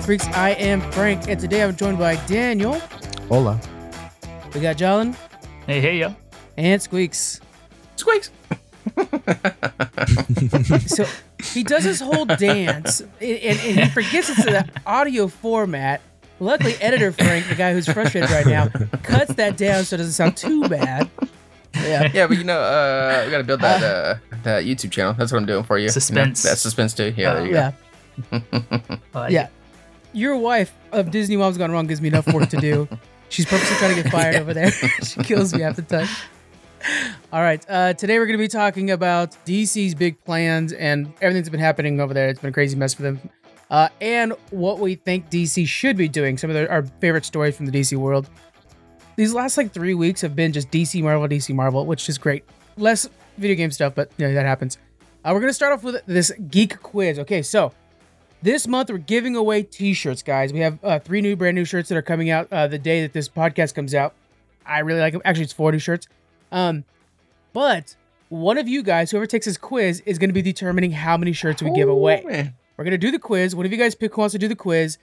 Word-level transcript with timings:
Geek 0.00 0.06
Freaks. 0.06 0.26
I 0.28 0.50
am 0.52 0.80
Frank, 0.92 1.28
and 1.28 1.38
today 1.38 1.62
I'm 1.62 1.76
joined 1.76 1.98
by 1.98 2.16
Daniel. 2.26 2.78
Hola. 3.28 3.60
We 4.54 4.60
got 4.60 4.76
Jalen 4.78 5.14
Hey, 5.66 5.78
hey, 5.82 5.98
yo. 5.98 6.16
and 6.56 6.80
Squeaks. 6.80 7.40
Squeaks. 7.96 8.30
So 10.86 11.04
he 11.44 11.62
does 11.62 11.84
his 11.84 12.00
whole 12.00 12.24
dance, 12.38 13.00
and, 13.00 13.10
and, 13.20 13.58
and 13.60 13.80
he 13.80 13.88
forgets 13.90 14.30
it's 14.30 14.46
an 14.46 14.70
audio 14.86 15.28
format. 15.28 16.00
Luckily, 16.40 16.74
editor 16.80 17.12
Frank, 17.12 17.46
the 17.48 17.54
guy 17.54 17.74
who's 17.74 17.86
frustrated 17.86 18.30
right 18.30 18.46
now, 18.46 18.68
cuts 19.02 19.34
that 19.34 19.58
down 19.58 19.84
so 19.84 19.96
it 19.96 19.98
doesn't 19.98 20.12
sound 20.14 20.36
too 20.36 20.66
bad. 20.68 21.10
Yeah. 21.74 22.10
Yeah, 22.14 22.26
but 22.26 22.38
you 22.38 22.44
know, 22.44 22.58
uh, 22.58 23.22
we 23.26 23.30
gotta 23.30 23.44
build 23.44 23.60
that 23.60 23.82
uh, 23.82 24.14
that 24.44 24.64
YouTube 24.64 24.90
channel. 24.92 25.12
That's 25.12 25.30
what 25.30 25.38
I'm 25.38 25.46
doing 25.46 25.62
for 25.64 25.76
you. 25.76 25.82
You 25.82 25.88
know, 25.88 25.92
Suspense. 25.92 26.42
that 26.44 26.56
suspense 26.58 26.94
too. 26.94 27.12
Yeah, 27.16 27.34
there 27.34 27.46
you 27.46 27.52
Yeah. 27.52 27.72
I 28.32 28.98
like 29.14 29.32
Yeah. 29.32 29.48
Your 30.12 30.36
wife 30.36 30.72
of 30.92 31.10
Disney 31.10 31.36
Mom's 31.36 31.56
Gone 31.56 31.70
Wrong 31.70 31.86
gives 31.86 32.00
me 32.00 32.08
enough 32.08 32.26
work 32.32 32.48
to 32.50 32.56
do. 32.56 32.88
She's 33.28 33.46
purposely 33.46 33.76
trying 33.76 33.94
to 33.94 34.02
get 34.02 34.10
fired 34.10 34.36
over 34.36 34.52
there. 34.52 34.70
she 35.02 35.22
kills 35.22 35.54
me 35.54 35.60
half 35.60 35.76
the 35.76 35.82
time. 35.82 36.08
All 37.32 37.42
right. 37.42 37.64
Uh, 37.68 37.92
today 37.92 38.18
we're 38.18 38.26
going 38.26 38.38
to 38.38 38.42
be 38.42 38.48
talking 38.48 38.90
about 38.90 39.36
DC's 39.46 39.94
big 39.94 40.22
plans 40.24 40.72
and 40.72 41.06
everything 41.20 41.42
that's 41.42 41.48
been 41.48 41.60
happening 41.60 42.00
over 42.00 42.12
there. 42.12 42.28
It's 42.28 42.40
been 42.40 42.50
a 42.50 42.52
crazy 42.52 42.76
mess 42.76 42.92
for 42.92 43.02
them. 43.02 43.20
Uh, 43.70 43.88
and 44.00 44.32
what 44.50 44.80
we 44.80 44.96
think 44.96 45.30
DC 45.30 45.66
should 45.66 45.96
be 45.96 46.08
doing. 46.08 46.36
Some 46.36 46.50
of 46.50 46.54
their, 46.54 46.70
our 46.70 46.82
favorite 47.00 47.24
stories 47.24 47.56
from 47.56 47.66
the 47.66 47.72
DC 47.72 47.96
world. 47.96 48.28
These 49.14 49.32
last 49.32 49.56
like 49.56 49.72
three 49.72 49.94
weeks 49.94 50.20
have 50.22 50.34
been 50.34 50.52
just 50.52 50.70
DC 50.70 51.00
Marvel, 51.02 51.28
DC 51.28 51.54
Marvel, 51.54 51.86
which 51.86 52.08
is 52.08 52.18
great. 52.18 52.42
Less 52.76 53.08
video 53.38 53.56
game 53.56 53.70
stuff, 53.70 53.94
but 53.94 54.10
you 54.16 54.26
know, 54.26 54.34
that 54.34 54.46
happens. 54.46 54.78
Uh, 55.24 55.30
we're 55.32 55.40
going 55.40 55.50
to 55.50 55.54
start 55.54 55.72
off 55.72 55.84
with 55.84 56.02
this 56.06 56.32
geek 56.50 56.80
quiz. 56.82 57.18
Okay, 57.20 57.42
so 57.42 57.72
this 58.42 58.66
month 58.66 58.90
we're 58.90 58.98
giving 58.98 59.36
away 59.36 59.62
t-shirts 59.62 60.22
guys 60.22 60.52
we 60.52 60.60
have 60.60 60.78
uh, 60.82 60.98
three 60.98 61.20
new 61.20 61.36
brand 61.36 61.54
new 61.54 61.64
shirts 61.64 61.88
that 61.88 61.96
are 61.96 62.02
coming 62.02 62.30
out 62.30 62.48
uh, 62.52 62.66
the 62.66 62.78
day 62.78 63.02
that 63.02 63.12
this 63.12 63.28
podcast 63.28 63.74
comes 63.74 63.94
out 63.94 64.14
i 64.66 64.78
really 64.80 65.00
like 65.00 65.12
them 65.12 65.22
actually 65.24 65.44
it's 65.44 65.52
four 65.52 65.70
new 65.72 65.78
shirts 65.78 66.06
um 66.52 66.84
but 67.52 67.94
one 68.28 68.58
of 68.58 68.68
you 68.68 68.82
guys 68.82 69.10
whoever 69.10 69.26
takes 69.26 69.46
this 69.46 69.58
quiz 69.58 70.00
is 70.06 70.18
going 70.18 70.30
to 70.30 70.34
be 70.34 70.42
determining 70.42 70.92
how 70.92 71.16
many 71.16 71.32
shirts 71.32 71.62
we 71.62 71.70
give 71.72 71.88
Oh, 71.88 71.92
away 71.92 72.22
man. 72.26 72.54
we're 72.76 72.84
going 72.84 72.92
to 72.92 72.98
do 72.98 73.10
the 73.10 73.18
quiz 73.18 73.54
one 73.54 73.66
of 73.66 73.72
you 73.72 73.78
guys 73.78 73.94
pick 73.94 74.14
who 74.14 74.20
wants 74.20 74.32
to 74.32 74.38
do 74.38 74.48
the 74.48 74.56
quiz 74.56 74.98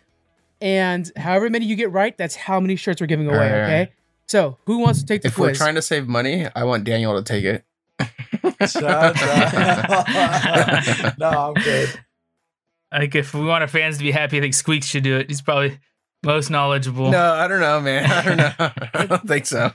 and 0.62 1.12
however 1.16 1.50
many 1.50 1.66
you 1.66 1.76
get 1.76 1.92
right 1.92 2.18
that's 2.18 2.36
how 2.36 2.60
many 2.60 2.76
shirts 2.76 3.02
we're 3.02 3.08
giving 3.08 3.28
away 3.28 3.38
Alright. 3.54 3.64
okay 3.64 3.92
so 4.30 4.58
who 4.66 4.80
wants 4.80 5.00
to 5.00 5.06
take 5.06 5.22
the 5.22 5.32
quiz? 5.32 5.52
If 5.52 5.60
we're 5.62 5.66
trying 5.66 5.76
to 5.76 5.82
save 5.82 6.06
money, 6.06 6.48
I 6.54 6.66
want 6.66 6.84
Daniel 6.84 7.16
to 7.16 7.24
take 7.24 7.46
it. 7.46 7.64
No, 11.18 11.30
I'm 11.30 11.54
good. 11.54 11.98
I 12.92 13.00
think 13.00 13.16
if 13.16 13.34
we 13.34 13.46
want 13.46 13.62
our 13.62 13.68
fans 13.68 13.98
to 13.98 14.04
be 14.04 14.12
happy, 14.12 14.38
I 14.38 14.42
think 14.42 14.54
Squeaks 14.54 14.86
should 14.88 15.04
do 15.04 15.18
it. 15.18 15.30
He's 15.30 15.42
probably 15.42 15.80
most 16.24 16.50
knowledgeable. 16.50 17.12
No, 17.12 17.34
I 17.34 17.48
don't 17.48 17.60
know, 17.60 17.80
man. 17.82 18.10
I 18.10 18.22
don't 18.24 18.38
know. 18.38 18.54
I 18.94 19.06
don't 19.06 19.28
think 19.28 19.46
so. 19.46 19.72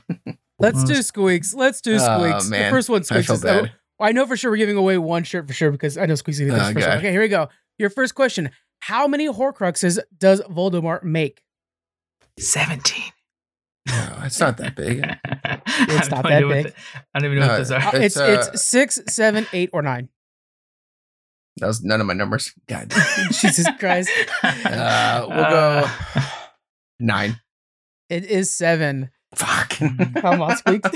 let's 0.59 0.83
do 0.83 1.01
squeaks 1.01 1.53
let's 1.53 1.81
do 1.81 1.95
Oh, 1.95 1.97
squeaks 1.97 2.49
the 2.49 2.69
first 2.69 2.89
one 2.89 2.99
I 3.01 3.03
squeaks 3.03 3.27
feel 3.27 3.35
is- 3.35 3.45
oh, 3.45 3.61
bad. 3.63 3.71
I 3.99 4.11
know 4.11 4.25
for 4.25 4.35
sure 4.35 4.51
we're 4.51 4.57
giving 4.57 4.75
away 4.77 4.97
one 4.97 5.23
shirt 5.23 5.47
for 5.47 5.53
sure 5.53 5.71
because 5.71 5.97
I 5.97 6.05
know 6.07 6.15
Squeaks 6.15 6.39
is 6.39 6.47
gonna 6.47 6.59
get 6.59 6.65
this 6.65 6.71
Oh, 6.71 6.73
first 6.73 6.87
one. 6.89 6.97
Okay, 6.97 7.11
here 7.11 7.21
we 7.21 7.27
go. 7.29 7.49
Your 7.77 7.89
first 7.89 8.15
question: 8.15 8.49
How 8.81 9.07
many 9.07 9.27
Horcruxes 9.27 9.99
does 10.17 10.41
Voldemort 10.41 11.03
make? 11.03 11.43
17. 12.39 13.03
No, 13.89 14.19
it's 14.23 14.39
not 14.39 14.57
that 14.57 14.75
big. 14.75 14.99
It's 15.65 16.09
not 16.09 16.23
that 16.23 16.41
big. 16.47 16.73
I 17.13 17.19
don't 17.19 17.25
even 17.31 17.39
know 17.39 17.45
No, 17.47 17.51
what 17.53 17.57
those 17.59 17.71
Uh, 17.71 17.75
are. 17.75 17.95
it's 17.95 18.05
It's, 18.15 18.17
uh, 18.17 18.47
it's 18.53 18.63
six, 18.63 18.99
seven, 19.07 19.45
eight, 19.53 19.69
or 19.73 19.81
nine. 19.81 20.09
That 21.57 21.67
was 21.67 21.83
none 21.83 22.01
of 22.01 22.07
my 22.07 22.13
numbers. 22.13 22.53
God. 22.67 22.91
Jesus 23.31 23.67
Christ! 23.79 24.09
Uh, 24.43 25.25
we'll 25.29 25.49
go 25.49 25.87
nine. 26.99 27.39
It 28.09 28.25
is 28.25 28.51
seven. 28.51 29.11
Fuck. 29.35 29.69
Come 30.21 30.41
on, 30.41 30.57
Squeaks. 30.57 30.89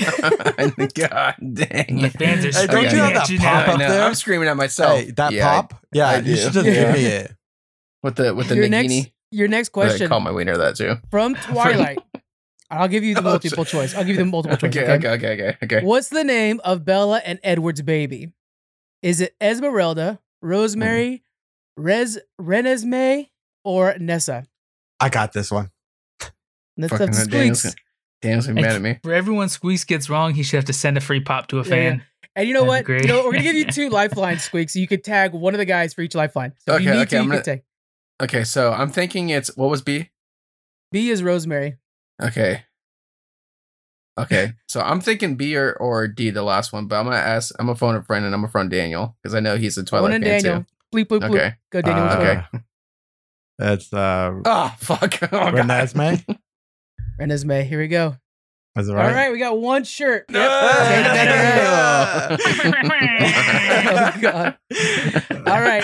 God 0.94 1.36
dang 1.40 1.98
The 1.98 2.06
it. 2.06 2.14
fans 2.20 2.46
are 2.46 2.60
Hey, 2.60 2.68
don't 2.68 2.84
you 2.84 2.98
have 3.00 3.14
that 3.16 3.30
you 3.30 3.40
pop 3.40 3.66
now. 3.68 3.74
Up 3.74 3.80
there? 3.80 4.04
I'm 4.04 4.14
screaming 4.16 4.48
at 4.48 4.56
myself. 4.58 5.00
Hey, 5.00 5.12
that 5.12 5.32
Yeah, 5.34 5.50
pop? 5.62 5.74
Yeah, 5.92 6.10
I 6.10 6.16
you 6.18 6.24
do. 6.24 6.36
should 6.38 6.54
just 6.54 6.66
Yeah. 6.68 6.74
give 6.74 6.94
me 6.94 7.06
it. 7.06 7.36
with 8.04 8.16
the 8.16 8.36
with 8.36 8.48
the 8.50 8.56
Your 8.56 8.66
Nagini. 8.68 8.70
next, 9.00 9.12
your 9.32 9.48
next 9.48 9.70
I 9.70 9.72
question 9.72 10.08
call 10.10 10.20
my 10.20 10.32
wiener 10.32 10.56
that 10.58 10.76
too. 10.76 10.98
from 11.10 11.34
Twilight. 11.42 12.00
I'll 12.70 12.88
give 12.88 13.04
you 13.04 13.16
the 13.16 13.22
Oh, 13.22 13.24
multiple 13.24 13.64
shit. 13.64 13.72
choice. 13.72 13.96
I'll 13.96 14.04
give 14.04 14.18
you 14.18 14.24
the 14.24 14.26
multiple 14.26 14.58
choice. 14.58 14.76
Okay, 14.76 14.92
okay, 14.94 15.10
okay, 15.10 15.34
okay, 15.34 15.58
okay. 15.64 15.86
What's 15.86 16.10
the 16.10 16.24
name 16.24 16.60
of 16.64 16.84
Bella 16.86 17.22
and 17.26 17.40
Edward's 17.44 17.82
baby? 17.82 18.34
Is 19.02 19.20
it 19.22 19.36
Esmeralda, 19.42 20.20
Rosemary, 20.42 21.24
mm-hmm. 21.78 21.84
Rez 21.84 22.20
Renesmee, 22.42 23.30
or 23.64 23.96
Nessa? 24.00 24.46
I 25.00 25.10
got 25.10 25.34
this 25.34 25.52
one. 25.52 25.72
That's 26.78 26.92
Fucking 26.92 27.10
up 27.10 27.16
to 27.16 27.26
Daniel's, 27.28 27.60
Squeaks. 27.60 27.76
Daniel's 28.22 28.48
gonna 28.48 28.56
be 28.56 28.62
mad 28.62 28.76
at 28.76 28.82
me. 28.82 29.00
For 29.04 29.14
everyone 29.14 29.50
Squeaks 29.50 29.84
gets 29.84 30.10
wrong, 30.10 30.34
he 30.34 30.44
should 30.44 30.58
have 30.58 30.66
to 30.66 30.74
send 30.74 30.98
a 30.98 31.02
free 31.02 31.20
pop 31.20 31.48
to 31.48 31.60
a 31.60 31.64
Yeah, 31.64 31.70
fan. 31.70 32.04
And 32.36 32.48
you 32.48 32.54
know 32.54 32.64
what? 32.66 32.86
That'd 32.86 33.04
You 33.04 33.08
know, 33.08 33.24
we're 33.26 33.32
gonna 33.34 33.44
give 33.44 33.56
you 33.56 33.66
two 33.72 33.90
lifelines, 33.90 34.44
Squeaks. 34.44 34.74
So 34.74 34.80
you 34.80 34.88
could 34.88 35.04
tag 35.04 35.34
one 35.34 35.54
of 35.54 35.58
the 35.58 35.66
guys 35.66 35.94
for 35.94 36.02
each 36.02 36.14
lifeline. 36.16 36.54
So 36.68 36.76
if 36.76 36.82
you 36.84 36.90
Okay, 36.90 36.98
need 36.98 37.02
okay, 37.04 37.10
to, 37.10 37.18
I'm 37.18 37.28
gonna- 37.28 37.42
can 37.42 37.58
tag. 37.58 37.64
Okay, 38.22 38.44
so 38.44 38.72
I'm 38.74 38.90
thinking 38.92 39.30
it's 39.30 39.56
what 39.58 39.70
was 39.70 39.82
B? 39.82 40.10
B 40.92 41.10
is 41.10 41.22
Rosemary. 41.22 41.78
Okay. 42.22 42.64
Okay, 44.18 44.54
so 44.68 44.82
I'm 44.82 45.00
thinking 45.00 45.36
B 45.36 45.56
or, 45.56 45.74
or 45.74 46.08
D, 46.08 46.32
the 46.32 46.42
last 46.42 46.74
one, 46.74 46.88
but 46.88 46.96
I'm 46.98 47.06
gonna 47.06 47.18
ask. 47.18 47.54
I'm 47.60 47.68
gonna 47.68 47.78
phone 47.78 47.96
a 47.96 48.02
friend 48.02 48.26
and 48.26 48.34
I'm 48.34 48.42
gonna 48.42 48.52
phone 48.52 48.70
Daniel 48.70 49.16
because 49.22 49.36
I 49.36 49.40
know 49.40 49.58
he's 49.58 49.78
a 49.78 49.82
One 49.82 49.86
Twilight 49.86 50.14
and 50.16 50.24
fan 50.24 50.44
Daniel. 50.44 50.66
Bleep, 50.94 51.06
bleep, 51.06 51.22
bleep. 51.22 51.36
Okay. 51.36 51.54
Go, 51.72 51.82
Daniel. 51.82 52.08
Uh, 52.08 52.18
okay. 52.18 52.42
that's 53.60 53.94
uh 53.94 54.32
Oh 54.44 54.76
fuck! 54.80 55.20
Oh, 55.24 55.28
God. 55.28 55.54
Renesmee. 55.54 56.38
Renesmee. 57.20 57.68
Here 57.68 57.80
we 57.80 57.88
go. 57.88 58.18
Is 58.78 58.90
it 58.90 58.92
All 58.92 58.98
right? 58.98 59.14
right, 59.14 59.32
we 59.32 59.40
got 59.40 59.60
one 59.60 59.84
shirt. 59.84 60.30
No! 60.30 60.40
Yep. 60.40 62.40
oh, 63.90 64.14
God. 64.22 64.58
All 65.48 65.62
right. 65.62 65.84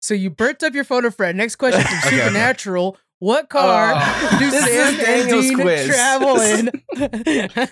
So 0.00 0.14
you 0.14 0.30
burnt 0.30 0.62
up 0.62 0.74
your 0.74 0.84
phone 0.84 1.04
a 1.04 1.10
friend. 1.10 1.36
Next 1.36 1.56
question 1.56 1.82
from 1.82 1.98
Okay. 2.06 2.18
Supernatural. 2.18 2.96
What 3.20 3.48
car 3.48 3.92
Oh. 3.96 4.36
do 4.38 4.50
This 4.50 4.64
Sam 4.64 5.06
and 5.06 5.28
Dean 5.30 5.54
quiz. 5.56 5.86
travel 5.86 6.40
in? 6.40 6.70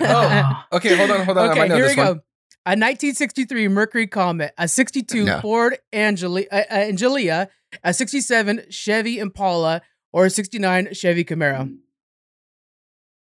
Oh. 0.00 0.64
Okay, 0.72 0.96
hold 0.96 1.10
on, 1.10 1.24
hold 1.24 1.38
on. 1.38 1.48
I 1.48 1.50
okay, 1.52 1.60
might 1.60 1.68
know 1.68 1.74
here 1.76 1.84
we 1.84 1.88
this 1.88 1.96
go. 1.96 2.02
one. 2.04 2.22
A 2.68 2.70
1963 2.74 3.68
Mercury 3.68 4.06
Comet, 4.08 4.52
a 4.58 4.66
62 4.66 5.24
No. 5.24 5.40
Ford 5.40 5.78
Angeli- 5.92 6.50
uh, 6.50 6.64
uh, 6.68 6.74
Angelia, 6.78 7.48
a 7.84 7.94
67 7.94 8.62
Chevy 8.70 9.20
Impala, 9.20 9.82
or 10.12 10.26
a 10.26 10.30
69 10.30 10.92
Chevy 10.92 11.24
Camaro. 11.24 11.76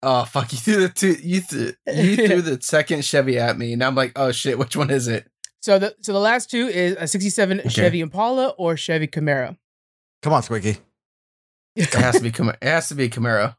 Oh 0.02 0.24
fuck! 0.24 0.50
You 0.52 0.58
threw 0.58 0.76
the 0.80 0.88
two, 0.90 1.12
you 1.22 1.40
threw 1.40 1.72
you 1.86 2.16
threw 2.16 2.40
the 2.42 2.58
second 2.62 3.04
Chevy 3.04 3.38
at 3.38 3.56
me, 3.58 3.72
and 3.74 3.82
I'm 3.84 3.94
like, 3.94 4.12
oh 4.16 4.30
shit, 4.32 4.58
which 4.58 4.76
one 4.76 4.90
is 4.90 5.08
it? 5.08 5.26
So 5.60 5.78
the 5.78 5.94
so 6.00 6.12
the 6.14 6.18
last 6.20 6.50
two 6.50 6.68
is 6.68 6.96
a 6.98 7.06
67 7.06 7.68
Chevy 7.68 8.00
Impala 8.00 8.48
or 8.58 8.76
Chevy 8.76 9.06
Camaro. 9.08 9.56
Come 10.22 10.32
on, 10.34 10.42
Squeaky. 10.42 10.78
It 11.80 11.94
has 11.94 12.16
to 12.16 12.22
be 12.22 12.30
Camaro. 12.32 12.56
It 12.60 12.68
has 12.68 12.88
to 12.88 12.94
be 12.94 13.08
Camaro. 13.08 13.54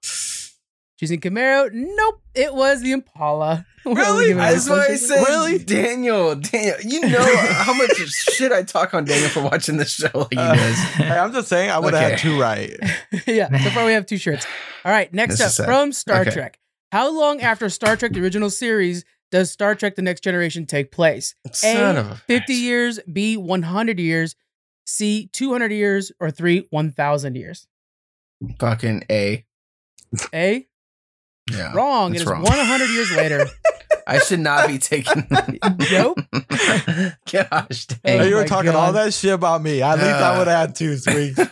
Choosing 0.99 1.19
Camaro? 1.19 1.69
Nope, 1.73 2.21
it 2.35 2.53
was 2.53 2.81
the 2.83 2.91
Impala. 2.91 3.65
We're 3.85 4.05
only 4.05 4.25
giving 4.25 4.37
That's 4.37 4.69
why 4.69 4.83
I 4.83 4.87
person. 4.89 5.07
said 5.07 5.23
Really? 5.23 5.57
Daniel. 5.57 6.35
Daniel, 6.35 6.75
you 6.83 7.01
know 7.09 7.35
how 7.49 7.73
much 7.73 7.91
shit 7.95 8.51
I 8.51 8.61
talk 8.61 8.93
on 8.93 9.05
Daniel 9.05 9.29
for 9.29 9.41
watching 9.41 9.77
this 9.77 9.89
show 9.91 10.09
like 10.13 10.27
he 10.31 10.37
Uh, 10.37 10.53
does. 10.53 10.77
Hey, 10.77 11.17
I'm 11.17 11.33
just 11.33 11.47
saying 11.47 11.71
I 11.71 11.79
would 11.79 11.93
have 11.95 12.03
Okay. 12.03 12.11
had 12.11 12.19
two 12.19 12.39
right. 12.39 12.71
yeah, 13.27 13.57
so 13.57 13.71
far 13.71 13.85
we 13.85 13.93
have 13.93 14.05
two 14.05 14.17
shirts. 14.19 14.45
All 14.85 14.91
right, 14.91 15.11
next 15.11 15.39
This 15.39 15.59
up 15.59 15.65
from 15.65 15.91
Star 15.91 16.21
Okay. 16.21 16.29
Trek. 16.31 16.59
How 16.91 17.09
long 17.09 17.41
after 17.41 17.69
Star 17.69 17.95
Trek 17.97 18.13
the 18.13 18.21
original 18.21 18.51
series 18.51 19.03
does 19.31 19.50
Star 19.50 19.74
Trek 19.74 19.95
the 19.95 20.01
Next 20.03 20.21
Generation 20.24 20.67
take 20.67 20.91
place? 20.91 21.33
Son 21.51 21.97
of 21.97 22.12
a 22.12 22.15
50 22.27 22.53
bitch. 22.53 22.59
years, 22.59 23.00
B 23.12 23.38
100 23.38 24.00
years, 24.00 24.35
C 24.85 25.29
200 25.33 25.71
years, 25.71 26.12
or 26.19 26.29
3 26.29 26.67
1000 26.69 27.35
years? 27.35 27.65
Fucking 28.59 29.03
A. 29.09 29.45
A? 30.33 30.67
Yeah. 31.51 31.73
Wrong. 31.73 32.11
It 32.11 32.19
that's 32.19 32.21
is 32.23 32.27
wrong. 32.29 32.43
100 32.43 32.85
years 32.89 33.11
later. 33.15 33.45
I 34.07 34.19
should 34.19 34.39
not 34.39 34.67
be 34.67 34.77
taking. 34.77 35.27
Nope. 35.91 36.17
Gosh 37.31 37.85
dang. 37.85 38.19
Oh 38.21 38.23
you 38.23 38.35
were 38.35 38.41
my 38.41 38.47
talking 38.47 38.71
all 38.71 38.93
that 38.93 39.13
shit 39.13 39.33
about 39.33 39.61
me. 39.61 39.81
At 39.81 39.95
least 39.99 40.05
I 40.09 40.33
Uh. 40.35 40.38
would 40.39 40.47
have 40.47 40.57
had 40.69 40.75
two 40.75 40.97
Squeaks. 40.97 41.39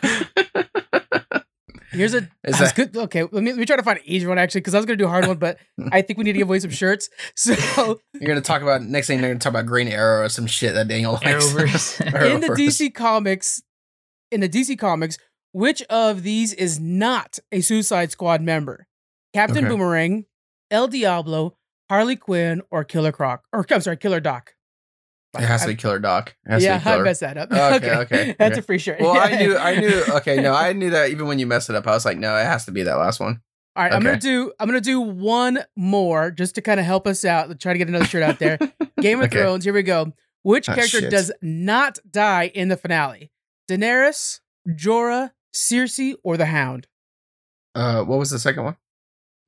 Here's 1.92 2.14
a 2.14 2.28
Is 2.44 2.60
that- 2.60 2.76
good. 2.76 2.96
Okay, 2.96 3.24
let 3.24 3.44
me 3.44 3.52
let 3.52 3.58
me 3.60 3.66
try 3.66 3.76
to 3.76 3.84
find 3.84 3.98
an 3.98 4.04
easy 4.06 4.26
one 4.28 4.38
actually, 4.38 4.62
because 4.62 4.76
I 4.76 4.78
was 4.78 4.86
gonna 4.86 4.98
do 4.98 5.06
a 5.06 5.10
hard 5.10 5.26
one, 5.28 5.38
but 5.38 5.58
I 5.92 6.02
think 6.02 6.18
we 6.18 6.24
need 6.24 6.34
to 6.34 6.38
give 6.40 6.48
away 6.48 6.60
some 6.60 6.70
shirts. 6.72 7.10
So 7.36 8.00
You're 8.14 8.28
gonna 8.28 8.42
talk 8.42 8.62
about 8.62 8.84
next 8.84 9.08
thing. 9.08 9.20
You're 9.20 9.30
gonna 9.30 9.40
talk 9.40 9.52
about 9.52 9.66
Green 9.66 9.88
Arrow 9.88 10.24
or 10.26 10.30
some 10.30 10.46
shit 10.48 10.74
that 10.76 10.88
Daniel 10.88 11.14
likes. 11.14 11.26
Arrowverse. 11.54 12.32
in 12.36 12.42
the 12.42 12.48
DC 12.50 12.94
comics, 12.94 13.62
in 14.32 14.40
the 14.42 14.50
DC 14.50 14.78
comics, 14.78 15.18
which 15.52 15.82
of 15.84 16.24
these 16.24 16.54
is 16.54 16.80
not 16.80 17.40
a 17.52 17.62
Suicide 17.62 18.12
Squad 18.12 18.42
member? 18.42 18.88
Captain 19.34 19.60
Okay. 19.66 19.68
Boomerang, 19.68 20.26
El 20.72 20.88
Diablo, 20.88 21.56
Harley 21.90 22.16
Quinn, 22.16 22.62
or 22.72 22.84
Killer 22.84 23.12
Croc? 23.12 23.44
Or 23.54 23.66
I'm 23.70 23.82
sorry, 23.82 23.98
Killer 23.98 24.20
Doc. 24.20 24.54
It 25.38 25.42
has 25.42 25.62
to 25.62 25.68
be 25.68 25.76
Killer 25.76 26.00
Doc. 26.00 26.36
Yeah, 26.48 26.80
be 26.80 26.86
I 26.90 26.98
messed 27.02 27.20
that 27.22 27.38
up. 27.38 27.52
Okay, 27.54 27.96
okay, 27.98 28.36
That's 28.40 28.54
okay. 28.54 28.60
a 28.60 28.64
free 28.64 28.80
shirt. 28.80 29.00
Well, 29.00 29.12
I 29.18 29.38
knew, 29.38 29.56
I 29.58 29.80
knew. 29.80 30.04
Okay, 30.16 30.42
no, 30.42 30.54
I 30.54 30.74
knew 30.74 30.90
that 30.90 31.10
even 31.12 31.28
when 31.28 31.38
you 31.38 31.46
messed 31.46 31.70
it 31.70 31.76
up, 31.76 31.86
I 31.88 31.92
was 31.92 32.06
like, 32.06 32.18
no, 32.18 32.36
it 32.36 32.46
has 32.46 32.66
to 32.66 32.72
be 32.72 32.82
that 32.84 32.96
last 32.98 33.20
one. 33.20 33.42
All 33.76 33.84
right, 33.84 33.94
I'm 33.94 34.02
gonna 34.04 34.18
do. 34.18 34.52
I'm 34.60 34.68
gonna 34.68 34.82
do 34.82 35.00
one 35.00 35.60
more 35.78 36.32
just 36.32 36.56
to 36.56 36.62
kind 36.62 36.80
of 36.80 36.86
help 36.86 37.06
us 37.08 37.24
out. 37.24 37.60
Try 37.60 37.74
to 37.74 37.78
get 37.80 37.88
another 37.88 38.06
shirt 38.06 38.24
out 38.24 38.40
there. 38.40 38.58
Game 39.00 39.20
of 39.20 39.26
Okay. 39.28 39.38
Thrones. 39.40 39.64
Here 39.64 39.72
we 39.74 39.84
go. 39.84 40.12
Which 40.42 40.68
Ah, 40.68 40.74
character 40.74 41.00
shit. 41.02 41.12
does 41.12 41.32
not 41.42 42.00
die 42.10 42.52
in 42.54 42.68
the 42.70 42.76
finale? 42.76 43.32
Daenerys, 43.70 44.40
Jorah, 44.68 45.32
Cersei, 45.56 46.16
or 46.24 46.38
the 46.38 46.46
Hound? 46.48 46.88
Uh, 47.76 48.04
what 48.04 48.20
was 48.20 48.30
the 48.30 48.40
second 48.40 48.64
one? 48.64 48.78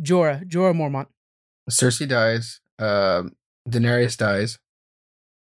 Jorah, 0.02 0.44
Jorah 0.48 0.74
Mormont. 0.76 1.08
Cersei 1.70 2.08
dies. 2.08 2.60
Um, 2.80 3.36
Daenerys 3.70 4.18
dies. 4.18 4.60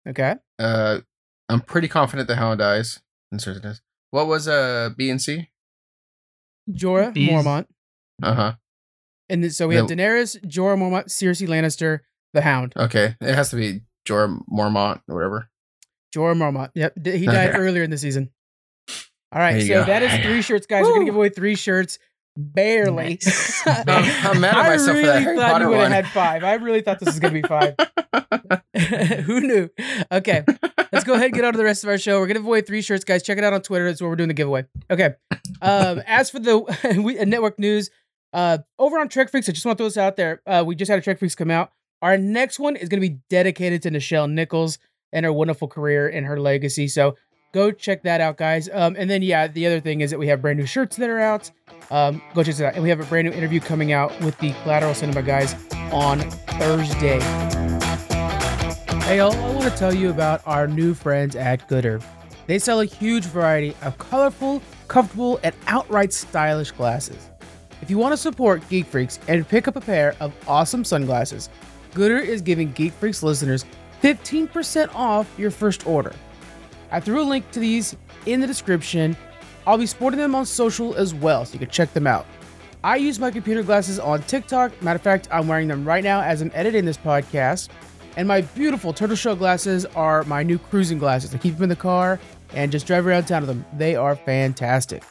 Okay. 0.08 0.34
Uh, 0.58 1.00
I'm 1.48 1.60
pretty 1.60 1.88
confident 1.88 2.28
the 2.28 2.36
Hound 2.36 2.58
dies. 2.58 3.00
And 3.30 3.40
Cersei 3.40 3.62
dies. 3.62 3.80
What 4.10 4.26
was 4.26 4.46
uh 4.46 4.90
B 4.96 5.08
and 5.10 5.20
C? 5.22 5.48
Jorah 6.70 7.12
These- 7.14 7.30
Mormont. 7.30 7.66
Uh 8.22 8.34
huh. 8.34 8.52
And 9.28 9.42
then, 9.44 9.50
so 9.50 9.66
we 9.66 9.76
have 9.76 9.86
Daenerys, 9.86 10.38
Jorah 10.44 10.76
Mormont, 10.76 11.06
Cersei 11.06 11.48
Lannister, 11.48 12.00
the 12.34 12.42
Hound. 12.42 12.74
Okay, 12.76 13.16
it 13.20 13.34
has 13.34 13.48
to 13.50 13.56
be 13.56 13.80
Jorah 14.06 14.38
Mormont 14.52 15.00
or 15.08 15.14
whatever. 15.14 15.48
Jorah 16.14 16.36
Mormont. 16.36 16.70
Yep. 16.74 16.94
d- 17.00 17.16
He 17.16 17.24
died 17.26 17.50
Okay. 17.50 17.58
earlier 17.58 17.82
in 17.82 17.90
the 17.90 17.96
season. 17.96 18.30
All 19.32 19.38
right. 19.38 19.62
So 19.62 19.68
go. 19.68 19.84
that 19.84 20.02
is 20.02 20.12
three 20.24 20.42
shirts, 20.42 20.66
guys. 20.66 20.82
We're 20.82 20.90
going 20.90 21.00
to 21.02 21.06
give 21.06 21.16
away 21.16 21.30
three 21.30 21.54
shirts. 21.54 21.98
Barely. 22.36 23.20
Nice. 23.22 23.62
I'm, 23.66 23.88
I'm 23.88 24.40
mad 24.40 24.54
at 24.54 24.56
I 24.56 24.68
myself 24.70 24.88
really 24.88 25.00
for 25.00 25.06
that 25.06 25.22
Harry 25.22 25.36
thought 25.36 25.52
Potter 25.52 25.64
you 25.64 25.70
would 25.70 25.80
have 25.80 25.92
had 25.92 26.08
five. 26.08 26.44
I 26.44 26.54
really 26.54 26.80
thought 26.80 26.98
this 26.98 27.08
was 27.08 27.20
going 27.20 27.34
to 27.34 27.42
be 27.42 27.46
five. 27.46 27.74
Who 29.24 29.40
knew? 29.40 29.70
Okay, 30.10 30.44
let's 30.92 31.04
go 31.04 31.14
ahead 31.14 31.26
and 31.26 31.34
get 31.34 31.44
on 31.44 31.52
to 31.52 31.58
the 31.58 31.64
rest 31.64 31.84
of 31.84 31.90
our 31.90 31.98
show. 31.98 32.18
We're 32.18 32.26
gonna 32.26 32.40
give 32.40 32.46
away 32.46 32.60
three 32.62 32.82
shirts, 32.82 33.04
guys. 33.04 33.22
Check 33.22 33.38
it 33.38 33.44
out 33.44 33.52
on 33.52 33.62
Twitter. 33.62 33.86
That's 33.86 34.00
where 34.00 34.10
we're 34.10 34.16
doing 34.16 34.28
the 34.28 34.34
giveaway. 34.34 34.66
Okay. 34.90 35.14
Um, 35.60 36.02
as 36.06 36.30
for 36.30 36.38
the 36.38 36.58
we, 37.02 37.18
uh, 37.18 37.24
network 37.24 37.58
news, 37.58 37.90
uh, 38.32 38.58
over 38.78 38.98
on 38.98 39.08
Trek 39.08 39.30
Freaks, 39.30 39.48
I 39.48 39.52
just 39.52 39.64
want 39.64 39.78
to 39.78 39.82
throw 39.82 39.88
this 39.88 39.96
out 39.96 40.16
there. 40.16 40.42
Uh, 40.46 40.64
we 40.66 40.74
just 40.74 40.90
had 40.90 40.98
a 40.98 41.02
Trek 41.02 41.18
Freaks 41.18 41.34
come 41.34 41.50
out. 41.50 41.72
Our 42.00 42.18
next 42.18 42.58
one 42.58 42.76
is 42.76 42.88
gonna 42.88 43.00
be 43.00 43.20
dedicated 43.30 43.82
to 43.82 43.90
Nichelle 43.90 44.30
Nichols 44.30 44.78
and 45.12 45.24
her 45.24 45.32
wonderful 45.32 45.68
career 45.68 46.08
and 46.08 46.26
her 46.26 46.40
legacy. 46.40 46.88
So 46.88 47.16
go 47.52 47.70
check 47.70 48.02
that 48.02 48.20
out, 48.20 48.36
guys. 48.36 48.68
Um, 48.72 48.96
and 48.98 49.08
then 49.08 49.22
yeah, 49.22 49.46
the 49.46 49.66
other 49.66 49.80
thing 49.80 50.00
is 50.00 50.10
that 50.10 50.18
we 50.18 50.26
have 50.28 50.42
brand 50.42 50.58
new 50.58 50.66
shirts 50.66 50.96
that 50.96 51.08
are 51.08 51.20
out. 51.20 51.50
Um, 51.90 52.20
go 52.34 52.42
check 52.42 52.58
it 52.58 52.64
out. 52.64 52.74
And 52.74 52.82
we 52.82 52.88
have 52.88 53.00
a 53.00 53.04
brand 53.04 53.28
new 53.28 53.34
interview 53.34 53.60
coming 53.60 53.92
out 53.92 54.18
with 54.20 54.36
the 54.38 54.52
Collateral 54.62 54.94
Cinema 54.94 55.22
guys 55.22 55.54
on 55.92 56.20
Thursday. 56.58 57.20
Hey, 59.02 59.18
y'all, 59.18 59.32
I 59.32 59.54
want 59.54 59.70
to 59.70 59.78
tell 59.78 59.94
you 59.94 60.10
about 60.10 60.40
our 60.46 60.66
new 60.66 60.94
friends 60.94 61.36
at 61.36 61.68
Goodr. 61.68 62.02
They 62.46 62.58
sell 62.58 62.80
a 62.80 62.84
huge 62.84 63.24
variety 63.24 63.76
of 63.82 63.96
colorful, 63.98 64.62
comfortable, 64.88 65.38
and 65.42 65.54
outright 65.66 66.12
stylish 66.12 66.70
glasses. 66.70 67.28
If 67.82 67.90
you 67.90 67.98
want 67.98 68.12
to 68.12 68.16
support 68.16 68.66
Geek 68.68 68.86
Freaks 68.86 69.18
and 69.28 69.46
pick 69.46 69.68
up 69.68 69.76
a 69.76 69.80
pair 69.80 70.14
of 70.20 70.32
awesome 70.48 70.84
sunglasses, 70.84 71.50
Goodr 71.92 72.24
is 72.24 72.40
giving 72.40 72.72
Geek 72.72 72.92
Freaks 72.92 73.22
listeners 73.22 73.64
15% 74.02 74.94
off 74.94 75.32
your 75.38 75.50
first 75.50 75.86
order. 75.86 76.14
I 76.92 77.00
threw 77.00 77.20
a 77.20 77.24
link 77.24 77.50
to 77.52 77.58
these 77.58 77.96
in 78.26 78.40
the 78.40 78.46
description. 78.46 79.16
I'll 79.66 79.78
be 79.78 79.86
sporting 79.86 80.20
them 80.20 80.34
on 80.34 80.46
social 80.46 80.94
as 80.94 81.14
well, 81.14 81.44
so 81.44 81.54
you 81.54 81.58
can 81.58 81.70
check 81.70 81.92
them 81.94 82.06
out. 82.06 82.26
I 82.84 82.96
use 82.96 83.18
my 83.18 83.30
computer 83.30 83.62
glasses 83.62 83.98
on 83.98 84.22
TikTok. 84.24 84.80
Matter 84.82 84.96
of 84.96 85.02
fact, 85.02 85.28
I'm 85.30 85.48
wearing 85.48 85.68
them 85.68 85.84
right 85.84 86.04
now 86.04 86.20
as 86.20 86.42
I'm 86.42 86.50
editing 86.52 86.84
this 86.84 86.98
podcast. 86.98 87.68
And 88.16 88.28
my 88.28 88.42
beautiful 88.42 88.92
turtle 88.92 89.16
shell 89.16 89.36
glasses 89.36 89.86
are 89.86 90.22
my 90.24 90.42
new 90.42 90.58
cruising 90.58 90.98
glasses. 90.98 91.34
I 91.34 91.38
keep 91.38 91.54
them 91.54 91.62
in 91.62 91.68
the 91.70 91.76
car 91.76 92.20
and 92.52 92.70
just 92.70 92.86
drive 92.86 93.06
around 93.06 93.24
town 93.24 93.42
with 93.42 93.48
them. 93.48 93.64
They 93.78 93.96
are 93.96 94.14
fantastic. 94.14 95.02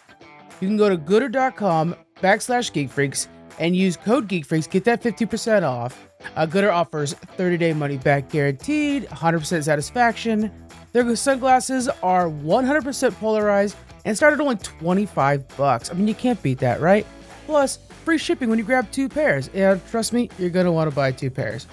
You 0.60 0.68
can 0.68 0.78
go 0.78 0.90
to 0.90 0.98
goodr.com 0.98 1.96
backslash 2.22 2.72
geekfreaks 2.72 3.28
and 3.58 3.76
use 3.76 3.98
code 3.98 4.28
geekfreaks. 4.28 4.70
Get 4.70 4.84
that 4.84 5.02
50% 5.02 5.64
off. 5.64 6.10
Uh, 6.36 6.46
Goodr 6.46 6.72
offers 6.72 7.14
30 7.14 7.58
day 7.58 7.74
money 7.74 7.98
back 7.98 8.30
guaranteed, 8.30 9.08
100% 9.08 9.64
satisfaction. 9.64 10.52
Their 10.94 11.16
sunglasses 11.16 11.88
are 12.04 12.30
100% 12.30 13.16
polarized 13.16 13.78
and 14.04 14.16
start 14.16 14.34
at 14.34 14.42
only 14.42 14.58
25 14.58 15.58
bucks. 15.58 15.90
I 15.90 15.94
mean, 15.94 16.08
you 16.08 16.16
can't 16.16 16.42
beat 16.44 16.60
that, 16.60 16.82
right? 16.82 17.06
Plus, 17.46 17.80
free 18.04 18.18
shipping 18.18 18.50
when 18.50 18.60
you 18.60 18.66
grab 18.66 18.92
two 18.92 19.08
pairs. 19.08 19.50
And 19.54 19.86
trust 19.88 20.12
me, 20.12 20.30
you're 20.38 20.50
going 20.50 20.66
to 20.66 20.72
want 20.72 20.90
to 20.90 20.96
buy 20.96 21.12
two 21.12 21.30
pairs. 21.30 21.68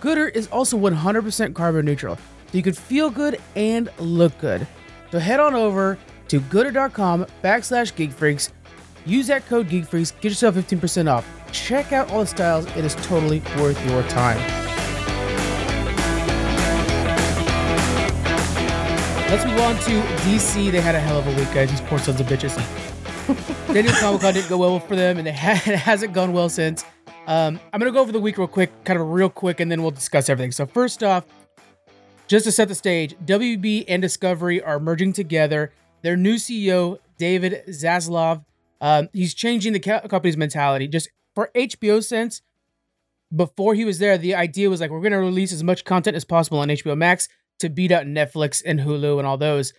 Goodr 0.00 0.34
is 0.34 0.46
also 0.48 0.78
100% 0.78 1.54
carbon 1.54 1.84
neutral, 1.84 2.16
so 2.16 2.22
you 2.52 2.62
can 2.62 2.72
feel 2.72 3.10
good 3.10 3.40
and 3.56 3.90
look 3.98 4.36
good. 4.38 4.66
So 5.10 5.18
head 5.18 5.40
on 5.40 5.54
over 5.54 5.98
to 6.28 6.40
goodr.com 6.40 7.26
backslash 7.42 7.92
geekfreaks. 7.94 8.50
Use 9.06 9.26
that 9.28 9.46
code 9.46 9.68
geekfreaks, 9.68 10.12
get 10.20 10.28
yourself 10.28 10.54
15% 10.54 11.10
off. 11.10 11.26
Check 11.52 11.92
out 11.92 12.10
all 12.10 12.20
the 12.20 12.26
styles, 12.26 12.66
it 12.76 12.84
is 12.84 12.94
totally 12.96 13.40
worth 13.56 13.84
your 13.88 14.02
time. 14.04 14.67
Let's 19.30 19.44
move 19.44 19.60
on 19.60 19.74
to 19.74 20.00
DC. 20.24 20.72
They 20.72 20.80
had 20.80 20.94
a 20.94 21.00
hell 21.00 21.18
of 21.18 21.26
a 21.26 21.30
week, 21.36 21.52
guys. 21.52 21.68
These 21.70 21.82
poor 21.82 21.98
sons 21.98 22.18
of 22.18 22.26
bitches. 22.26 22.56
Daniel 23.74 23.92
Comic 23.96 24.22
Con 24.22 24.32
didn't 24.32 24.48
go 24.48 24.56
well 24.56 24.80
for 24.80 24.96
them, 24.96 25.18
and 25.18 25.28
it, 25.28 25.34
ha- 25.34 25.62
it 25.70 25.76
hasn't 25.76 26.14
gone 26.14 26.32
well 26.32 26.48
since. 26.48 26.82
Um, 27.26 27.60
I'm 27.70 27.78
gonna 27.78 27.92
go 27.92 28.00
over 28.00 28.10
the 28.10 28.20
week 28.20 28.38
real 28.38 28.46
quick, 28.48 28.72
kind 28.84 28.98
of 28.98 29.06
real 29.10 29.28
quick, 29.28 29.60
and 29.60 29.70
then 29.70 29.82
we'll 29.82 29.90
discuss 29.90 30.30
everything. 30.30 30.50
So 30.50 30.64
first 30.64 31.04
off, 31.04 31.26
just 32.26 32.46
to 32.46 32.52
set 32.52 32.68
the 32.68 32.74
stage, 32.74 33.14
WB 33.26 33.84
and 33.86 34.00
Discovery 34.00 34.62
are 34.62 34.80
merging 34.80 35.12
together. 35.12 35.72
Their 36.00 36.16
new 36.16 36.36
CEO, 36.36 36.98
David 37.18 37.64
Zaslav, 37.68 38.46
um, 38.80 39.10
he's 39.12 39.34
changing 39.34 39.74
the 39.74 39.80
co- 39.80 40.00
company's 40.08 40.38
mentality. 40.38 40.88
Just 40.88 41.10
for 41.34 41.50
HBO 41.54 42.02
sense, 42.02 42.40
before 43.36 43.74
he 43.74 43.84
was 43.84 43.98
there, 43.98 44.16
the 44.16 44.34
idea 44.34 44.70
was 44.70 44.80
like 44.80 44.90
we're 44.90 45.02
gonna 45.02 45.20
release 45.20 45.52
as 45.52 45.62
much 45.62 45.84
content 45.84 46.16
as 46.16 46.24
possible 46.24 46.60
on 46.60 46.68
HBO 46.68 46.96
Max 46.96 47.28
to 47.60 47.68
beat 47.68 47.92
out 47.92 48.06
Netflix 48.06 48.62
and 48.64 48.80
Hulu 48.80 49.18
and 49.18 49.26
all 49.26 49.36
those. 49.36 49.72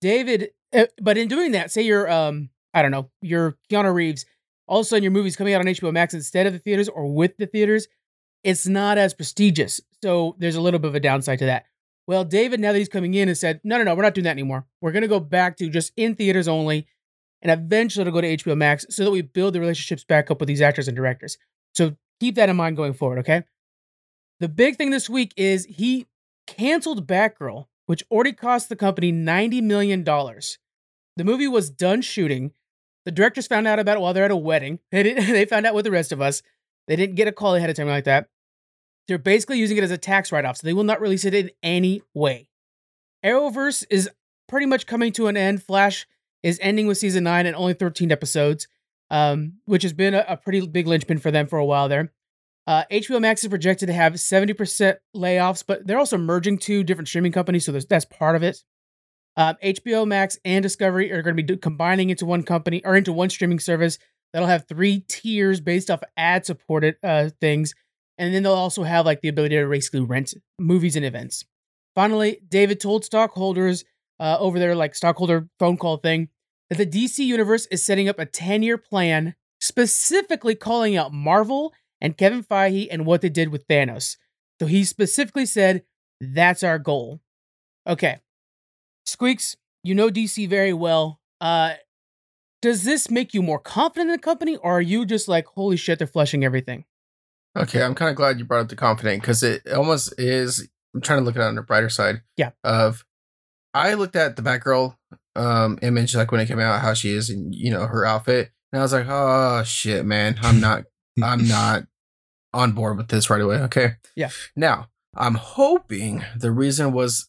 David, 0.00 0.50
uh, 0.72 0.86
but 1.00 1.18
in 1.18 1.28
doing 1.28 1.52
that, 1.52 1.70
say 1.70 1.82
you're 1.82 2.10
um, 2.10 2.50
I 2.72 2.82
don't 2.82 2.90
know, 2.90 3.10
you're 3.22 3.56
Keanu 3.70 3.92
Reeves 3.92 4.24
all 4.70 4.78
of 4.78 4.86
a 4.86 4.88
sudden 4.88 5.02
your 5.02 5.10
movie's 5.10 5.36
coming 5.36 5.52
out 5.52 5.60
on 5.60 5.66
HBO 5.66 5.92
Max 5.92 6.14
instead 6.14 6.46
of 6.46 6.52
the 6.52 6.60
theaters 6.60 6.88
or 6.88 7.12
with 7.12 7.36
the 7.38 7.46
theaters, 7.46 7.88
it's 8.44 8.68
not 8.68 8.98
as 8.98 9.12
prestigious. 9.12 9.80
So 10.00 10.36
there's 10.38 10.54
a 10.54 10.60
little 10.60 10.78
bit 10.78 10.88
of 10.88 10.94
a 10.94 11.00
downside 11.00 11.40
to 11.40 11.46
that. 11.46 11.64
Well, 12.06 12.24
David, 12.24 12.60
now 12.60 12.72
that 12.72 12.78
he's 12.78 12.88
coming 12.88 13.14
in, 13.14 13.28
and 13.28 13.36
said, 13.36 13.60
no, 13.64 13.78
no, 13.78 13.84
no, 13.84 13.94
we're 13.96 14.02
not 14.02 14.14
doing 14.14 14.24
that 14.24 14.30
anymore. 14.30 14.66
We're 14.80 14.92
going 14.92 15.02
to 15.02 15.08
go 15.08 15.18
back 15.18 15.56
to 15.56 15.68
just 15.68 15.92
in 15.96 16.14
theaters 16.14 16.46
only. 16.46 16.86
And 17.42 17.50
eventually 17.50 18.02
it'll 18.02 18.12
go 18.12 18.20
to 18.20 18.36
HBO 18.36 18.56
Max 18.56 18.86
so 18.90 19.04
that 19.04 19.10
we 19.10 19.22
build 19.22 19.54
the 19.54 19.60
relationships 19.60 20.04
back 20.04 20.30
up 20.30 20.38
with 20.38 20.46
these 20.46 20.60
actors 20.60 20.86
and 20.86 20.96
directors. 20.96 21.36
So 21.74 21.96
keep 22.20 22.36
that 22.36 22.48
in 22.48 22.56
mind 22.56 22.76
going 22.76 22.94
forward, 22.94 23.18
okay? 23.20 23.42
The 24.38 24.48
big 24.48 24.76
thing 24.76 24.90
this 24.90 25.10
week 25.10 25.32
is 25.36 25.64
he 25.64 26.06
canceled 26.56 27.06
Batgirl, 27.06 27.66
which 27.86 28.04
already 28.10 28.32
cost 28.32 28.68
the 28.68 28.76
company 28.76 29.12
$90 29.12 29.62
million. 29.62 30.04
The 30.04 31.24
movie 31.24 31.48
was 31.48 31.70
done 31.70 32.02
shooting. 32.02 32.52
The 33.04 33.12
directors 33.12 33.46
found 33.46 33.66
out 33.66 33.78
about 33.78 33.96
it 33.96 34.00
while 34.00 34.12
they're 34.12 34.24
at 34.24 34.30
a 34.30 34.36
wedding. 34.36 34.78
They 34.90 35.02
they 35.14 35.44
found 35.44 35.66
out 35.66 35.74
with 35.74 35.84
the 35.84 35.90
rest 35.90 36.12
of 36.12 36.20
us. 36.20 36.42
They 36.88 36.96
didn't 36.96 37.16
get 37.16 37.28
a 37.28 37.32
call 37.32 37.54
ahead 37.54 37.70
of 37.70 37.76
time 37.76 37.88
like 37.88 38.04
that. 38.04 38.28
They're 39.06 39.18
basically 39.18 39.58
using 39.58 39.76
it 39.76 39.84
as 39.84 39.90
a 39.90 39.98
tax 39.98 40.30
write-off, 40.30 40.58
so 40.58 40.66
they 40.66 40.72
will 40.72 40.84
not 40.84 41.00
release 41.00 41.24
it 41.24 41.34
in 41.34 41.50
any 41.62 42.02
way. 42.14 42.48
Arrowverse 43.24 43.84
is 43.90 44.08
pretty 44.48 44.66
much 44.66 44.86
coming 44.86 45.12
to 45.12 45.26
an 45.26 45.36
end. 45.36 45.62
Flash 45.62 46.06
is 46.42 46.58
ending 46.62 46.86
with 46.86 46.98
season 46.98 47.24
nine 47.24 47.46
and 47.46 47.56
only 47.56 47.74
13 47.74 48.10
episodes, 48.12 48.66
um, 49.10 49.54
which 49.64 49.82
has 49.82 49.92
been 49.92 50.14
a, 50.14 50.24
a 50.28 50.36
pretty 50.36 50.66
big 50.66 50.86
linchpin 50.86 51.18
for 51.18 51.30
them 51.30 51.46
for 51.46 51.58
a 51.58 51.64
while 51.64 51.88
there. 51.88 52.12
Uh, 52.70 52.84
HBO 52.92 53.20
Max 53.20 53.42
is 53.42 53.48
projected 53.48 53.88
to 53.88 53.92
have 53.92 54.12
70% 54.12 54.94
layoffs, 55.16 55.64
but 55.66 55.84
they're 55.84 55.98
also 55.98 56.16
merging 56.16 56.56
two 56.56 56.84
different 56.84 57.08
streaming 57.08 57.32
companies, 57.32 57.64
so 57.64 57.72
that's 57.72 58.04
part 58.04 58.36
of 58.36 58.44
it. 58.44 58.62
Um, 59.36 59.56
HBO 59.60 60.06
Max 60.06 60.38
and 60.44 60.62
Discovery 60.62 61.10
are 61.10 61.20
going 61.20 61.36
to 61.36 61.42
be 61.42 61.46
do- 61.48 61.56
combining 61.56 62.10
into 62.10 62.24
one 62.24 62.44
company 62.44 62.80
or 62.84 62.94
into 62.94 63.12
one 63.12 63.28
streaming 63.28 63.58
service 63.58 63.98
that'll 64.32 64.46
have 64.46 64.68
three 64.68 65.00
tiers 65.08 65.60
based 65.60 65.90
off 65.90 66.04
ad 66.16 66.46
supported 66.46 66.94
uh, 67.02 67.30
things. 67.40 67.74
And 68.18 68.32
then 68.32 68.44
they'll 68.44 68.52
also 68.52 68.84
have 68.84 69.04
like 69.04 69.20
the 69.20 69.28
ability 69.28 69.56
to 69.56 69.68
basically 69.68 70.02
rent 70.02 70.32
movies 70.60 70.94
and 70.94 71.04
events. 71.04 71.44
Finally, 71.96 72.40
David 72.48 72.78
told 72.78 73.04
stockholders 73.04 73.84
uh, 74.20 74.36
over 74.38 74.60
their 74.60 74.76
like 74.76 74.94
stockholder 74.94 75.48
phone 75.58 75.76
call 75.76 75.96
thing 75.96 76.28
that 76.68 76.78
the 76.78 76.86
DC 76.86 77.18
universe 77.18 77.66
is 77.72 77.84
setting 77.84 78.08
up 78.08 78.20
a 78.20 78.26
10 78.26 78.62
year 78.62 78.78
plan 78.78 79.34
specifically 79.60 80.54
calling 80.54 80.96
out 80.96 81.12
Marvel 81.12 81.72
and 82.00 82.16
Kevin 82.16 82.42
Feige 82.42 82.88
and 82.90 83.06
what 83.06 83.20
they 83.20 83.28
did 83.28 83.50
with 83.50 83.66
Thanos. 83.68 84.16
So 84.60 84.66
he 84.66 84.84
specifically 84.84 85.46
said, 85.46 85.84
that's 86.20 86.62
our 86.62 86.78
goal. 86.78 87.20
Okay. 87.86 88.18
Squeaks, 89.06 89.56
you 89.82 89.94
know 89.94 90.10
DC 90.10 90.48
very 90.48 90.72
well. 90.72 91.20
Uh, 91.40 91.74
does 92.62 92.84
this 92.84 93.10
make 93.10 93.32
you 93.32 93.42
more 93.42 93.58
confident 93.58 94.10
in 94.10 94.16
the 94.16 94.18
company, 94.18 94.56
or 94.56 94.78
are 94.78 94.82
you 94.82 95.06
just 95.06 95.28
like, 95.28 95.46
holy 95.46 95.76
shit, 95.76 95.98
they're 95.98 96.06
flushing 96.06 96.44
everything? 96.44 96.84
Okay, 97.56 97.82
I'm 97.82 97.94
kind 97.94 98.10
of 98.10 98.16
glad 98.16 98.38
you 98.38 98.44
brought 98.44 98.60
up 98.60 98.68
the 98.68 98.76
confident 98.76 99.22
because 99.22 99.42
it 99.42 99.66
almost 99.72 100.12
is 100.18 100.68
I'm 100.94 101.00
trying 101.00 101.20
to 101.20 101.24
look 101.24 101.36
at 101.36 101.42
it 101.42 101.46
on 101.46 101.54
the 101.54 101.62
brighter 101.62 101.88
side. 101.88 102.22
Yeah. 102.36 102.50
Of 102.62 103.04
I 103.74 103.94
looked 103.94 104.16
at 104.16 104.36
the 104.36 104.42
Batgirl 104.42 104.96
um 105.36 105.78
image 105.82 106.14
like 106.14 106.32
when 106.32 106.40
it 106.40 106.46
came 106.46 106.60
out, 106.60 106.80
how 106.80 106.94
she 106.94 107.10
is 107.10 107.30
and 107.30 107.54
you 107.54 107.70
know, 107.70 107.86
her 107.86 108.04
outfit. 108.04 108.50
And 108.72 108.80
I 108.80 108.82
was 108.82 108.92
like, 108.92 109.06
oh 109.08 109.62
shit, 109.64 110.04
man. 110.04 110.38
I'm 110.42 110.60
not 110.60 110.84
I'm 111.22 111.46
not 111.48 111.84
on 112.52 112.72
board 112.72 112.96
with 112.96 113.08
this 113.08 113.30
right 113.30 113.40
away. 113.40 113.56
Okay. 113.58 113.92
Yeah. 114.16 114.30
Now, 114.56 114.88
I'm 115.16 115.34
hoping 115.34 116.24
the 116.36 116.50
reason 116.52 116.92
was 116.92 117.28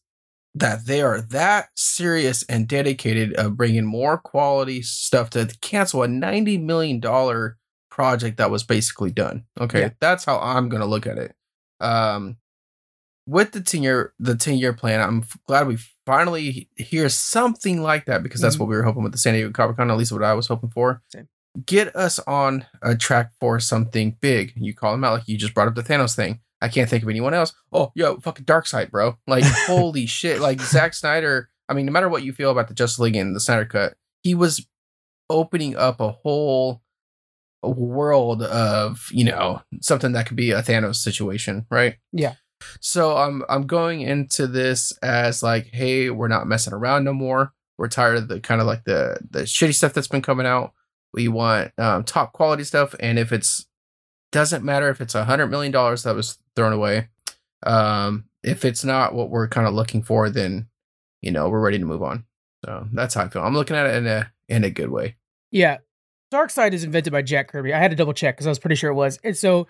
that 0.55 0.85
they 0.85 1.01
are 1.01 1.21
that 1.21 1.69
serious 1.75 2.43
and 2.49 2.67
dedicated 2.67 3.33
of 3.35 3.55
bringing 3.55 3.85
more 3.85 4.17
quality 4.17 4.81
stuff 4.81 5.29
to 5.31 5.47
cancel 5.61 6.03
a 6.03 6.07
90 6.07 6.57
million 6.57 6.99
dollar 6.99 7.57
project 7.89 8.37
that 8.37 8.51
was 8.51 8.63
basically 8.63 9.11
done. 9.11 9.45
Okay. 9.59 9.79
Yeah. 9.81 9.89
That's 9.99 10.25
how 10.25 10.39
I'm 10.39 10.69
going 10.69 10.81
to 10.81 10.87
look 10.87 11.07
at 11.07 11.17
it. 11.17 11.33
Um 11.79 12.37
with 13.27 13.51
the 13.51 13.61
10 13.61 13.83
year 13.83 14.13
the 14.19 14.35
10 14.35 14.57
year 14.57 14.73
plan, 14.73 14.99
I'm 14.99 15.23
glad 15.47 15.67
we 15.67 15.77
finally 16.05 16.67
hear 16.75 17.07
something 17.07 17.81
like 17.81 18.05
that 18.05 18.23
because 18.23 18.41
that's 18.41 18.55
Mhm. 18.55 18.59
what 18.61 18.69
we 18.69 18.75
were 18.75 18.83
hoping 18.83 19.03
with 19.03 19.11
the 19.11 19.17
San 19.19 19.33
Diego 19.35 19.51
Comic 19.51 19.77
Con, 19.77 19.91
at 19.91 19.97
least 19.97 20.11
what 20.11 20.23
I 20.23 20.33
was 20.33 20.47
hoping 20.47 20.69
for 20.71 21.01
Same. 21.13 21.27
Get 21.65 21.95
us 21.95 22.19
on 22.19 22.65
a 22.81 22.95
track 22.95 23.31
for 23.39 23.59
something 23.59 24.17
big. 24.21 24.53
You 24.55 24.73
call 24.73 24.93
him 24.93 25.03
out 25.03 25.13
like 25.13 25.27
you 25.27 25.37
just 25.37 25.53
brought 25.53 25.67
up 25.67 25.75
the 25.75 25.83
Thanos 25.83 26.15
thing. 26.15 26.39
I 26.61 26.69
can't 26.69 26.89
think 26.89 27.03
of 27.03 27.09
anyone 27.09 27.33
else. 27.33 27.53
Oh, 27.73 27.91
yo, 27.95 28.17
fucking 28.17 28.45
Darkseid, 28.45 28.91
bro. 28.91 29.17
Like, 29.27 29.43
holy 29.67 30.05
shit. 30.05 30.39
Like 30.39 30.61
Zack 30.61 30.93
Snyder. 30.93 31.49
I 31.67 31.73
mean, 31.73 31.85
no 31.85 31.91
matter 31.91 32.09
what 32.09 32.23
you 32.23 32.33
feel 32.33 32.51
about 32.51 32.67
the 32.67 32.73
Justice 32.73 32.99
League 32.99 33.15
and 33.15 33.35
the 33.35 33.39
Snyder 33.39 33.65
Cut, 33.65 33.95
he 34.23 34.35
was 34.35 34.65
opening 35.29 35.75
up 35.75 35.99
a 35.99 36.11
whole 36.11 36.81
world 37.63 38.41
of 38.41 39.07
you 39.11 39.23
know 39.23 39.61
something 39.81 40.13
that 40.13 40.25
could 40.25 40.37
be 40.37 40.51
a 40.51 40.61
Thanos 40.61 40.95
situation, 40.95 41.65
right? 41.69 41.95
Yeah. 42.11 42.35
So 42.79 43.17
I'm 43.17 43.43
I'm 43.49 43.65
going 43.65 44.01
into 44.01 44.47
this 44.47 44.91
as 45.01 45.41
like, 45.41 45.67
hey, 45.67 46.09
we're 46.09 46.27
not 46.27 46.47
messing 46.47 46.73
around 46.73 47.03
no 47.03 47.13
more. 47.13 47.53
We're 47.77 47.87
tired 47.87 48.17
of 48.17 48.27
the 48.27 48.39
kind 48.39 48.61
of 48.61 48.67
like 48.67 48.83
the 48.83 49.17
the 49.29 49.41
shitty 49.41 49.73
stuff 49.73 49.93
that's 49.93 50.07
been 50.07 50.21
coming 50.21 50.45
out. 50.45 50.73
We 51.13 51.27
want 51.27 51.71
um, 51.77 52.03
top 52.03 52.33
quality 52.33 52.63
stuff, 52.63 52.95
and 52.99 53.19
if 53.19 53.31
it's 53.31 53.67
doesn't 54.31 54.63
matter 54.63 54.89
if 54.89 55.01
it's 55.01 55.15
a 55.15 55.25
hundred 55.25 55.47
million 55.47 55.71
dollars 55.71 56.03
that 56.03 56.15
was 56.15 56.37
thrown 56.55 56.73
away. 56.73 57.09
Um, 57.63 58.25
if 58.43 58.65
it's 58.65 58.83
not 58.83 59.13
what 59.13 59.29
we're 59.29 59.47
kind 59.47 59.67
of 59.67 59.73
looking 59.73 60.03
for, 60.03 60.29
then 60.29 60.67
you 61.21 61.31
know 61.31 61.49
we're 61.49 61.59
ready 61.59 61.79
to 61.79 61.85
move 61.85 62.01
on. 62.01 62.25
So 62.65 62.87
that's 62.93 63.13
how 63.13 63.23
I 63.23 63.29
feel. 63.29 63.43
I'm 63.43 63.53
looking 63.53 63.75
at 63.75 63.87
it 63.87 63.95
in 63.95 64.07
a 64.07 64.31
in 64.47 64.63
a 64.63 64.69
good 64.69 64.89
way. 64.89 65.15
Yeah. 65.51 65.77
Darkseid 66.33 66.71
is 66.71 66.85
invented 66.85 67.11
by 67.11 67.21
Jack 67.21 67.49
Kirby. 67.49 67.73
I 67.73 67.79
had 67.79 67.91
to 67.91 67.97
double 67.97 68.13
check 68.13 68.35
because 68.35 68.47
I 68.47 68.51
was 68.51 68.59
pretty 68.59 68.75
sure 68.75 68.89
it 68.89 68.95
was. 68.95 69.19
And 69.23 69.35
so 69.35 69.67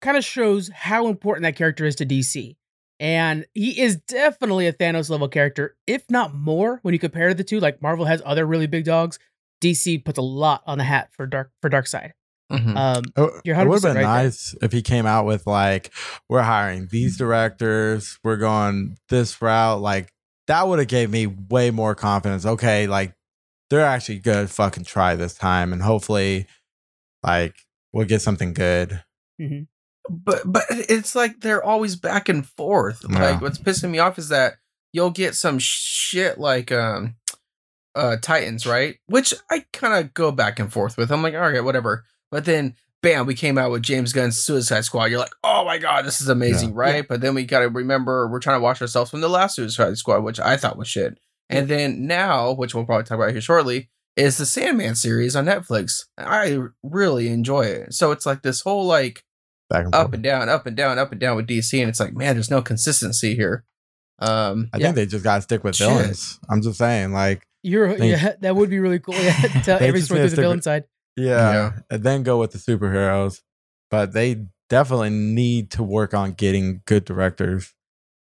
kind 0.00 0.16
of 0.16 0.24
shows 0.24 0.68
how 0.68 1.08
important 1.08 1.42
that 1.42 1.56
character 1.56 1.84
is 1.84 1.96
to 1.96 2.06
DC. 2.06 2.54
And 3.00 3.44
he 3.52 3.80
is 3.80 3.96
definitely 3.96 4.68
a 4.68 4.72
Thanos 4.72 5.10
level 5.10 5.26
character, 5.26 5.76
if 5.88 6.08
not 6.08 6.32
more, 6.32 6.78
when 6.82 6.94
you 6.94 7.00
compare 7.00 7.34
the 7.34 7.42
two. 7.42 7.58
Like 7.58 7.82
Marvel 7.82 8.04
has 8.04 8.22
other 8.24 8.46
really 8.46 8.68
big 8.68 8.84
dogs. 8.84 9.18
DC 9.62 10.04
puts 10.04 10.18
a 10.18 10.22
lot 10.22 10.62
on 10.66 10.78
the 10.78 10.84
hat 10.84 11.10
for 11.12 11.26
Dark 11.26 11.50
for 11.62 11.70
Darkseid. 11.70 12.12
Mhm. 12.52 12.76
Um, 12.76 13.04
It, 13.16 13.40
You're 13.44 13.60
it 13.60 13.66
would 13.68 13.82
have 13.82 13.94
been 13.94 14.04
right 14.04 14.14
there. 14.16 14.24
nice 14.24 14.54
if 14.60 14.70
he 14.72 14.82
came 14.82 15.06
out 15.06 15.24
with 15.24 15.46
like, 15.46 15.90
we're 16.28 16.42
hiring 16.42 16.88
these 16.90 17.16
directors, 17.16 18.18
we're 18.22 18.36
going 18.36 18.96
this 19.08 19.40
route. 19.40 19.80
Like 19.80 20.12
that 20.46 20.68
would 20.68 20.78
have 20.78 20.88
gave 20.88 21.10
me 21.10 21.26
way 21.26 21.70
more 21.70 21.94
confidence. 21.94 22.44
Okay, 22.44 22.86
like 22.86 23.14
they're 23.70 23.80
actually 23.84 24.18
gonna 24.18 24.46
fucking 24.46 24.84
try 24.84 25.16
this 25.16 25.34
time, 25.34 25.72
and 25.72 25.80
hopefully, 25.82 26.46
like 27.22 27.54
we'll 27.92 28.06
get 28.06 28.20
something 28.20 28.52
good. 28.52 29.02
but 30.10 30.42
but 30.44 30.64
it's 30.68 31.14
like 31.14 31.40
they're 31.40 31.64
always 31.64 31.96
back 31.96 32.28
and 32.28 32.46
forth. 32.46 33.02
Yeah. 33.08 33.30
Like 33.30 33.40
what's 33.40 33.58
pissing 33.58 33.90
me 33.90 33.98
off 34.00 34.18
is 34.18 34.28
that 34.28 34.56
you'll 34.92 35.10
get 35.10 35.34
some 35.34 35.58
shit 35.58 36.38
like 36.38 36.70
um 36.70 37.16
uh 37.94 38.16
Titans, 38.20 38.66
right? 38.66 38.96
Which 39.06 39.34
I 39.50 39.64
kind 39.72 39.94
of 39.94 40.14
go 40.14 40.30
back 40.32 40.58
and 40.58 40.72
forth 40.72 40.96
with. 40.96 41.10
I'm 41.12 41.22
like, 41.22 41.34
all 41.34 41.40
right, 41.40 41.62
whatever. 41.64 42.04
But 42.30 42.44
then 42.44 42.74
bam, 43.02 43.26
we 43.26 43.34
came 43.34 43.58
out 43.58 43.70
with 43.70 43.82
James 43.82 44.12
Gunn's 44.14 44.38
Suicide 44.38 44.84
Squad. 44.86 45.04
You're 45.06 45.18
like, 45.20 45.34
oh 45.44 45.64
my 45.64 45.76
god, 45.78 46.04
this 46.06 46.20
is 46.22 46.28
amazing, 46.28 46.70
Yeah. 46.70 46.74
right? 46.76 46.94
Yeah. 46.96 47.02
But 47.08 47.20
then 47.20 47.34
we 47.34 47.44
gotta 47.44 47.68
remember 47.68 48.28
we're 48.28 48.40
trying 48.40 48.58
to 48.58 48.62
wash 48.62 48.80
ourselves 48.80 49.10
from 49.10 49.20
the 49.20 49.28
last 49.28 49.56
Suicide 49.56 49.96
Squad, 49.98 50.20
which 50.24 50.40
I 50.40 50.56
thought 50.56 50.78
was 50.78 50.88
shit. 50.88 51.18
And 51.50 51.68
then 51.68 52.06
now, 52.06 52.52
which 52.52 52.74
we'll 52.74 52.86
probably 52.86 53.04
talk 53.04 53.18
about 53.18 53.32
here 53.32 53.40
shortly, 53.42 53.90
is 54.16 54.38
the 54.38 54.46
Sandman 54.46 54.94
series 54.94 55.36
on 55.36 55.44
Netflix. 55.44 56.04
I 56.16 56.58
really 56.82 57.28
enjoy 57.28 57.62
it. 57.66 57.92
So 57.92 58.10
it's 58.12 58.24
like 58.24 58.40
this 58.42 58.62
whole 58.62 58.86
like 58.86 59.22
Back 59.68 59.84
and 59.84 59.94
up 59.94 60.02
forth. 60.06 60.14
and 60.14 60.22
down, 60.22 60.48
up 60.48 60.66
and 60.66 60.74
down, 60.76 60.98
up 60.98 61.12
and 61.12 61.20
down 61.20 61.36
with 61.36 61.46
DC, 61.46 61.78
and 61.80 61.88
it's 61.90 62.00
like, 62.00 62.14
man, 62.14 62.34
there's 62.34 62.50
no 62.50 62.62
consistency 62.62 63.34
here. 63.34 63.64
Um, 64.18 64.70
I 64.72 64.78
Yeah. 64.78 64.84
think 64.86 64.96
they 64.96 65.06
just 65.06 65.24
gotta 65.24 65.42
stick 65.42 65.62
with 65.64 65.76
Shit. 65.76 65.88
villains. 65.88 66.38
I'm 66.48 66.62
just 66.62 66.78
saying, 66.78 67.12
like, 67.12 67.46
you're 67.64 67.96
Thank- 67.96 68.20
yeah, 68.22 68.34
that 68.40 68.54
would 68.56 68.70
be 68.70 68.78
really 68.78 68.98
cool. 69.00 69.14
Yeah, 69.18 69.32
tell 69.64 69.78
They 69.78 69.88
every 69.88 70.00
just 70.00 70.06
story 70.08 70.20
need 70.20 70.26
through 70.28 70.30
to 70.30 70.36
the 70.36 70.42
villain 70.42 70.62
side. 70.62 70.84
yeah, 71.16 71.52
Yeah. 71.52 71.72
and 71.90 72.02
then 72.04 72.22
go 72.22 72.38
with 72.38 72.52
the 72.52 72.58
superheroes. 72.58 73.40
But 73.90 74.12
they 74.12 74.46
definitely 74.68 75.10
need 75.10 75.70
to 75.72 75.82
work 75.82 76.14
on 76.14 76.32
getting 76.32 76.82
good 76.86 77.04
directors 77.04 77.72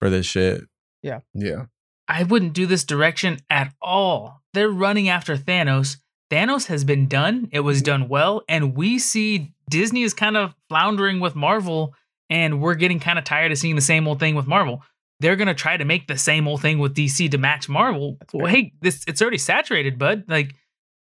for 0.01 0.11
this 0.11 0.27
shit. 0.27 0.63
Yeah, 1.03 1.21
yeah, 1.35 1.67
I 2.09 2.23
wouldn't 2.25 2.53
do 2.53 2.67
this 2.67 2.85
direction 2.85 3.39
at 3.51 3.73
all. 3.83 4.43
They're 4.55 4.69
running 4.71 5.09
after 5.09 5.37
Thanos. 5.37 5.97
Thanos 6.31 6.67
has 6.67 6.85
been 6.85 7.09
done. 7.09 7.49
It 7.53 7.61
was 7.61 7.83
done 7.83 8.09
well. 8.09 8.43
And 8.49 8.75
we 8.77 8.99
see 8.99 9.53
Disney 9.71 10.03
is 10.03 10.15
kind 10.15 10.37
of 10.37 10.55
floundering 10.69 11.21
with 11.21 11.35
Marvel, 11.35 11.95
and 12.31 12.61
we're 12.61 12.75
getting 12.75 13.01
kind 13.01 13.19
of 13.19 13.25
tired 13.25 13.51
of 13.53 13.59
seeing 13.59 13.75
the 13.77 13.81
same 13.83 14.07
old 14.07 14.19
thing 14.21 14.35
with 14.35 14.47
Marvel. 14.47 14.83
They're 15.23 15.37
gonna 15.37 15.55
try 15.55 15.77
to 15.77 15.85
make 15.85 16.07
the 16.09 16.19
same 16.19 16.47
old 16.49 16.61
thing 16.61 16.79
with 16.79 16.95
DC 16.95 17.31
to 17.31 17.39
match 17.39 17.69
Marvel. 17.69 18.17
That's 18.21 18.35
Well, 18.35 18.47
fair. 18.47 18.55
hey, 18.57 18.73
this 18.83 19.05
it's 19.07 19.23
already 19.23 19.39
saturated, 19.39 19.99
bud. 19.99 20.25
Like 20.29 20.55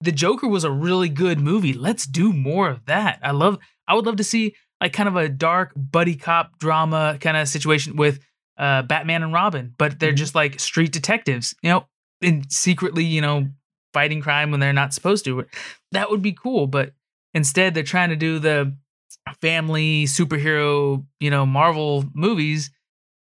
the 0.00 0.12
Joker 0.12 0.48
was 0.48 0.64
a 0.64 0.70
really 0.70 1.08
good 1.08 1.40
movie. 1.40 1.72
Let's 1.74 2.06
do 2.06 2.32
more 2.32 2.68
of 2.70 2.84
that. 2.86 3.18
I 3.22 3.30
love 3.32 3.58
I 3.86 3.94
would 3.94 4.06
love 4.06 4.16
to 4.16 4.24
see 4.24 4.54
like 4.80 4.92
kind 4.92 5.08
of 5.08 5.16
a 5.16 5.28
dark 5.28 5.72
buddy 5.76 6.16
cop 6.16 6.58
drama 6.58 7.18
kind 7.20 7.36
of 7.36 7.48
situation 7.48 7.96
with 7.96 8.20
uh 8.58 8.82
Batman 8.82 9.22
and 9.22 9.32
Robin, 9.32 9.74
but 9.78 10.00
they're 10.00 10.12
Mhm. 10.12 10.16
just 10.16 10.34
like 10.34 10.58
street 10.58 10.90
detectives, 10.92 11.54
you 11.62 11.70
know, 11.70 11.86
and 12.22 12.50
secretly, 12.50 13.04
you 13.04 13.20
know, 13.20 13.48
fighting 13.94 14.20
crime 14.20 14.50
when 14.50 14.60
they're 14.60 14.72
not 14.72 14.92
supposed 14.94 15.24
to. 15.26 15.44
That 15.92 16.10
would 16.10 16.22
be 16.22 16.32
cool, 16.32 16.66
but 16.66 16.92
instead 17.34 17.74
they're 17.74 17.82
trying 17.82 18.10
to 18.10 18.16
do 18.16 18.38
the 18.38 18.76
family 19.40 20.04
superhero, 20.04 21.04
you 21.20 21.30
know, 21.30 21.44
Marvel 21.46 22.04
movies. 22.14 22.70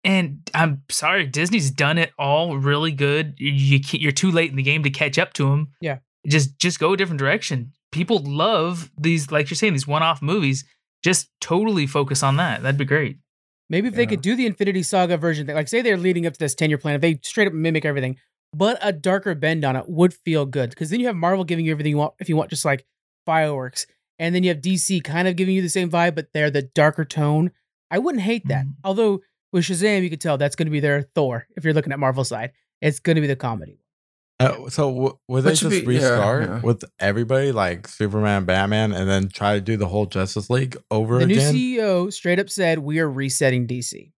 And 0.07 0.49
I'm 0.53 0.83
sorry, 0.89 1.27
Disney's 1.27 1.69
done 1.69 1.97
it 1.97 2.11
all 2.17 2.57
really 2.57 2.93
good. 2.93 3.35
You, 3.37 3.51
you 3.51 3.79
can't, 3.81 4.01
you're 4.01 4.13
too 4.13 4.31
late 4.31 4.49
in 4.49 4.55
the 4.55 4.63
game 4.63 4.81
to 4.83 4.89
catch 4.89 5.19
up 5.19 5.33
to 5.33 5.49
them. 5.49 5.67
Yeah. 5.81 5.97
just 6.25 6.57
just 6.57 6.79
go 6.79 6.93
a 6.93 6.97
different 6.97 7.19
direction. 7.19 7.73
People 7.91 8.19
love 8.19 8.89
these, 8.97 9.31
like 9.31 9.49
you're 9.49 9.55
saying, 9.55 9.73
these 9.73 9.85
one-off 9.87 10.21
movies. 10.21 10.63
Just 11.03 11.29
totally 11.41 11.85
focus 11.87 12.23
on 12.23 12.37
that. 12.37 12.63
That'd 12.63 12.77
be 12.77 12.85
great. 12.85 13.17
Maybe 13.69 13.89
if 13.89 13.95
they 13.95 14.05
could 14.05 14.21
do 14.21 14.35
the 14.35 14.45
Infinity 14.45 14.81
Saga 14.83 15.17
version, 15.17 15.45
like 15.47 15.67
say 15.67 15.81
they're 15.81 15.97
leading 15.97 16.25
up 16.25 16.33
to 16.33 16.39
this 16.39 16.55
10 16.55 16.69
year 16.69 16.77
plan, 16.77 16.95
if 16.95 17.01
they 17.01 17.19
straight 17.21 17.47
up 17.47 17.53
mimic 17.53 17.83
everything, 17.83 18.15
but 18.53 18.79
a 18.81 18.93
darker 18.93 19.35
bend 19.35 19.65
on 19.65 19.75
it 19.75 19.89
would 19.89 20.13
feel 20.13 20.45
good. 20.45 20.69
Because 20.69 20.89
then 20.89 21.01
you 21.01 21.07
have 21.07 21.17
Marvel 21.17 21.43
giving 21.43 21.65
you 21.65 21.71
everything 21.73 21.91
you 21.91 21.97
want, 21.97 22.13
if 22.19 22.29
you 22.29 22.37
want 22.37 22.49
just 22.49 22.63
like 22.63 22.85
fireworks. 23.25 23.85
And 24.19 24.33
then 24.33 24.43
you 24.43 24.49
have 24.49 24.61
DC 24.61 25.03
kind 25.03 25.27
of 25.27 25.35
giving 25.35 25.53
you 25.53 25.61
the 25.61 25.69
same 25.69 25.91
vibe, 25.91 26.15
but 26.15 26.29
they're 26.33 26.49
the 26.49 26.61
darker 26.61 27.03
tone. 27.05 27.51
I 27.91 27.99
wouldn't 27.99 28.23
hate 28.23 28.47
that. 28.47 28.65
Mhm. 28.65 28.75
Although 28.85 29.21
with 29.51 29.65
Shazam, 29.65 30.03
you 30.03 30.09
could 30.09 30.21
tell 30.21 30.37
that's 30.37 30.55
going 30.55 30.67
to 30.67 30.71
be 30.71 30.79
their 30.79 31.01
Thor. 31.01 31.47
If 31.55 31.63
you're 31.63 31.73
looking 31.73 31.93
at 31.93 31.99
Marvel 31.99 32.23
side, 32.23 32.51
it's 32.81 32.99
going 32.99 33.15
to 33.15 33.21
be 33.21 33.27
the 33.27 33.35
comedy. 33.35 33.79
Uh, 34.39 34.69
so 34.69 34.93
w- 34.93 35.17
would 35.27 35.43
they 35.43 35.53
just 35.53 35.69
be- 35.69 35.85
restart 35.85 36.43
yeah. 36.43 36.59
with 36.61 36.83
everybody 36.99 37.51
like 37.51 37.87
Superman, 37.87 38.45
Batman, 38.45 38.91
and 38.91 39.09
then 39.09 39.29
try 39.29 39.55
to 39.55 39.61
do 39.61 39.77
the 39.77 39.87
whole 39.87 40.05
Justice 40.05 40.49
League 40.49 40.77
over 40.91 41.19
The 41.19 41.25
new? 41.25 41.37
CEO 41.37 42.13
straight 42.13 42.39
up 42.39 42.49
said 42.49 42.79
we 42.79 42.99
are 42.99 43.09
resetting 43.09 43.67
DC. 43.67 44.11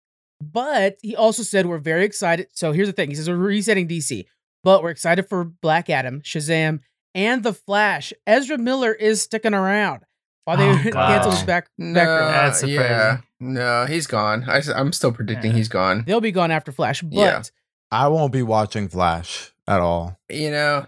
But 0.42 0.98
he 1.02 1.16
also 1.16 1.44
said 1.44 1.66
we're 1.66 1.78
very 1.78 2.04
excited. 2.04 2.48
So 2.54 2.72
here's 2.72 2.88
the 2.88 2.94
thing. 2.94 3.10
He 3.10 3.16
says 3.16 3.30
we're 3.30 3.36
resetting 3.36 3.88
DC, 3.88 4.26
but 4.64 4.82
we're 4.82 4.92
excited 4.92 5.28
for 5.28 5.44
Black 5.44 5.90
Adam, 5.90 6.22
Shazam, 6.22 6.80
and 7.14 7.44
The 7.44 7.54
Flash. 7.54 8.14
Ezra 8.26 8.58
Miller 8.58 8.94
is 8.94 9.22
sticking 9.22 9.54
around 9.54 10.04
while 10.48 10.56
they 10.58 10.70
Oh, 10.70 10.74
cancel 10.82 10.92
gosh. 11.32 11.40
his 11.40 11.44
back 11.44 11.68
no, 11.78 11.94
background. 11.94 12.24
Uh, 12.24 12.32
that's 12.32 12.64
yeah, 12.64 13.18
no, 13.42 13.86
he's 13.86 14.08
gone. 14.08 14.46
I, 14.48 14.62
am 14.76 14.94
still 14.94 15.12
predicting 15.12 15.52
Yeah. 15.52 15.58
he's 15.58 15.68
gone. 15.68 16.04
They'll 16.08 16.22
be 16.22 16.32
gone 16.32 16.52
after 16.52 16.72
Flash. 16.72 17.02
But 17.02 17.14
Yeah. 17.14 17.44
I 17.92 18.08
won't 18.08 18.32
be 18.32 18.44
watching 18.44 18.88
Flash 18.88 19.52
at 19.68 19.82
all. 19.82 20.18
You 20.30 20.52
know, 20.52 20.86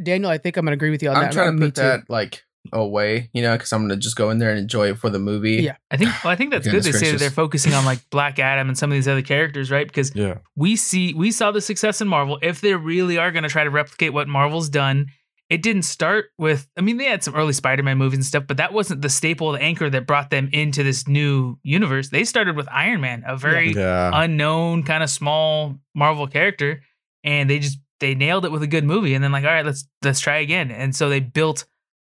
Daniel, 0.00 0.30
I 0.30 0.38
think 0.38 0.56
I'm 0.56 0.64
gonna 0.64 0.74
agree 0.74 0.90
with 0.90 1.02
you 1.02 1.10
on 1.10 1.16
I'm 1.16 1.22
that. 1.24 1.32
trying 1.32 1.46
to 1.48 1.52
Me 1.60 1.66
put 1.66 1.74
too. 1.74 1.82
that 1.82 2.08
like 2.08 2.44
away. 2.72 3.28
You 3.32 3.42
know, 3.42 3.52
because 3.56 3.72
I'm 3.72 3.82
gonna 3.82 3.96
just 3.96 4.14
go 4.16 4.30
in 4.30 4.38
there 4.38 4.50
and 4.50 4.58
enjoy 4.58 4.90
it 4.90 4.98
for 4.98 5.10
the 5.10 5.18
movie. 5.18 5.62
Yeah. 5.62 5.76
I 5.90 5.96
think. 5.96 6.10
Well, 6.24 6.32
I 6.32 6.36
think 6.36 6.52
that's 6.52 6.66
good. 6.68 6.82
They 6.84 6.92
say 6.92 7.10
that 7.10 7.18
they're 7.18 7.30
focusing 7.30 7.74
on 7.74 7.84
like 7.84 7.98
Black 8.10 8.38
Adam 8.38 8.68
and 8.68 8.78
some 8.78 8.90
of 8.90 8.94
these 8.94 9.08
other 9.08 9.22
characters, 9.22 9.70
right? 9.70 9.86
Because 9.86 10.14
Yeah. 10.14 10.38
we 10.56 10.76
see 10.76 11.12
we 11.14 11.32
saw 11.32 11.50
the 11.50 11.60
success 11.60 12.00
in 12.00 12.06
Marvel. 12.08 12.38
If 12.40 12.60
they 12.60 12.74
really 12.74 13.18
are 13.18 13.32
going 13.32 13.42
to 13.42 13.48
try 13.48 13.64
to 13.64 13.70
replicate 13.70 14.12
what 14.12 14.28
Marvel's 14.28 14.68
done, 14.68 15.06
it 15.52 15.60
didn't 15.62 15.82
start 15.82 16.30
with. 16.38 16.66
I 16.78 16.80
mean, 16.80 16.96
they 16.96 17.04
had 17.04 17.22
some 17.22 17.34
early 17.34 17.52
Spider-Man 17.52 17.98
movies 17.98 18.16
and 18.16 18.24
stuff, 18.24 18.44
but 18.46 18.56
that 18.56 18.72
wasn't 18.72 19.02
the 19.02 19.10
staple, 19.10 19.52
the 19.52 19.60
anchor 19.60 19.90
that 19.90 20.06
brought 20.06 20.30
them 20.30 20.48
into 20.50 20.82
this 20.82 21.06
new 21.06 21.58
universe. 21.62 22.08
They 22.08 22.24
started 22.24 22.56
with 22.56 22.66
Iron 22.72 23.02
Man, 23.02 23.22
a 23.26 23.36
very 23.36 23.72
Yeah. 23.72 24.10
unknown 24.14 24.82
kind 24.84 25.02
of 25.02 25.10
small 25.10 25.78
Marvel 25.94 26.26
character, 26.26 26.82
and 27.22 27.50
they 27.50 27.58
just 27.58 27.78
they 28.00 28.14
nailed 28.14 28.46
it 28.46 28.50
with 28.50 28.62
a 28.62 28.66
good 28.66 28.84
movie. 28.84 29.12
And 29.12 29.22
then 29.22 29.30
like, 29.30 29.44
all 29.44 29.50
right, 29.50 29.64
let's 29.66 29.86
let's 30.02 30.20
try 30.20 30.38
again. 30.38 30.70
And 30.70 30.96
so 30.96 31.10
they 31.10 31.20
built 31.20 31.66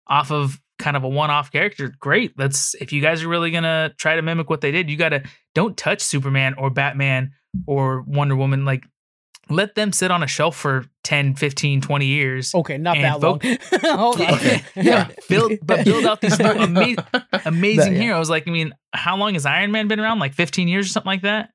off 0.08 0.32
of 0.32 0.60
kind 0.78 0.98
of 0.98 1.04
a 1.06 1.10
one-off 1.10 1.50
character. 1.50 1.94
Great. 1.98 2.34
Let's 2.38 2.76
if 2.76 2.92
you 2.92 3.02
guys 3.02 3.24
are 3.24 3.30
really 3.30 3.52
gonna 3.52 3.94
try 3.98 4.18
to 4.18 4.22
mimic 4.22 4.50
what 4.50 4.60
they 4.60 4.72
did, 4.72 4.90
you 4.90 4.98
gotta 4.98 5.24
don't 5.56 5.78
touch 5.78 6.02
Superman 6.02 6.56
or 6.58 6.70
Batman 6.70 7.32
or 7.68 8.04
Wonder 8.06 8.36
Woman. 8.36 8.66
Like 8.66 8.84
let 9.50 9.76
them 9.76 9.92
sit 9.92 10.12
on 10.12 10.24
a 10.24 10.28
shelf 10.28 10.56
for 10.56 10.86
10, 11.04 11.36
15, 11.36 11.82
20 11.82 12.06
years. 12.06 12.54
Okay, 12.56 12.78
not 12.78 12.98
that 12.98 13.20
long. 13.20 13.42
Okay. 13.44 14.62
Yeah, 14.76 15.10
build 15.28 15.54
but 15.64 15.86
build 15.86 16.06
out 16.06 16.22
these 16.22 16.40
ama- 16.40 16.96
amazing 17.46 17.94
yeah. 17.94 18.00
heroes. 18.02 18.30
Like, 18.30 18.48
I 18.48 18.52
mean, 18.52 18.74
how 18.94 19.18
long 19.18 19.34
has 19.34 19.46
Iron 19.46 19.72
Man 19.72 19.88
been 19.88 20.00
around? 20.00 20.20
Like 20.20 20.34
15 20.34 20.68
years 20.68 20.86
or 20.86 20.90
something 20.90 21.08
like 21.10 21.22
that? 21.24 21.50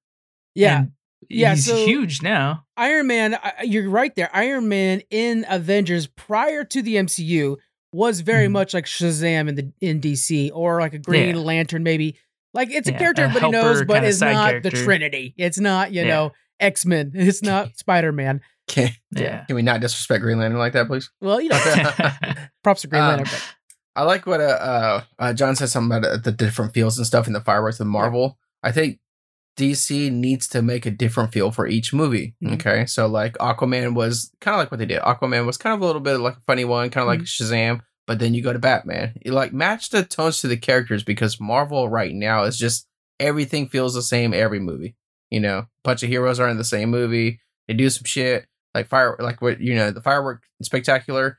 Yeah. 0.55 0.79
And 0.81 0.93
Yeah, 1.29 1.55
He's 1.55 1.67
so- 1.67 1.85
huge 1.87 2.23
now. 2.23 2.65
Iron 2.77 3.07
Man, 3.07 3.39
you're 3.63 3.89
right 3.89 4.15
there. 4.15 4.29
Iron 4.35 4.69
Man 4.69 5.03
in 5.11 5.47
Avengers 5.49 6.07
prior 6.07 6.65
to 6.65 6.83
the 6.83 6.97
MCU 6.97 7.57
was 7.93 8.21
very 8.21 8.49
Mhm. 8.49 8.53
much 8.53 8.75
like 8.75 8.87
Shazam 8.87 9.49
in 9.49 9.55
the 9.55 9.73
in 9.81 10.01
DC 10.01 10.51
or 10.53 10.81
like 10.81 10.95
a 10.95 10.99
Green 10.99 11.37
Yeah. 11.37 11.43
Lantern 11.43 11.83
maybe. 11.85 12.19
Like 12.53 12.71
it's 12.73 12.89
a 12.89 12.93
Yeah, 12.93 12.99
character 12.99 13.23
a 13.23 13.29
everybody 13.29 13.53
knows, 13.53 13.85
but 13.85 14.05
it's 14.05 14.21
not 14.21 14.63
the. 14.63 14.71
Trinity. 14.71 15.35
It's 15.37 15.59
not, 15.59 15.93
you 15.93 16.03
Yeah. 16.03 16.09
know, 16.09 16.33
X 16.61 16.84
Men. 16.87 17.12
It's 17.14 17.42
not 17.42 17.76
Spider 17.76 18.12
Man. 18.12 18.40
Can, 18.66 18.90
Yeah. 19.11 19.44
can 19.44 19.56
we 19.56 19.62
not 19.62 19.80
disrespect 19.80 20.23
Green 20.23 20.38
Lantern 20.38 20.58
like 20.58 20.73
that, 20.73 20.87
please? 20.87 21.11
Well, 21.20 21.40
you 21.40 21.50
know, 21.50 21.58
props 22.64 22.82
to 22.82 22.88
Green 22.88 23.02
Um, 23.02 23.08
Lantern. 23.08 23.26
But 23.30 23.54
I 23.96 24.02
like 24.04 24.26
what 24.26 24.40
uh, 24.40 24.44
uh, 24.44 25.02
uh 25.18 25.32
John 25.34 25.54
said 25.56 25.68
something 25.68 25.96
about 25.96 26.11
uh, 26.11 26.16
the 26.16 26.32
different 26.32 26.75
feels 26.75 26.96
and 26.99 27.06
stuff 27.06 27.26
in 27.26 27.32
the 27.34 27.40
fireworks 27.40 27.78
of 27.80 27.87
Marvel. 27.87 28.38
I 28.62 28.73
think 28.73 28.99
DC 29.56 30.11
needs 30.11 30.49
to 30.49 30.62
make 30.62 30.84
a 30.87 30.90
different 30.90 31.32
feel 31.32 31.52
for 31.52 31.66
each 31.66 31.92
movie. 31.92 32.34
Mhm. 32.42 32.54
Okay, 32.54 32.87
so 32.87 33.06
like 33.06 33.34
Aquaman 33.38 33.94
was 33.94 34.32
kind 34.40 34.54
of 34.54 34.58
like 34.58 34.70
what 34.70 34.78
they 34.78 34.87
did. 34.87 35.00
Aquaman 35.02 35.46
was 35.46 35.56
kind 35.56 35.75
of 35.75 35.80
a 35.80 35.87
little 35.87 36.00
bit 36.00 36.18
like 36.18 36.37
a 36.37 36.40
funny 36.46 36.64
one, 36.64 36.90
kind 36.90 37.02
of 37.02 37.08
like 37.08 37.20
Shazam. 37.20 37.80
But 38.06 38.18
then 38.18 38.34
you 38.34 38.42
go 38.42 38.52
to 38.52 38.58
Batman. 38.58 39.14
You 39.25 39.32
like 39.32 39.52
match 39.52 39.90
the 39.90 40.04
tones 40.04 40.40
to 40.40 40.49
the 40.49 40.56
characters 40.56 41.04
because 41.04 41.40
Marvel 41.40 41.88
right 41.88 42.12
now 42.12 42.42
is 42.42 42.58
just 42.58 42.87
everything 43.20 43.68
feels 43.68 43.94
the 43.94 44.02
same 44.02 44.34
every 44.34 44.58
movie. 44.58 44.96
You 45.31 45.40
know, 45.40 45.59
a 45.59 45.69
bunch 45.83 46.02
of 46.02 46.09
heroes 46.09 46.38
are 46.40 46.49
in 46.49 46.57
the 46.59 46.64
same 46.64 46.90
movie. 46.90 47.40
They 47.69 47.75
do 47.75 47.88
some 47.90 48.04
shit 48.04 48.47
like 48.75 48.88
fire, 48.88 49.16
like 49.21 49.40
what 49.43 49.61
you 49.61 49.75
know, 49.75 49.90
the 49.90 50.00
firework 50.02 50.45
spectacular 50.62 51.38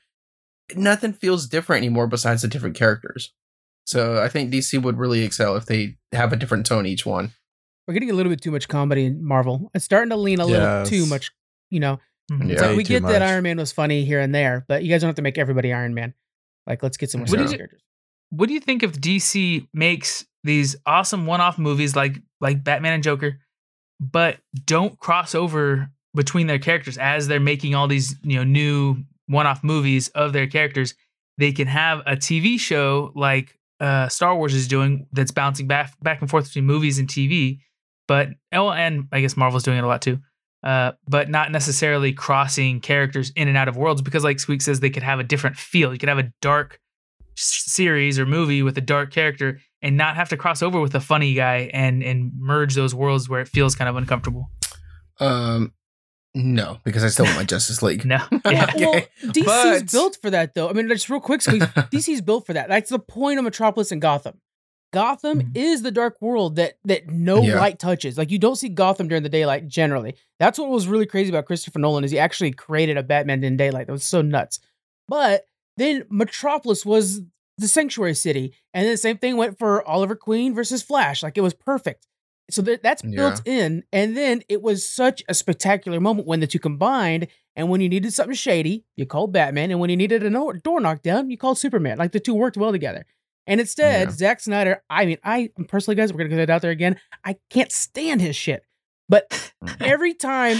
nothing 0.75 1.13
feels 1.13 1.47
different 1.47 1.83
anymore 1.83 2.07
besides 2.07 2.41
the 2.41 2.47
different 2.47 2.75
characters. 2.75 3.31
So 3.85 4.21
I 4.21 4.29
think 4.29 4.51
DC 4.51 4.81
would 4.81 4.97
really 4.97 5.21
excel 5.21 5.55
if 5.55 5.65
they 5.67 5.97
have 6.11 6.33
a 6.33 6.35
different 6.35 6.65
tone 6.65 6.85
each 6.87 7.05
one. 7.05 7.33
we're 7.87 7.93
getting 7.93 8.09
a 8.09 8.13
little 8.13 8.31
bit 8.31 8.41
too 8.41 8.49
much 8.49 8.67
comedy 8.67 9.05
in 9.05 9.23
Marvel. 9.23 9.69
It's 9.75 9.85
starting 9.85 10.09
to 10.09 10.15
lean 10.15 10.39
a 10.39 10.45
little 10.45 10.83
too 10.85 11.05
much, 11.05 11.29
you 11.69 11.79
know. 11.79 11.99
Mhm. 12.31 12.51
Yeah. 12.51 12.61
like 12.65 12.77
we 12.77 12.83
too 12.83 12.99
get 12.99 13.03
that. 13.03 13.21
Iron 13.21 13.43
Man 13.43 13.57
was 13.57 13.71
funny 13.71 14.03
here 14.05 14.19
and 14.19 14.33
there, 14.33 14.65
but 14.67 14.81
you 14.83 14.89
guys 14.89 15.01
don't 15.01 15.09
have 15.09 15.15
to 15.17 15.21
make 15.21 15.37
everybody 15.37 15.71
Iron 15.71 15.93
Man. 15.93 16.15
Like, 16.65 16.81
let's 16.81 16.97
get 16.97 17.11
some 17.11 17.19
more 17.19 17.25
What 17.25 17.33
serious 17.33 17.53
characters. 17.53 17.81
what 18.31 18.47
do 18.47 18.55
you 18.55 18.59
think 18.59 18.81
if 18.81 18.93
DC 18.99 19.67
makes 19.71 20.25
these 20.43 20.75
awesome 20.87 21.27
one-off 21.27 21.59
movies 21.59 21.95
like 21.95 22.19
like 22.41 22.63
Batman 22.63 22.93
and 22.93 23.03
Joker, 23.03 23.39
but 23.99 24.37
don't 24.65 24.97
cross 24.99 25.35
over 25.35 25.89
between 26.13 26.47
their 26.47 26.59
characters 26.59 26.97
as 26.97 27.27
they're 27.27 27.39
making 27.39 27.75
all 27.75 27.87
these 27.87 28.15
you 28.23 28.37
know 28.37 28.43
new 28.43 28.97
one-off 29.27 29.63
movies 29.63 30.09
of 30.09 30.33
their 30.33 30.47
characters? 30.47 30.95
They 31.37 31.51
can 31.51 31.67
have 31.67 31.99
a 32.05 32.15
TV 32.15 32.59
show 32.59 33.11
like 33.15 33.57
uh, 33.79 34.07
Star 34.07 34.35
Wars 34.35 34.53
is 34.53 34.67
doing 34.67 35.07
that's 35.11 35.31
bouncing 35.31 35.67
back 35.67 35.93
back 36.01 36.21
and 36.21 36.29
forth 36.29 36.45
between 36.45 36.65
movies 36.65 36.99
and 36.99 37.07
TV, 37.07 37.59
but 38.07 38.29
oh, 38.53 38.71
and 38.71 39.07
I 39.11 39.21
guess 39.21 39.35
Marvel's 39.35 39.63
doing 39.63 39.77
it 39.77 39.83
a 39.83 39.87
lot 39.87 40.01
too. 40.01 40.19
Uh, 40.63 40.93
but 41.07 41.29
not 41.29 41.51
necessarily 41.51 42.11
crossing 42.11 42.79
characters 42.79 43.31
in 43.35 43.47
and 43.47 43.55
out 43.55 43.67
of 43.67 43.77
worlds 43.77 44.01
because, 44.01 44.23
like 44.23 44.39
Squeak 44.39 44.63
says, 44.63 44.79
they 44.79 44.89
could 44.89 45.03
have 45.03 45.19
a 45.19 45.23
different 45.23 45.57
feel. 45.57 45.93
You 45.93 45.99
could 45.99 46.09
have 46.09 46.17
a 46.17 46.31
dark 46.41 46.79
series 47.35 48.17
or 48.17 48.25
movie 48.25 48.63
with 48.63 48.77
a 48.77 48.81
dark 48.81 49.11
character 49.11 49.59
and 49.85 49.95
not 49.95 50.15
have 50.17 50.27
to 50.29 50.37
cross 50.37 50.61
over 50.61 50.81
with 50.81 50.93
a 50.95 50.99
funny 50.99 51.33
guy 51.33 51.69
and 51.73 52.03
and 52.03 52.33
merge 52.37 52.75
those 52.75 52.93
worlds 52.93 53.29
where 53.29 53.39
it 53.39 53.47
feels 53.47 53.75
kind 53.75 53.87
of 53.87 53.95
uncomfortable. 53.95 54.49
Um, 55.21 55.73
no, 56.33 56.79
because 56.83 57.03
I 57.03 57.07
still 57.07 57.23
want 57.25 57.37
my 57.37 57.43
Justice 57.55 57.81
League. 57.81 58.03
No, 58.03 58.17
yeah, 58.45 58.65
Okay, 58.75 58.85
Well, 58.85 59.31
DC's 59.31 59.45
but- 59.45 59.91
built 59.91 60.17
for 60.21 60.29
that, 60.31 60.53
though. 60.53 60.69
I 60.69 60.73
mean, 60.73 60.89
just 60.89 61.09
real 61.09 61.21
quick, 61.21 61.41
Squeeze, 61.41 61.63
DC's 61.65 62.21
built 62.21 62.45
for 62.45 62.53
that. 62.53 62.67
That's 62.67 62.89
the 62.89 62.99
point 62.99 63.37
of 63.39 63.45
Metropolis 63.45 63.91
and 63.93 64.01
Gotham. 64.01 64.41
Gotham 64.91 65.41
Mhm. 65.41 65.57
is 65.57 65.81
the 65.81 65.91
dark 65.91 66.21
world 66.21 66.55
that 66.57 66.73
that 66.85 67.09
no 67.09 67.41
Yeah. 67.41 67.59
light 67.59 67.79
touches. 67.79 68.17
Like 68.17 68.31
you 68.31 68.39
don't 68.39 68.55
see 68.55 68.69
Gotham 68.69 69.07
during 69.07 69.23
the 69.23 69.29
daylight 69.29 69.67
generally. 69.67 70.15
That's 70.39 70.57
what 70.59 70.69
was 70.69 70.87
really 70.87 71.05
crazy 71.05 71.29
about 71.29 71.45
Christopher 71.45 71.79
Nolan 71.79 72.03
is 72.05 72.11
he 72.11 72.19
actually 72.19 72.51
created 72.51 72.95
a 72.97 73.03
Batman 73.03 73.43
in 73.43 73.57
daylight. 73.57 73.87
That 73.87 73.93
was 73.93 74.03
so 74.05 74.21
nuts. 74.21 74.59
But 75.07 75.45
then 75.77 76.05
Metropolis 76.09 76.85
was 76.85 77.21
the 77.57 77.67
sanctuary 77.67 78.15
city, 78.15 78.53
and 78.73 78.85
then 78.85 78.91
the 78.91 78.97
same 78.97 79.17
thing 79.17 79.37
went 79.37 79.57
for 79.57 79.87
Oliver 79.87 80.15
Queen 80.15 80.53
versus 80.53 80.81
Flash. 80.81 81.23
Like 81.23 81.37
it 81.37 81.41
was 81.41 81.53
perfect. 81.53 82.07
So 82.51 82.61
that, 82.61 82.83
that's 82.83 83.01
built 83.01 83.41
in, 83.47 83.83
and 83.91 84.15
then 84.15 84.43
it 84.49 84.61
was 84.61 84.87
such 84.87 85.23
a 85.27 85.33
spectacular 85.33 85.99
moment 85.99 86.27
when 86.27 86.41
the 86.41 86.47
two 86.47 86.59
combined. 86.59 87.27
And 87.55 87.69
when 87.69 87.79
you 87.79 87.87
needed 87.87 88.13
something 88.13 88.35
shady, 88.35 88.83
you 88.97 89.05
called 89.05 89.31
Batman, 89.31 89.71
and 89.71 89.79
when 89.79 89.89
you 89.89 89.95
needed 89.97 90.23
a 90.23 90.29
no- 90.29 90.51
door 90.51 90.79
knocked 90.81 91.03
down, 91.03 91.31
you 91.31 91.37
called 91.37 91.57
Superman. 91.57 91.97
Like 91.97 92.11
the 92.11 92.19
two 92.19 92.35
worked 92.35 92.57
well 92.57 92.71
together. 92.71 93.05
And 93.47 93.59
instead, 93.59 94.09
Yeah. 94.09 94.15
Zack 94.15 94.39
Snyder, 94.41 94.83
I 94.89 95.05
mean, 95.05 95.17
I 95.23 95.49
personally, 95.67 95.95
guys, 95.95 96.11
we're 96.11 96.19
gonna 96.19 96.29
get 96.29 96.39
it 96.39 96.49
out 96.49 96.61
there 96.61 96.71
again. 96.71 96.99
I 97.23 97.37
can't 97.49 97.71
stand 97.71 98.21
his 98.21 98.35
shit. 98.35 98.63
But 99.07 99.29
mm. 99.63 99.81
every 99.81 100.13
time 100.13 100.57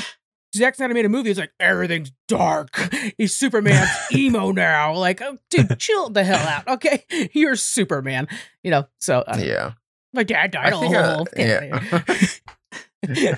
Zack 0.56 0.76
Snyder 0.76 0.94
made 0.94 1.06
a 1.06 1.10
movie, 1.10 1.30
it's 1.30 1.40
like 1.40 1.52
everything's 1.60 2.12
dark. 2.28 2.76
He's 3.18 3.36
Superman's 3.36 3.90
emo 4.14 4.52
now. 4.52 4.96
Like, 4.96 5.22
oh, 5.22 5.38
dude, 5.50 5.78
chill 5.80 6.10
the 6.10 6.24
hell 6.24 6.48
out, 6.48 6.68
okay? 6.68 7.04
You're 7.34 7.56
Superman, 7.56 8.28
you 8.64 8.72
know. 8.72 8.88
So, 9.00 9.20
uh, 9.20 9.38
yeah, 9.40 9.74
my 10.14 10.24
dad 10.24 10.52
died. 10.52 10.74
I 10.74 10.80
think, 10.80 10.96
uh, 10.96 11.24
get 11.36 11.70
yeah. 13.06 13.36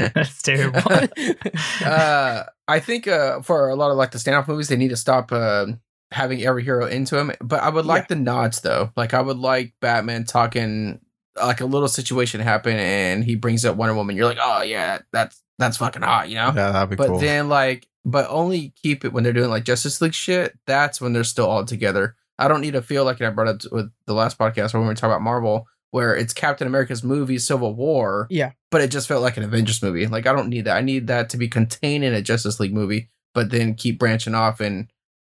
that's 0.14 0.42
terrible. 0.42 0.78
out 0.78 1.04
of 1.04 1.12
here. 1.16 1.36
uh, 1.84 2.44
I 2.66 2.80
think 2.80 3.06
uh, 3.08 3.42
for 3.42 3.68
a 3.68 3.76
lot 3.76 3.90
of 3.90 3.96
like 3.96 4.12
the 4.12 4.18
standoff 4.18 4.48
movies, 4.48 4.68
they 4.68 4.76
need 4.76 4.90
to 4.90 4.96
stop 4.96 5.32
uh, 5.32 5.66
having 6.10 6.42
every 6.42 6.62
hero 6.64 6.86
into 6.86 7.18
him. 7.18 7.32
But 7.40 7.62
I 7.62 7.68
would 7.68 7.86
like 7.86 8.08
the 8.08 8.16
nods 8.16 8.60
though. 8.60 8.92
Like 8.96 9.12
I 9.12 9.20
would 9.20 9.38
like 9.38 9.74
Batman 9.80 10.24
talking 10.24 11.00
like 11.36 11.60
a 11.60 11.66
little 11.66 11.88
situation 11.88 12.40
happen 12.40 12.76
and 12.76 13.24
he 13.24 13.36
brings 13.36 13.64
up 13.64 13.76
Wonder 13.76 13.94
Woman. 13.94 14.16
You're 14.16 14.26
like, 14.26 14.38
oh 14.40 14.62
yeah, 14.62 15.00
that's 15.12 15.42
that's 15.58 15.76
fucking 15.76 16.02
hot, 16.02 16.28
you 16.28 16.36
know. 16.36 16.52
Yeah, 16.54 16.72
that'd 16.72 16.90
be 16.90 16.96
But 16.96 17.08
cool. 17.08 17.16
But 17.16 17.24
then 17.24 17.48
like, 17.48 17.86
but 18.04 18.26
only 18.30 18.72
keep 18.82 19.04
it 19.04 19.12
when 19.12 19.24
they're 19.24 19.32
doing 19.32 19.50
like 19.50 19.64
Justice 19.64 20.00
League 20.00 20.14
shit. 20.14 20.58
That's 20.66 21.00
when 21.00 21.12
they're 21.12 21.24
still 21.24 21.46
all 21.46 21.64
together. 21.64 22.16
I 22.38 22.48
don't 22.48 22.60
need 22.60 22.72
to 22.72 22.82
feel 22.82 23.04
like 23.04 23.20
I 23.20 23.30
brought 23.30 23.48
up 23.48 23.72
with 23.72 23.90
the 24.06 24.14
last 24.14 24.38
podcast 24.38 24.72
when 24.72 24.82
we 24.82 24.88
were 24.88 24.94
talking 24.94 25.10
about 25.10 25.22
Marvel, 25.22 25.66
where 25.90 26.14
it's 26.14 26.32
Captain 26.32 26.68
America's 26.68 27.02
movie 27.02 27.38
Civil 27.38 27.74
War, 27.74 28.28
yeah. 28.30 28.52
but 28.70 28.80
it 28.80 28.90
just 28.90 29.08
felt 29.08 29.22
like 29.22 29.36
an 29.36 29.42
Avengers 29.42 29.82
movie. 29.82 30.06
Like 30.06 30.26
I 30.26 30.32
don't 30.32 30.48
need 30.48 30.66
that. 30.66 30.76
I 30.76 30.80
need 30.80 31.08
that 31.08 31.30
to 31.30 31.36
be 31.36 31.48
contained 31.48 32.04
in 32.04 32.14
a 32.14 32.22
Justice 32.22 32.60
League 32.60 32.72
movie, 32.74 33.10
but 33.34 33.50
then 33.50 33.74
keep 33.74 33.98
branching 33.98 34.34
off 34.34 34.60
and 34.60 34.88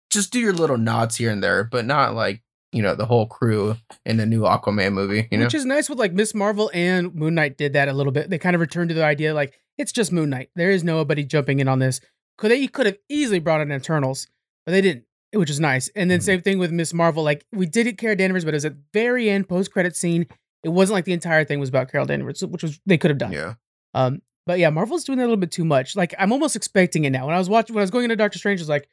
just 0.09 0.31
do 0.33 0.39
your 0.39 0.53
little 0.53 0.77
nods 0.77 1.15
here 1.15 1.31
and 1.31 1.41
there, 1.41 1.63
but 1.63 1.85
not 1.85 2.15
like 2.15 2.41
you 2.71 2.81
know 2.81 2.95
the 2.95 3.05
whole 3.05 3.25
crew 3.25 3.77
in 4.05 4.17
the 4.17 4.25
new 4.25 4.41
Aquaman 4.41 4.93
movie. 4.93 5.27
You 5.31 5.37
know, 5.37 5.45
Which 5.45 5.55
is 5.55 5.65
nice 5.65 5.89
with 5.89 5.99
like 5.99 6.13
Miss 6.13 6.35
Marvel 6.35 6.69
and 6.73 7.15
Moon 7.15 7.35
Knight 7.35 7.57
did 7.57 7.73
that 7.73 7.87
a 7.87 7.93
little 7.93 8.11
bit. 8.11 8.29
They 8.29 8.37
kind 8.37 8.55
of 8.55 8.59
returned 8.59 8.89
to 8.89 8.95
the 8.95 9.05
idea 9.05 9.33
like 9.33 9.59
it's 9.79 9.91
just 9.91 10.11
Moon 10.11 10.29
Knight. 10.29 10.51
There 10.55 10.69
is 10.69 10.83
nobody 10.83 11.23
jumping 11.23 11.59
in 11.59 11.67
on 11.67 11.79
this. 11.79 11.99
Could 12.37 12.51
they 12.51 12.67
could 12.67 12.85
have 12.85 12.97
easily 13.09 13.39
brought 13.39 13.61
in 13.61 13.71
Eternals, 13.71 14.27
but 14.65 14.73
they 14.73 14.81
didn't, 14.81 15.05
which 15.33 15.49
is 15.49 15.59
nice. 15.59 15.87
And 15.95 16.11
then 16.11 16.19
Mhm. 16.19 16.23
same 16.23 16.41
thing 16.41 16.59
with 16.59 16.71
Miss 16.71 16.93
Marvel. 16.93 17.23
Like 17.23 17.43
we 17.51 17.65
did 17.65 17.85
get 17.85 17.97
Carol 17.97 18.15
Danvers, 18.15 18.45
but 18.45 18.53
it 18.53 18.57
was 18.57 18.65
at 18.65 18.75
the 18.75 18.81
very 18.93 19.29
end 19.29 19.49
post 19.49 19.71
credit 19.71 19.95
scene. 19.95 20.27
It 20.63 20.69
wasn't 20.69 20.95
like 20.95 21.05
the 21.05 21.13
entire 21.13 21.43
thing 21.45 21.59
was 21.59 21.69
about 21.69 21.89
Carol 21.91 22.05
Danvers, 22.05 22.43
which 22.45 22.61
was 22.63 22.79
they 22.85 22.97
could 22.97 23.09
have 23.09 23.17
done. 23.17 23.31
yeah, 23.31 23.53
Um, 23.95 24.21
but 24.45 24.59
yeah, 24.59 24.69
Marvel's 24.69 25.03
doing 25.05 25.17
that 25.17 25.23
a 25.23 25.27
little 25.27 25.37
bit 25.37 25.51
too 25.51 25.65
much. 25.65 25.95
Like 25.95 26.13
I'm 26.19 26.31
almost 26.31 26.55
expecting 26.55 27.05
it 27.05 27.09
now. 27.11 27.25
When 27.25 27.35
I 27.35 27.39
was 27.39 27.49
watching, 27.49 27.73
when 27.75 27.81
I 27.81 27.83
was 27.83 27.91
going 27.91 28.03
into 28.05 28.15
Doctor 28.15 28.37
Strange, 28.37 28.59
I 28.59 28.63
was 28.63 28.69
like, 28.69 28.87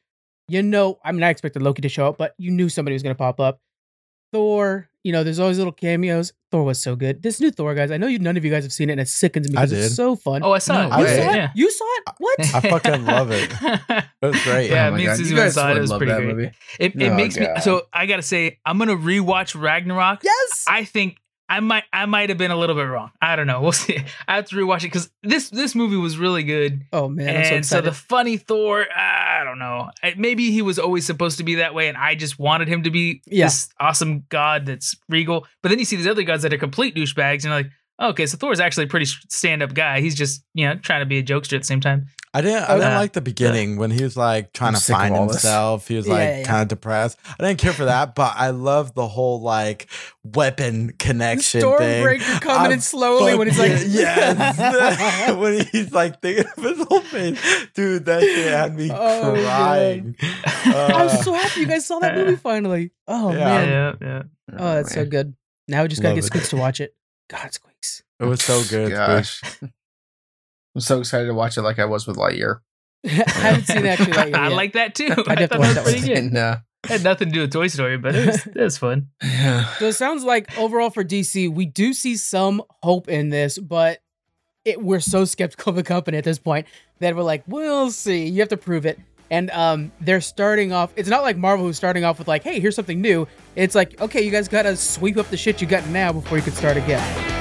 you 0.49 0.63
know, 0.63 0.99
I 1.05 1.11
mean, 1.13 1.23
I 1.25 1.31
expected 1.31 1.63
Loki 1.63 1.83
to 1.83 1.89
show 1.89 2.07
up, 2.09 2.19
but 2.19 2.35
you 2.39 2.51
knew 2.53 2.69
somebody 2.69 2.95
was 2.95 3.03
going 3.03 3.15
to 3.15 3.19
pop 3.19 3.41
up. 3.41 3.61
Thor, 4.33 4.89
you 5.03 5.13
know, 5.13 5.23
there's 5.25 5.39
always 5.39 5.59
little 5.59 5.73
cameos. 5.73 6.33
Thor 6.51 6.63
was 6.65 6.81
so 6.81 6.95
good. 6.97 7.23
This 7.23 7.41
new 7.41 7.51
Thor, 7.51 7.75
guys, 7.75 7.91
I 7.91 7.97
know 7.97 8.07
you 8.07 8.19
none 8.19 8.37
of 8.37 8.45
you 8.45 8.51
guys 8.51 8.65
have 8.65 8.73
seen 8.73 8.89
it, 8.91 8.93
and 8.93 9.01
it 9.01 9.09
sickens 9.09 9.51
me 9.51 9.57
I 9.57 9.63
because 9.67 9.73
it's 9.73 9.89
did. 9.91 9.95
so 9.95 10.17
fun. 10.17 10.43
oh, 10.45 10.53
I 10.53 10.59
saw 10.59 10.89
No 10.89 10.97
it. 10.97 10.99
you 11.01 11.05
way. 11.05 11.17
saw 11.25 11.31
it? 11.33 11.37
Yeah. 11.37 11.51
You 11.55 11.71
saw 11.71 11.85
it? 11.85 12.15
What? 12.19 12.41
I 12.55 12.61
fucking 12.61 13.05
love 13.05 13.31
it. 13.33 13.53
It 14.23 14.27
was 14.27 14.43
great. 14.45 14.71
Yeah, 14.71 14.89
Oh 14.89 14.91
my 14.93 14.97
me 14.97 15.03
and 15.05 15.11
God. 15.11 15.17
Susie 15.19 15.31
You 15.35 15.37
went 15.41 15.47
and 15.47 15.49
guys 15.49 15.55
saw 15.55 15.69
it. 15.69 15.71
It 15.71 15.75
would 15.75 15.81
was 15.83 15.91
love 15.91 15.99
pretty 15.99 16.13
that 16.13 16.21
great. 16.23 16.35
movie. 16.37 16.51
It, 16.81 16.97
it 16.97 17.11
Oh, 17.11 17.15
makes 17.15 17.37
me 17.39 17.47
God. 17.47 17.63
so. 17.63 17.83
I 17.93 18.07
gotta 18.07 18.23
say, 18.23 18.59
I'm 18.65 18.79
gonna 18.79 18.97
rewatch 18.97 19.61
Ragnarok. 19.61 20.25
yes. 20.25 20.65
I 20.67 20.85
think 20.85 21.19
I 21.49 21.61
might 21.61 21.85
I 21.93 22.07
might 22.07 22.29
have 22.31 22.39
been 22.39 22.51
a 22.51 22.57
little 22.57 22.75
bit 22.75 22.85
wrong. 22.85 23.11
I 23.21 23.37
don't 23.37 23.47
know. 23.47 23.61
We'll 23.67 23.73
see. 23.73 23.99
I 24.27 24.37
have 24.37 24.47
to 24.47 24.57
rewatch 24.57 24.79
it 24.79 24.83
because 24.85 25.11
this 25.23 25.51
this 25.51 25.75
movie 25.75 25.97
was 25.97 26.19
really 26.19 26.43
good. 26.43 26.85
oh 26.93 27.09
man, 27.09 27.29
I'm 27.29 27.35
so 27.45 27.55
and 27.55 27.67
so, 27.67 27.77
excited. 27.79 27.85
the 27.91 27.95
funny 27.95 28.37
Thor, 28.39 28.81
uh, 28.83 29.16
I 29.37 29.45
don't 29.45 29.59
know. 29.59 29.91
Maybe 30.17 30.51
he 30.51 30.63
was 30.63 30.79
always 30.79 31.05
supposed 31.07 31.39
to 31.39 31.45
be 31.45 31.57
that 31.57 31.75
way, 31.75 31.89
and 31.89 31.97
I 31.97 32.15
just 32.15 32.39
wanted 32.39 32.69
him 32.69 32.83
to 32.85 32.91
be 32.91 33.23
Yeah. 33.27 33.47
this 33.47 33.69
awesome 33.81 34.25
god 34.29 34.67
that's 34.67 34.95
regal. 35.09 35.47
But 35.63 35.69
then 35.71 35.79
you 35.79 35.85
see 35.85 35.97
these 35.97 36.07
other 36.07 36.23
gods 36.23 36.43
that 36.43 36.53
are 36.55 36.59
complete 36.59 36.95
douchebags, 36.95 37.35
and 37.35 37.45
you're 37.45 37.53
like, 37.55 37.71
oh, 37.99 38.09
okay, 38.11 38.27
so 38.27 38.37
Thor's 38.37 38.61
actually 38.61 38.85
a 38.85 38.89
pretty 38.89 39.07
stand 39.07 39.63
up 39.63 39.75
guy. 39.75 40.01
He's 40.01 40.15
just 40.15 40.45
you 40.55 40.67
know 40.67 40.77
trying 40.77 41.01
to 41.01 41.07
be 41.07 41.19
a 41.19 41.23
jokester 41.23 41.55
at 41.55 41.63
the 41.63 41.67
same 41.67 41.81
time. 41.81 42.07
I 42.37 42.41
didn't. 42.43 42.65
I 42.65 42.75
didn't 42.75 42.93
Uh, 42.93 42.97
like 42.97 43.13
the 43.15 43.21
beginning 43.23 43.77
when 43.79 43.91
he 43.91 44.03
was 44.05 44.15
like 44.17 44.53
trying 44.53 44.75
I'm 44.75 44.81
to 44.81 44.93
find 44.93 45.15
all 45.15 45.27
this. 45.27 45.37
himself. 45.43 45.89
He 45.89 45.97
was 45.97 46.07
like 46.07 46.19
yeah, 46.19 46.39
yeah. 46.41 46.45
kind 46.45 46.63
of 46.63 46.69
depressed. 46.69 47.19
I 47.27 47.43
didn't 47.43 47.59
care 47.61 47.73
for 47.73 47.87
that, 47.87 48.15
but 48.15 48.35
I 48.37 48.51
love 48.51 48.95
the 48.95 49.09
whole 49.09 49.41
like 49.41 49.87
weapon 50.23 50.93
connection 50.99 51.61
thing. 51.63 51.71
Stormbreaker 51.71 52.41
coming 52.43 52.59
I'm 52.67 52.73
in 52.73 52.81
slowly 52.83 53.37
when 53.37 53.49
he's 53.49 53.59
like, 53.59 53.73
fucking- 53.73 53.91
yes, 53.91 55.37
when 55.39 55.65
he's 55.73 55.93
like 55.93 56.21
thinking 56.21 56.45
of 56.57 56.63
his 56.63 56.87
whole 56.87 57.01
face, 57.01 57.41
dude. 57.75 58.05
That 58.05 58.21
shit 58.23 58.53
had 58.53 58.77
me 58.77 58.91
Oh, 58.93 59.33
man. 59.35 59.45
crying. 59.45 60.17
I'm 60.67 61.07
Uh, 61.07 61.09
so 61.09 61.33
happy 61.33 61.61
you 61.61 61.67
guys 61.67 61.87
saw 61.87 61.99
that 62.01 62.15
movie 62.17 62.37
finally. 62.43 62.91
Oh 63.09 63.33
Yeah. 63.33 63.39
man, 63.45 63.69
Yeah, 63.69 64.07
yeah. 64.07 64.23
oh 64.59 64.75
that's 64.75 64.93
so 64.93 65.07
good. 65.07 65.35
Now 65.69 65.83
we 65.83 65.89
just 65.89 66.03
gotta 66.03 66.15
Love 66.15 66.17
get 66.17 66.25
it. 66.25 66.27
Squeaks 66.27 66.49
to 66.51 66.57
watch 66.57 66.81
it. 66.81 66.95
God, 67.31 67.53
Squeaks. 67.55 68.03
it 68.21 68.25
was 68.25 68.43
so 68.43 68.63
good. 68.69 68.93
Gosh. 68.93 69.41
I'm 70.77 70.81
so 70.81 70.99
excited 70.99 71.25
to 71.29 71.33
watch 71.33 71.57
it 71.57 71.63
like 71.63 71.79
I 71.79 71.87
was 71.87 72.07
with 72.07 72.19
Lightyear. 72.19 72.59
I 73.07 73.09
haven't 73.09 73.65
seen 73.65 73.87
it 73.87 73.99
actually. 73.99 74.35
I 74.35 74.49
like 74.49 74.75
that 74.75 74.95
too. 74.95 75.09
I'd 75.27 75.27
I 75.39 75.41
have 75.41 75.49
thought 75.51 75.59
watch 75.61 75.69
that 75.69 75.75
that 75.77 75.85
was 75.87 75.93
pretty 75.95 76.07
good. 76.07 76.19
And 76.19 76.37
uh, 76.37 76.57
It 76.85 76.91
had 76.91 77.03
nothing 77.03 77.29
to 77.29 77.33
do 77.35 77.41
with 77.41 77.53
Toy 77.53 77.69
Story, 77.69 77.97
but 77.97 78.15
it 78.15 78.27
was, 78.27 78.47
it 78.47 78.57
was 78.57 78.77
fun. 78.77 79.09
yeah. 79.23 79.73
So 79.79 79.87
it 79.87 79.95
sounds 79.95 80.23
like 80.23 80.59
overall 80.59 80.91
for 80.91 81.03
DC, 81.03 81.51
we 81.51 81.65
do 81.65 81.95
see 81.95 82.15
some 82.19 82.63
hope 82.83 83.09
in 83.09 83.31
this, 83.31 83.59
but 83.59 84.01
it, 84.67 84.83
we're 84.83 85.01
so 85.01 85.25
skeptical 85.25 85.71
of 85.71 85.77
the 85.77 85.83
company 85.83 86.19
at 86.19 86.25
this 86.25 86.39
point 86.39 86.67
that 86.99 87.17
we're 87.17 87.23
like, 87.23 87.43
we'll 87.47 87.91
see. 87.91 88.27
You 88.27 88.41
have 88.41 88.51
to 88.51 88.59
prove 88.59 88.85
it. 88.85 88.99
And 89.31 89.51
um, 89.53 89.93
they're 90.03 90.21
starting 90.21 90.73
off. 90.75 90.93
It's 90.95 91.09
not 91.09 91.23
like 91.23 91.39
Marvel 91.39 91.65
who's 91.65 91.79
starting 91.79 92.05
off 92.05 92.19
with 92.19 92.29
like, 92.29 92.43
hey, 92.45 92.61
here's 92.61 92.77
something 92.77 93.01
new. 93.01 93.27
It's 93.55 93.75
like, 93.75 93.99
okay, 93.99 94.21
you 94.21 94.31
guys 94.31 94.47
gotta 94.47 94.77
sweep 94.77 95.17
up 95.17 95.29
the 95.31 95.39
shit 95.39 95.63
you 95.63 95.67
got 95.67 95.89
now 95.89 96.13
before 96.13 96.37
you 96.37 96.45
can 96.45 96.53
start 96.53 96.77
again. 96.77 97.36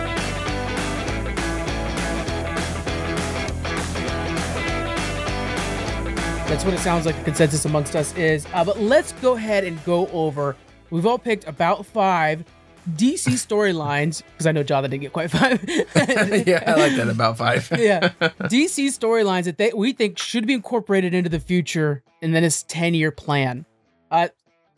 That's 6.48 6.64
what 6.64 6.76
it 6.76 6.80
sounds 6.80 7.08
like 7.08 7.18
the 7.18 7.24
consensus 7.24 7.66
amongst 7.66 7.96
us 7.96 8.16
is. 8.16 8.46
Uh, 8.54 8.64
but 8.64 8.80
let's 8.80 9.14
go 9.14 9.34
ahead 9.34 9.64
and 9.64 9.84
go 9.84 10.08
over. 10.08 10.56
We've 10.92 11.06
all 11.06 11.18
picked 11.18 11.48
about 11.48 11.86
five 11.88 12.46
DC 12.92 13.32
storylines 13.32 14.22
because 14.32 14.46
I 14.46 14.52
know 14.52 14.62
Jonathan 14.62 14.92
didn't 14.92 15.02
get 15.02 15.14
quite 15.14 15.32
five. 15.32 15.64
yeah, 16.48 16.64
I 16.68 16.76
like 16.76 16.96
that 16.98 17.08
about 17.10 17.40
five. 17.40 17.68
yeah, 17.78 18.10
DC 18.20 18.88
storylines 18.88 19.46
that 19.46 19.58
they 19.58 19.72
we 19.76 19.92
think 19.92 20.20
should 20.20 20.46
be 20.46 20.54
incorporated 20.54 21.16
into 21.16 21.30
the 21.30 21.40
future 21.40 22.04
and 22.22 22.36
then 22.36 22.44
this 22.44 22.64
ten 22.64 22.94
year 22.94 23.12
plan. 23.12 23.66
Uh, 24.12 24.28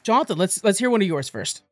Jonathan, 0.03 0.37
let's 0.37 0.63
let's 0.63 0.79
hear 0.79 0.89
one 0.89 1.01
of 1.01 1.07
yours 1.07 1.27
first. 1.27 1.63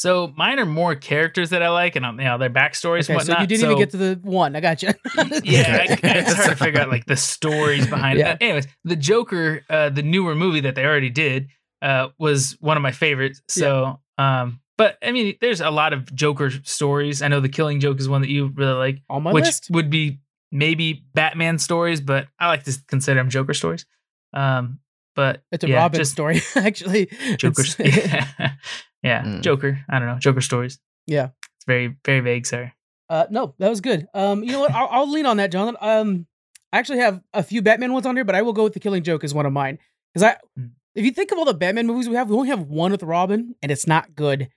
So 0.00 0.32
mine 0.34 0.58
are 0.58 0.64
more 0.64 0.94
characters 0.94 1.50
that 1.50 1.62
I 1.62 1.68
like, 1.68 1.94
and 1.94 2.06
um, 2.06 2.18
you 2.18 2.24
know 2.24 2.38
their 2.38 2.48
backstories 2.48 3.02
Okay, 3.04 3.12
and 3.12 3.22
so 3.22 3.38
you 3.38 3.46
didn't 3.46 3.64
even 3.66 3.76
get 3.76 3.90
to 3.90 3.98
the 3.98 4.18
one. 4.22 4.56
I 4.56 4.60
got 4.60 4.82
you. 4.82 4.88
yeah, 5.44 5.84
I, 5.90 5.98
it's 6.02 6.32
hard 6.32 6.50
to 6.52 6.56
figure 6.64 6.80
out 6.80 6.88
like 6.88 7.04
the 7.04 7.16
stories 7.16 7.86
behind 7.86 8.18
Yeah. 8.18 8.30
it. 8.32 8.38
Anyways, 8.40 8.66
the 8.84 8.96
Joker, 8.96 9.60
uh, 9.68 9.90
the 9.90 10.02
newer 10.02 10.34
movie 10.34 10.60
that 10.60 10.74
they 10.74 10.86
already 10.86 11.10
did, 11.10 11.48
uh, 11.82 12.08
was 12.18 12.56
one 12.60 12.78
of 12.78 12.82
my 12.82 12.92
favorites. 12.92 13.42
So, 13.48 14.00
um, 14.16 14.60
but 14.78 14.96
I 15.02 15.12
mean, 15.12 15.36
there's 15.42 15.60
a 15.60 15.70
lot 15.70 15.92
of 15.92 16.14
Joker 16.14 16.50
stories. 16.64 17.20
I 17.20 17.28
know 17.28 17.40
the 17.40 17.50
Killing 17.50 17.78
Joke 17.80 18.00
is 18.00 18.08
one 18.08 18.22
that 18.22 18.30
you 18.30 18.46
really 18.54 18.72
like, 18.72 19.02
on 19.10 19.22
my 19.22 19.32
which 19.34 19.44
list. 19.44 19.68
would 19.70 19.90
be 19.90 20.20
maybe 20.50 21.04
Batman 21.12 21.58
stories, 21.58 22.00
but 22.00 22.26
I 22.38 22.46
like 22.48 22.64
to 22.64 22.78
consider 22.88 23.20
them 23.20 23.28
Joker 23.28 23.52
stories. 23.52 23.84
Um, 24.32 24.78
but 25.14 25.42
It's 25.52 25.62
a 25.62 25.68
yeah, 25.68 25.76
Robin 25.76 26.02
story, 26.06 26.40
actually. 26.56 27.10
Joker. 27.36 27.64
It's- 27.78 28.50
yeah, 29.02 29.22
Mm. 29.22 29.40
Joker. 29.42 29.80
I 29.88 29.98
don't 29.98 30.08
know, 30.08 30.18
Joker 30.18 30.40
stories. 30.40 30.78
Yeah. 31.06 31.28
it's 31.56 31.64
very 31.66 31.96
very 32.04 32.20
vague. 32.20 32.46
Sorry. 32.46 32.72
Uh, 33.08 33.26
no, 33.30 33.54
that 33.58 33.68
was 33.68 33.80
good. 33.80 34.06
Um, 34.14 34.44
you 34.44 34.52
know 34.52 34.60
what? 34.60 34.70
I'll, 34.72 34.88
I'll 34.90 35.10
lean 35.10 35.26
on 35.26 35.38
that, 35.38 35.50
Jonathan. 35.50 35.76
Um, 35.80 36.26
I 36.72 36.78
actually 36.78 37.00
have 37.00 37.20
a 37.34 37.42
few 37.42 37.60
Batman 37.62 37.92
ones 37.92 38.06
on 38.06 38.14
here, 38.14 38.24
but 38.24 38.36
I 38.36 38.42
will 38.42 38.52
go 38.52 38.62
with 38.64 38.72
the 38.74 38.78
Killing 38.80 39.02
Joke 39.02 39.24
as 39.24 39.34
one 39.34 39.46
of 39.46 39.52
mine 39.52 39.78
because 40.14 40.22
I, 40.22 40.36
Mm. 40.58 40.70
if 40.94 41.04
you 41.04 41.10
think 41.10 41.32
of 41.32 41.38
all 41.38 41.44
the 41.44 41.54
Batman 41.54 41.86
movies 41.86 42.08
we 42.08 42.14
have, 42.14 42.30
we 42.30 42.36
only 42.36 42.48
have 42.50 42.62
one 42.62 42.92
with 42.92 43.02
Robin, 43.02 43.54
and 43.62 43.72
it's 43.72 43.86
not 43.86 44.14
good. 44.14 44.48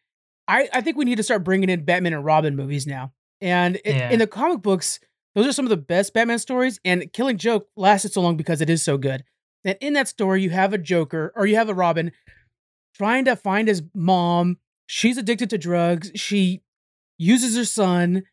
I 0.47 0.69
I 0.73 0.82
think 0.82 0.97
we 0.97 1.06
need 1.06 1.15
to 1.17 1.23
start 1.23 1.43
bringing 1.43 1.69
in 1.69 1.84
Batman 1.86 2.13
and 2.13 2.23
Robin 2.25 2.56
movies 2.56 2.86
now. 2.86 3.13
And 3.41 3.77
i- 3.86 3.89
Yeah. 3.89 4.10
in 4.12 4.19
the 4.19 4.27
comic 4.27 4.62
books, 4.62 4.99
those 5.36 5.47
are 5.47 5.51
some 5.53 5.65
of 5.65 5.69
the 5.69 5.77
best 5.77 6.13
Batman 6.13 6.38
stories. 6.39 6.79
And 6.86 7.12
Killing 7.12 7.38
Joke 7.38 7.67
lasted 7.75 8.13
so 8.13 8.21
long 8.21 8.38
because 8.38 8.62
it 8.62 8.69
is 8.69 8.84
so 8.84 8.97
good. 8.97 9.23
And 9.65 9.77
in 9.82 9.93
that 9.93 10.08
story, 10.08 10.41
you 10.43 10.49
have 10.51 10.73
a 10.73 10.77
Joker 10.77 11.32
or 11.36 11.45
you 11.47 11.56
have 11.56 11.69
a 11.69 11.73
Robin 11.73 12.12
trying 12.95 13.25
to 13.25 13.36
find 13.36 13.67
his 13.67 13.84
mom. 13.93 14.58
She's 14.86 15.17
addicted 15.17 15.49
to 15.51 15.58
drugs. 15.58 16.12
She 16.15 16.62
uses 17.17 17.56
her 17.56 17.65
son. 17.65 18.23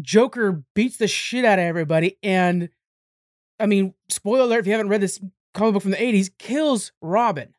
Joker 0.00 0.62
beats 0.74 0.96
the 0.96 1.08
shit 1.08 1.44
out 1.44 1.58
of 1.58 1.64
everybody. 1.64 2.16
And 2.22 2.70
I 3.58 3.66
mean, 3.66 3.94
spoiler 4.08 4.44
alert, 4.44 4.60
if 4.60 4.66
you 4.66 4.72
haven't 4.72 4.88
read 4.88 5.02
this 5.02 5.20
comic 5.54 5.74
book 5.74 5.82
from 5.82 5.90
the 5.90 5.96
80s, 5.96 6.30
kills 6.38 6.92
Robin. 7.02 7.54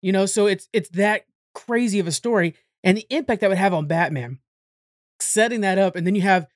You 0.00 0.12
know, 0.12 0.26
so 0.26 0.46
it's 0.46 0.68
it's 0.72 0.88
that 0.90 1.26
crazy 1.54 1.98
of 1.98 2.06
a 2.06 2.12
story 2.12 2.54
and 2.82 2.96
the 2.96 3.06
impact 3.10 3.40
that 3.40 3.48
would 3.48 3.58
have 3.58 3.74
on 3.74 3.86
Batman. 3.86 4.38
Setting 5.20 5.60
that 5.60 5.78
up, 5.78 5.94
and 5.94 6.04
then 6.04 6.16
you 6.16 6.22
have 6.22 6.48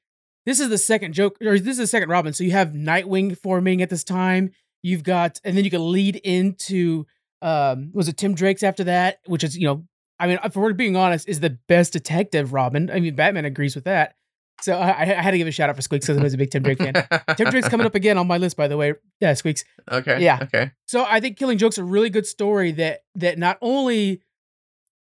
this 0.45 0.61
is 0.61 0.69
the 0.69 0.79
second 0.79 1.12
joke, 1.12 1.37
or 1.41 1.59
this 1.59 1.73
is 1.73 1.79
the 1.79 1.87
second 1.87 2.09
Robin. 2.09 2.33
So 2.33 2.45
you 2.45 2.53
have 2.53 2.71
Nightwing 2.71 3.37
forming 3.39 3.83
at 3.83 3.91
this 3.91 4.05
time. 4.05 4.51
You've 4.83 5.03
got, 5.03 5.41
and 5.45 5.57
then 5.57 5.65
you 5.65 5.71
can 5.71 5.93
lead 5.93 6.17
into 6.17 7.07
um 7.47 7.91
was 7.93 8.09
it 8.09 8.17
Tim 8.17 8.35
Drake's 8.35 8.63
after 8.63 8.85
that, 8.85 9.21
which 9.27 9.45
is, 9.45 9.57
you 9.57 9.67
know, 9.67 9.87
I 10.19 10.27
mean, 10.27 10.39
if 10.43 10.57
we're 10.57 10.73
being 10.73 10.97
honest, 10.97 11.29
is 11.29 11.41
the 11.41 11.51
best 11.69 11.93
detective 11.93 12.53
Robin. 12.53 12.91
I 12.91 13.01
mean, 13.01 13.15
Batman 13.15 13.45
agrees 13.45 13.75
with 13.75 13.85
that. 13.85 14.15
So 14.63 14.75
I, 14.75 15.03
I 15.03 15.05
had 15.05 15.33
to 15.33 15.39
give 15.39 15.47
a 15.47 15.53
shout 15.53 15.69
out 15.69 15.77
for 15.77 15.83
Squeaks 15.83 16.07
because 16.07 16.19
I 16.19 16.23
was 16.23 16.35
a 16.35 16.39
big 16.39 16.51
Tim 16.51 16.63
Drake 16.63 16.79
fan. 16.79 16.95
Tim 17.37 17.51
Drake's 17.51 17.69
coming 17.69 17.87
up 17.87 17.95
again 18.03 18.17
on 18.17 18.27
my 18.27 18.39
list, 18.39 18.57
by 18.57 18.69
the 18.69 18.77
way. 18.77 18.95
Yeah, 19.21 19.35
Squeaks. 19.35 19.65
Okay. 19.91 20.23
Yeah. 20.23 20.39
Okay. 20.43 20.73
So 20.87 21.05
I 21.07 21.21
think 21.21 21.37
Killing 21.37 21.59
Joke's 21.59 21.79
a 21.79 21.85
really 21.85 22.11
good 22.11 22.27
story 22.27 22.73
that 22.73 23.01
that 23.17 23.39
not 23.39 23.59
only 23.61 24.23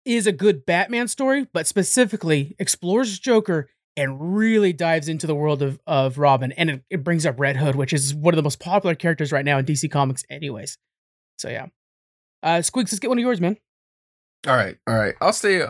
is 0.04 0.26
a 0.26 0.32
good 0.32 0.66
Batman 0.66 1.08
story, 1.08 1.46
but 1.52 1.66
specifically 1.66 2.56
explores 2.58 3.18
Joker 3.18 3.68
and 3.96 4.36
really 4.36 4.72
dives 4.72 5.08
into 5.08 5.26
the 5.26 5.34
world 5.34 5.62
of 5.62 5.80
of 5.86 6.18
Robin, 6.18 6.52
and 6.52 6.70
it, 6.70 6.84
it 6.90 7.04
brings 7.04 7.24
up 7.26 7.40
Red 7.40 7.56
Hood, 7.56 7.74
which 7.74 7.92
is 7.92 8.14
one 8.14 8.34
of 8.34 8.36
the 8.36 8.42
most 8.42 8.60
popular 8.60 8.94
characters 8.94 9.32
right 9.32 9.44
now 9.44 9.58
in 9.58 9.64
DC 9.64 9.90
Comics, 9.90 10.24
anyways. 10.30 10.78
So 11.38 11.48
yeah, 11.48 11.66
uh, 12.42 12.62
Squeaks, 12.62 12.92
let's 12.92 13.00
get 13.00 13.08
one 13.08 13.18
of 13.18 13.22
yours, 13.22 13.40
man. 13.40 13.56
All 14.46 14.54
right. 14.56 14.76
All 14.86 14.94
right. 14.96 15.14
I'll 15.20 15.32
stay. 15.32 15.62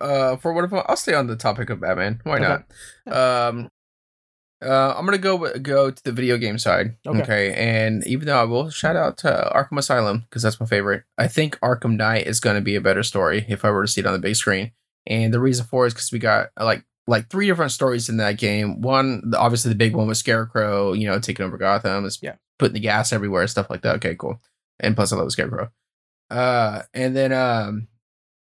Uh, 0.00 0.36
for 0.36 0.52
what 0.52 0.64
if 0.64 0.72
I'll 0.72 0.96
stay 0.96 1.14
on 1.14 1.26
the 1.26 1.36
topic 1.36 1.70
of 1.70 1.80
Batman? 1.80 2.20
Why 2.24 2.36
Okay. 2.38 2.62
not? 3.06 3.16
Um, 3.48 3.68
uh, 4.64 4.94
I'm 4.96 5.04
gonna 5.04 5.18
go 5.18 5.58
go 5.58 5.90
to 5.90 6.02
the 6.04 6.12
video 6.12 6.36
game 6.38 6.58
side. 6.58 6.96
Okay. 7.06 7.22
Okay. 7.22 7.54
And 7.54 8.06
even 8.06 8.26
though 8.26 8.40
I 8.40 8.44
will 8.44 8.70
shout 8.70 8.96
out 8.96 9.18
to 9.18 9.50
Arkham 9.54 9.78
Asylum 9.78 10.20
because 10.20 10.42
that's 10.42 10.58
my 10.58 10.66
favorite, 10.66 11.04
I 11.18 11.28
think 11.28 11.58
Arkham 11.60 11.96
Knight 11.96 12.26
is 12.26 12.40
gonna 12.40 12.60
be 12.62 12.74
a 12.74 12.80
better 12.80 13.02
story 13.02 13.44
if 13.48 13.64
I 13.64 13.70
were 13.70 13.82
to 13.84 13.88
see 13.88 14.00
it 14.00 14.06
on 14.06 14.12
the 14.14 14.18
big 14.18 14.34
screen. 14.36 14.72
And 15.06 15.32
the 15.32 15.40
reason 15.40 15.66
for 15.66 15.84
it 15.84 15.88
is 15.88 15.94
because 15.94 16.10
we 16.10 16.18
got 16.18 16.48
uh, 16.58 16.64
like 16.64 16.84
like 17.06 17.30
three 17.30 17.46
different 17.46 17.70
stories 17.72 18.08
in 18.08 18.16
that 18.16 18.38
game. 18.38 18.80
One, 18.80 19.22
the- 19.30 19.38
obviously 19.38 19.68
the 19.68 19.76
big 19.76 19.94
one 19.94 20.08
was 20.08 20.18
Scarecrow, 20.18 20.92
you 20.94 21.06
know, 21.06 21.20
taking 21.20 21.46
over 21.46 21.56
Gotham, 21.58 22.04
is 22.04 22.18
Yeah. 22.20 22.34
putting 22.58 22.74
the 22.74 22.80
gas 22.80 23.12
everywhere, 23.12 23.46
stuff 23.46 23.70
like 23.70 23.82
that. 23.82 23.96
Okay, 23.96 24.16
cool. 24.16 24.40
And 24.80 24.96
plus, 24.96 25.12
I 25.12 25.16
love 25.16 25.30
Scarecrow. 25.30 25.70
Uh, 26.30 26.82
and 26.94 27.14
then 27.16 27.32
um, 27.32 27.88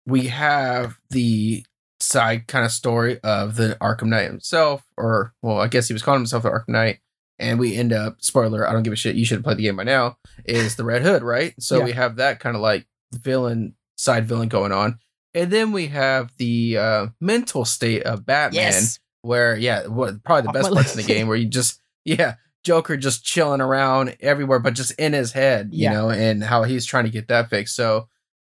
we 0.05 0.27
have 0.27 0.97
the 1.09 1.63
side 1.99 2.47
kind 2.47 2.65
of 2.65 2.71
story 2.71 3.19
of 3.23 3.55
the 3.55 3.77
Arkham 3.81 4.07
Knight 4.07 4.25
himself, 4.25 4.83
or 4.97 5.33
well, 5.41 5.59
I 5.59 5.67
guess 5.67 5.87
he 5.87 5.93
was 5.93 6.03
calling 6.03 6.19
himself 6.21 6.43
the 6.43 6.49
Arkham 6.49 6.69
Knight. 6.69 6.99
And 7.39 7.59
we 7.59 7.75
end 7.75 7.91
up, 7.91 8.17
spoiler, 8.19 8.67
I 8.69 8.71
don't 8.71 8.83
give 8.83 8.93
a 8.93 8.95
shit. 8.95 9.15
You 9.15 9.25
should 9.25 9.37
have 9.37 9.43
played 9.43 9.57
the 9.57 9.63
game 9.63 9.75
by 9.77 9.83
now. 9.83 10.17
Is 10.45 10.75
the 10.75 10.83
Red 10.83 11.01
Hood, 11.01 11.23
right? 11.23 11.55
So 11.59 11.79
Yeah. 11.79 11.85
we 11.85 11.91
have 11.93 12.17
that 12.17 12.39
kind 12.39 12.55
of 12.55 12.61
like 12.61 12.85
villain, 13.13 13.73
side 13.97 14.25
villain 14.27 14.47
going 14.47 14.71
on. 14.71 14.99
And 15.33 15.49
then 15.49 15.71
we 15.71 15.87
have 15.87 16.31
the 16.37 16.77
uh, 16.77 17.07
mental 17.19 17.65
state 17.65 18.03
of 18.03 18.25
Batman, 18.27 18.73
where 19.23 19.55
yeah, 19.57 19.87
what 19.87 20.23
probably 20.23 20.47
the 20.47 20.53
best 20.53 20.71
parts 20.73 20.95
in 20.95 21.01
the 21.01 21.07
game 21.07 21.27
where 21.27 21.37
you 21.37 21.47
just 21.47 21.81
yeah, 22.05 22.35
Joker 22.63 22.95
just 22.97 23.23
chilling 23.25 23.61
around 23.61 24.15
everywhere, 24.19 24.59
but 24.59 24.73
just 24.75 24.91
in 24.93 25.13
his 25.13 25.31
head, 25.31 25.69
you 25.71 25.83
Yeah. 25.83 25.93
know, 25.93 26.09
and 26.11 26.43
how 26.43 26.63
he's 26.63 26.85
trying 26.85 27.05
to 27.05 27.09
get 27.09 27.27
that 27.29 27.49
fixed. 27.49 27.75
So 27.75 28.07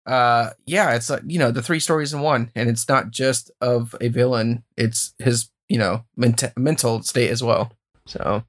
uh 0.05 0.51
yeah, 0.65 0.95
it's 0.95 1.09
like, 1.09 1.21
you 1.25 1.37
know, 1.39 1.51
the 1.51 1.61
three 1.61 1.79
stories 1.81 2.13
in 2.13 2.21
one. 2.21 2.49
And 2.55 2.69
it's 2.69 2.87
not 2.87 3.11
just 3.11 3.51
of 3.59 3.93
a 3.99 4.07
villain, 4.07 4.63
it's 4.77 5.13
his, 5.19 5.49
you 5.67 5.77
know, 5.77 6.05
ment- 6.15 6.43
mental 6.57 7.03
state 7.03 7.29
as 7.29 7.43
well. 7.43 7.73
So 8.05 8.43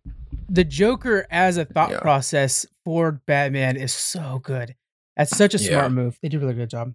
The 0.49 0.63
Joker 0.65 1.27
as 1.31 1.57
a 1.57 1.65
thought 1.65 1.91
Yeah. 1.91 2.01
process 2.01 2.65
for 2.85 3.13
Batman 3.27 3.77
is 3.77 3.93
so 3.93 4.41
good. 4.43 4.77
That's 5.17 5.37
such 5.37 5.53
a 5.55 5.59
smart 5.59 5.87
Yeah. 5.87 5.89
move. 5.89 6.19
They 6.23 6.29
did 6.29 6.37
a 6.37 6.41
really 6.41 6.55
good 6.55 6.71
job. 6.71 6.95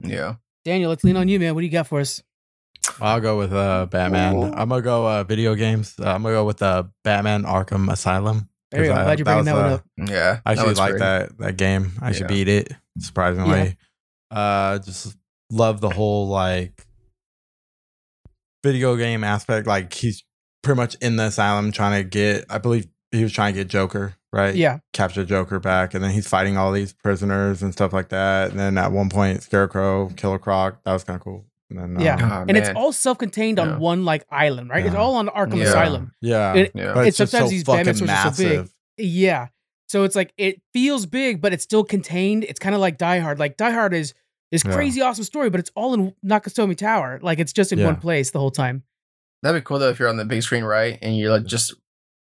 yeah. 0.00 0.34
Daniel, 0.66 0.90
let's 0.90 1.04
lean 1.04 1.16
on 1.16 1.28
you, 1.28 1.38
man. 1.40 1.54
What 1.54 1.60
do 1.60 1.66
you 1.66 1.72
got 1.72 1.86
for 1.86 2.00
us? 2.00 2.22
I'll 3.00 3.20
go 3.20 3.38
with 3.38 3.52
uh, 3.52 3.86
Batman. 3.86 4.36
Ooh. 4.36 4.42
I'm 4.52 4.68
gonna 4.68 4.82
go 4.82 5.06
uh, 5.06 5.24
video 5.24 5.54
games. 5.54 5.94
Uh, 5.98 6.10
I'm 6.12 6.22
gonna 6.22 6.34
go 6.34 6.44
with 6.44 6.62
uh, 6.62 6.84
Batman 7.02 7.44
Arkham 7.44 7.90
Asylum. 7.92 8.48
There 8.70 8.82
you 8.84 8.88
go. 8.90 8.94
'Cause, 8.94 9.00
uh, 9.00 9.04
Glad 9.04 9.18
you're 9.18 9.24
bringing 9.24 9.44
that, 9.44 9.54
one 9.54 9.64
was, 9.64 9.74
up. 9.74 9.84
Yeah, 10.10 10.40
I 10.44 10.52
actually 10.52 10.74
like 10.74 10.96
that 10.98 11.38
that 11.38 11.56
game. 11.56 11.92
I 12.00 12.12
should 12.12 12.28
beat 12.28 12.48
it. 12.48 12.72
Surprisingly, 12.98 13.76
uh, 14.30 14.78
just 14.78 15.16
love 15.50 15.80
the 15.80 15.90
whole 15.90 16.28
like 16.28 16.86
video 18.62 18.96
game 18.96 19.24
aspect. 19.24 19.66
Like 19.66 19.92
he's 19.92 20.24
pretty 20.62 20.76
much 20.76 20.94
in 20.96 21.16
the 21.16 21.24
asylum 21.24 21.72
trying 21.72 22.02
to 22.02 22.08
get. 22.08 22.46
I 22.48 22.58
believe 22.58 22.86
he 23.12 23.22
was 23.22 23.32
trying 23.32 23.54
to 23.54 23.60
get 23.60 23.68
Joker 23.68 24.14
right. 24.32 24.54
Yeah. 24.54 24.78
capture 24.92 25.24
Joker 25.24 25.60
back, 25.60 25.94
and 25.94 26.02
then 26.02 26.10
he's 26.10 26.26
fighting 26.26 26.56
all 26.56 26.72
these 26.72 26.92
prisoners 26.92 27.62
and 27.62 27.72
stuff 27.72 27.92
like 27.92 28.08
that. 28.08 28.50
And 28.50 28.58
then 28.58 28.76
at 28.78 28.90
one 28.90 29.08
point, 29.08 29.42
Scarecrow, 29.42 30.08
Killer 30.16 30.38
Croc. 30.38 30.82
That 30.84 30.92
was 30.92 31.04
kind 31.04 31.16
of 31.16 31.22
cool. 31.22 31.46
And 31.70 31.78
then 31.78 32.00
Yeah. 32.00 32.18
Oh, 32.20 32.44
and 32.48 32.56
it's 32.56 32.68
all 32.76 32.92
self-contained 32.92 33.58
on 33.58 33.68
Yeah. 33.70 33.76
one 33.78 34.04
like 34.04 34.24
island, 34.30 34.70
right? 34.70 34.84
It's 34.84 34.94
all 34.94 35.16
on 35.16 35.28
Arkham 35.28 35.56
Yeah. 35.58 35.64
Asylum. 35.64 36.12
yeah, 36.20 36.54
It- 36.54 36.72
Yeah. 36.74 36.92
but 36.94 37.00
it's 37.06 37.08
it's 37.08 37.18
just 37.18 37.32
sometimes 37.32 37.50
so 37.50 37.54
these 37.54 37.64
Batman 37.64 37.94
stories 37.94 38.10
are 38.12 38.32
so 38.34 38.62
big. 38.62 38.68
Yeah. 38.98 39.46
So 39.88 40.04
it's 40.04 40.14
like 40.16 40.32
it 40.36 40.60
feels 40.72 41.06
big, 41.06 41.40
but 41.40 41.52
it's 41.52 41.64
still 41.64 41.84
contained. 41.84 42.44
It's 42.44 42.58
kind 42.60 42.74
of 42.74 42.80
like 42.80 42.98
Die 42.98 43.18
Hard. 43.18 43.38
Like 43.38 43.56
Die 43.56 43.70
Hard 43.70 43.94
is 43.94 44.14
this 44.52 44.62
Yeah. 44.64 44.72
crazy 44.74 45.00
awesome 45.00 45.24
story, 45.24 45.50
but 45.50 45.58
it's 45.60 45.70
all 45.74 45.94
in 45.94 46.12
Nakatomi 46.24 46.76
Tower. 46.76 47.18
Like 47.22 47.38
it's 47.38 47.52
just 47.52 47.72
in 47.72 47.78
Yeah. 47.78 47.86
one 47.86 47.96
place 47.96 48.30
the 48.30 48.38
whole 48.38 48.50
time. 48.50 48.82
That'd 49.42 49.60
be 49.62 49.64
cool 49.64 49.78
though 49.78 49.90
if 49.90 49.98
you're 49.98 50.08
on 50.08 50.16
the 50.16 50.24
big 50.24 50.42
screen, 50.42 50.64
right? 50.64 50.98
And 51.02 51.16
you're 51.16 51.30
like 51.30 51.44
just 51.44 51.74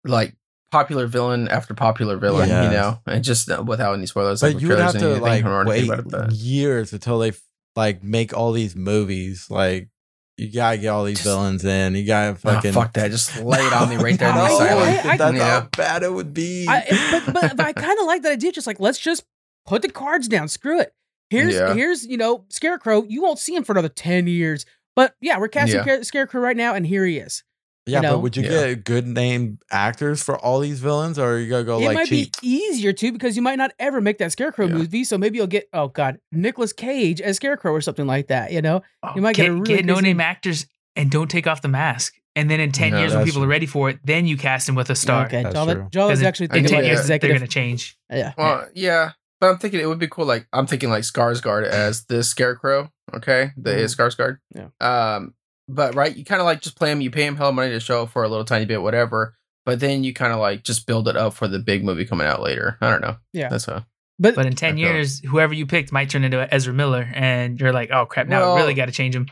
like 0.03 0.35
popular 0.71 1.07
villain 1.07 1.47
after 1.47 1.73
popular 1.73 2.17
villain, 2.17 2.49
Yes. 2.49 2.65
you 2.65 2.71
know, 2.77 2.99
and 3.07 3.23
just 3.23 3.49
uh, 3.49 3.63
without 3.65 3.93
any 3.93 4.05
spoilers. 4.05 4.41
But 4.41 4.53
like, 4.53 4.61
you 4.61 4.67
would 4.69 4.75
trailers 4.75 4.93
have 4.93 5.01
to 5.01 5.09
like 5.21 5.31
I 5.33 5.41
don't 5.41 5.51
wanna 5.51 5.71
think 5.71 5.89
wait 5.89 5.99
about 5.99 6.23
it, 6.23 6.27
but- 6.29 6.31
years 6.33 6.91
until 6.93 7.19
they 7.19 7.31
like 7.75 8.03
make 8.03 8.33
all 8.35 8.51
these 8.51 8.75
movies. 8.75 9.47
Like 9.49 9.89
you 10.37 10.51
gotta 10.51 10.77
get 10.77 10.89
all 10.89 11.03
these 11.05 11.17
Just- 11.17 11.27
villains 11.27 11.63
in. 11.65 11.95
You 11.95 12.05
gotta 12.05 12.35
fucking 12.35 12.73
fuck 12.73 12.93
that. 12.93 13.11
Just 13.11 13.39
lay 13.41 13.59
it 13.65 13.73
on 13.73 13.89
me 13.89 13.95
right 13.97 14.17
there 14.19 14.29
in 14.29 14.35
the 14.35 14.47
No, 14.47 14.55
asylum. 14.55 14.83
I- 14.83 15.09
I- 15.11 15.17
That's 15.17 15.37
Yeah. 15.37 15.49
how 15.61 15.67
bad 15.77 16.03
it 16.03 16.13
would 16.13 16.33
be. 16.33 16.67
I, 16.67 16.85
but, 17.25 17.33
but, 17.33 17.57
but 17.57 17.65
I 17.65 17.73
kind 17.73 17.97
of 17.99 18.05
like 18.05 18.21
that 18.23 18.33
idea. 18.33 18.51
Just 18.51 18.67
like 18.67 18.79
let's 18.79 18.99
just 18.99 19.23
put 19.65 19.81
the 19.81 19.89
cards 19.89 20.27
down. 20.27 20.47
Screw 20.47 20.79
it. 20.79 20.93
Here's 21.29 21.53
Yeah. 21.55 21.73
here's 21.73 22.05
you 22.05 22.17
know 22.17 22.45
Scarecrow. 22.49 23.03
You 23.07 23.21
won't 23.21 23.39
see 23.39 23.55
him 23.55 23.63
for 23.63 23.71
another 23.73 23.89
ten 23.89 24.27
years. 24.27 24.65
But 24.95 25.15
yeah, 25.21 25.37
we're 25.39 25.47
casting 25.49 25.85
Yeah. 25.85 26.01
Scarecrow 26.03 26.39
right 26.41 26.55
now, 26.55 26.73
and 26.73 26.85
here 26.87 27.05
he 27.05 27.17
is. 27.17 27.43
Yeah, 27.85 28.01
know? 28.01 28.13
but 28.15 28.19
would 28.21 28.37
you 28.37 28.43
Yeah. 28.43 28.67
get 28.73 28.83
good 28.83 29.07
name 29.07 29.59
actors 29.71 30.21
for 30.23 30.37
all 30.37 30.59
these 30.59 30.79
villains, 30.79 31.17
or 31.19 31.33
are 31.33 31.37
you 31.39 31.49
gonna 31.49 31.63
go 31.63 31.77
like 31.77 31.79
that? 31.79 31.83
it 31.83 31.87
like 31.87 31.95
might 31.95 32.07
cheap? 32.07 32.41
be 32.41 32.47
easier 32.47 32.93
too 32.93 33.11
because 33.11 33.35
you 33.35 33.41
might 33.41 33.57
not 33.57 33.71
ever 33.79 34.01
make 34.01 34.17
that 34.19 34.31
Scarecrow 34.31 34.67
Yeah. 34.67 34.73
movie. 34.75 35.03
So 35.03 35.17
maybe 35.17 35.37
you'll 35.37 35.47
get 35.47 35.67
oh 35.73 35.87
god, 35.89 36.19
Nicolas 36.31 36.73
Cage 36.73 37.21
as 37.21 37.35
Scarecrow 37.37 37.71
or 37.71 37.81
something 37.81 38.07
like 38.07 38.27
that. 38.27 38.51
You 38.51 38.61
know, 38.61 38.81
You 39.15 39.21
might 39.21 39.35
get 39.35 39.49
a 39.49 39.53
really 39.53 39.83
no 39.83 39.99
name 39.99 40.19
actors 40.21 40.65
and 40.95 41.11
don't 41.11 41.29
take 41.29 41.47
off 41.47 41.61
the 41.61 41.67
mask. 41.67 42.13
And 42.37 42.49
then 42.49 42.59
in 42.59 42.71
ten 42.73 42.91
No, 42.91 42.99
years, 42.99 43.11
when 43.11 43.19
that's 43.21 43.31
people 43.31 43.43
are 43.45 43.47
ready 43.47 43.65
for 43.65 43.89
it, 43.89 43.99
then 44.03 44.27
you 44.27 44.35
cast 44.35 44.67
him 44.67 44.75
with 44.75 44.89
a 44.89 44.95
star. 44.95 45.25
Okay, 45.27 45.43
That's 45.43 45.53
Jala. 45.55 45.87
Jala's 45.89 46.21
actually 46.21 46.47
in 46.47 46.51
thinking 46.51 46.69
ten 46.71 46.79
about 46.79 46.87
years, 46.87 47.07
they're 47.07 47.17
going 47.19 47.39
to 47.39 47.47
change. 47.47 47.97
yeah, 48.11 48.33
Well, 48.37 48.67
yeah, 48.73 49.11
but 49.39 49.51
I'm 49.51 49.57
thinking 49.57 49.79
it 49.79 49.85
would 49.85 49.99
be 49.99 50.09
cool. 50.09 50.25
Like 50.25 50.45
I'm 50.51 50.67
thinking 50.67 50.89
like 50.89 51.03
Skarsgård 51.03 51.63
as 51.65 52.05
the 52.07 52.23
Scarecrow. 52.23 52.91
Okay, 53.13 53.51
the. 53.55 53.71
Skarsgård. 53.85 54.39
Yeah. 54.53 54.67
Um, 54.81 55.33
but 55.67 55.95
right, 55.95 56.15
you 56.15 56.23
kind 56.25 56.41
of 56.41 56.45
like 56.45 56.61
just 56.61 56.77
play 56.77 56.91
him. 56.91 57.01
You 57.01 57.11
pay 57.11 57.25
him 57.25 57.35
hell 57.35 57.51
money 57.51 57.71
to 57.71 57.79
show 57.79 58.03
up 58.03 58.09
for 58.11 58.23
a 58.23 58.27
little 58.29 58.45
tiny 58.45 58.65
bit, 58.65 58.81
whatever. 58.81 59.35
But 59.65 59.79
then 59.79 60.03
you 60.03 60.13
kind 60.13 60.31
of 60.31 60.39
like 60.39 60.63
just 60.63 60.85
build 60.85 61.07
it 61.07 61.17
up 61.17 61.33
for 61.33 61.47
the 61.47 61.59
big 61.59 61.83
movie 61.83 62.05
coming 62.05 62.27
out 62.27 62.41
later. 62.41 62.77
I 62.81 62.91
don't 62.91 63.01
know. 63.01 63.17
Yeah. 63.33 63.49
that's 63.49 63.65
how. 63.65 63.85
but, 64.19 64.35
But 64.35 64.45
in 64.45 64.53
10 64.55 64.73
I 64.73 64.75
feel- 64.75 64.85
years, 64.85 65.19
whoever 65.21 65.53
you 65.55 65.65
picked 65.65 65.91
might 65.91 66.09
turn 66.09 66.23
into 66.23 66.53
Ezra 66.53 66.73
Miller. 66.73 67.09
And 67.13 67.59
you're 67.59 67.73
like, 67.73 67.89
oh, 67.91 68.05
crap. 68.05 68.27
Now 68.27 68.41
Well- 68.41 68.55
we 68.55 68.61
really 68.61 68.73
got 68.75 68.85
to 68.85 68.91
change 68.91 69.15
him. 69.15 69.27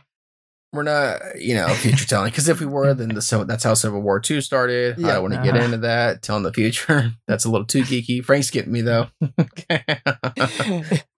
We're 0.72 0.82
not, 0.82 1.40
you 1.40 1.54
know, 1.54 1.68
future 1.68 2.08
telling. 2.08 2.32
Because 2.32 2.48
if 2.50 2.60
we 2.60 2.66
were, 2.66 2.96
then 2.96 3.10
the 3.10 3.22
so 3.22 3.44
that's 3.44 3.64
how 3.64 3.76
Civil 3.76 4.02
War 4.02 4.20
Two 4.20 4.42
started. 4.42 4.98
I 4.98 5.02
Yeah. 5.02 5.14
don't 5.14 5.22
want 5.22 5.34
to 5.36 5.42
get 5.44 5.54
Uh-huh. 5.54 5.66
into 5.66 5.78
that. 5.78 6.24
Telling 6.24 6.42
the 6.42 6.52
future. 6.52 7.12
That's 7.28 7.46
a 7.46 7.50
little 7.52 7.68
too 7.68 7.84
geeky. 7.84 8.26
Frank's 8.26 8.50
getting 8.50 8.72
me 8.72 8.82
though. 8.82 9.06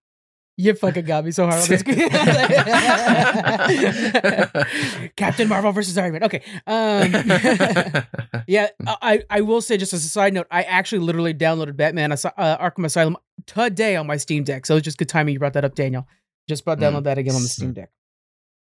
you 0.58 0.74
fucking 0.74 1.06
got 1.06 1.26
me 1.26 1.32
so 1.32 1.46
hard 1.48 1.62
on 1.62 1.68
this. 1.70 1.84
Captain 5.16 5.48
Marvel 5.48 5.72
versus 5.72 5.98
Iron 5.98 6.14
Man. 6.14 6.24
Okay. 6.24 6.42
Um, 6.68 7.12
yeah, 8.48 8.68
I, 8.88 9.24
I 9.30 9.42
will 9.42 9.62
say 9.62 9.78
just 9.78 9.94
as 9.94 10.06
a 10.06 10.10
side 10.10 10.34
note, 10.34 10.48
I 10.52 10.64
actually 10.64 11.00
literally 11.00 11.34
downloaded 11.34 11.76
Batman 11.78 12.12
Asi- 12.12 12.30
uh, 12.38 12.58
Arkham 12.58 12.86
Asylum 12.86 13.18
today 13.46 13.96
on 13.96 14.08
my 14.08 14.18
Steam 14.18 14.44
Deck. 14.44 14.66
So 14.66 14.76
it's 14.78 14.86
just 14.86 14.98
good 14.98 15.10
timing 15.10 15.34
you 15.34 15.40
brought 15.40 15.54
that 15.54 15.66
up, 15.66 15.76
Daniel. 15.76 16.08
Just 16.48 16.62
about 16.62 16.80
Mm. 16.80 16.94
download 16.94 17.04
that 17.06 17.18
again 17.18 17.36
on 17.36 17.42
the 17.42 17.48
Steam 17.48 17.74
Deck. 17.74 17.90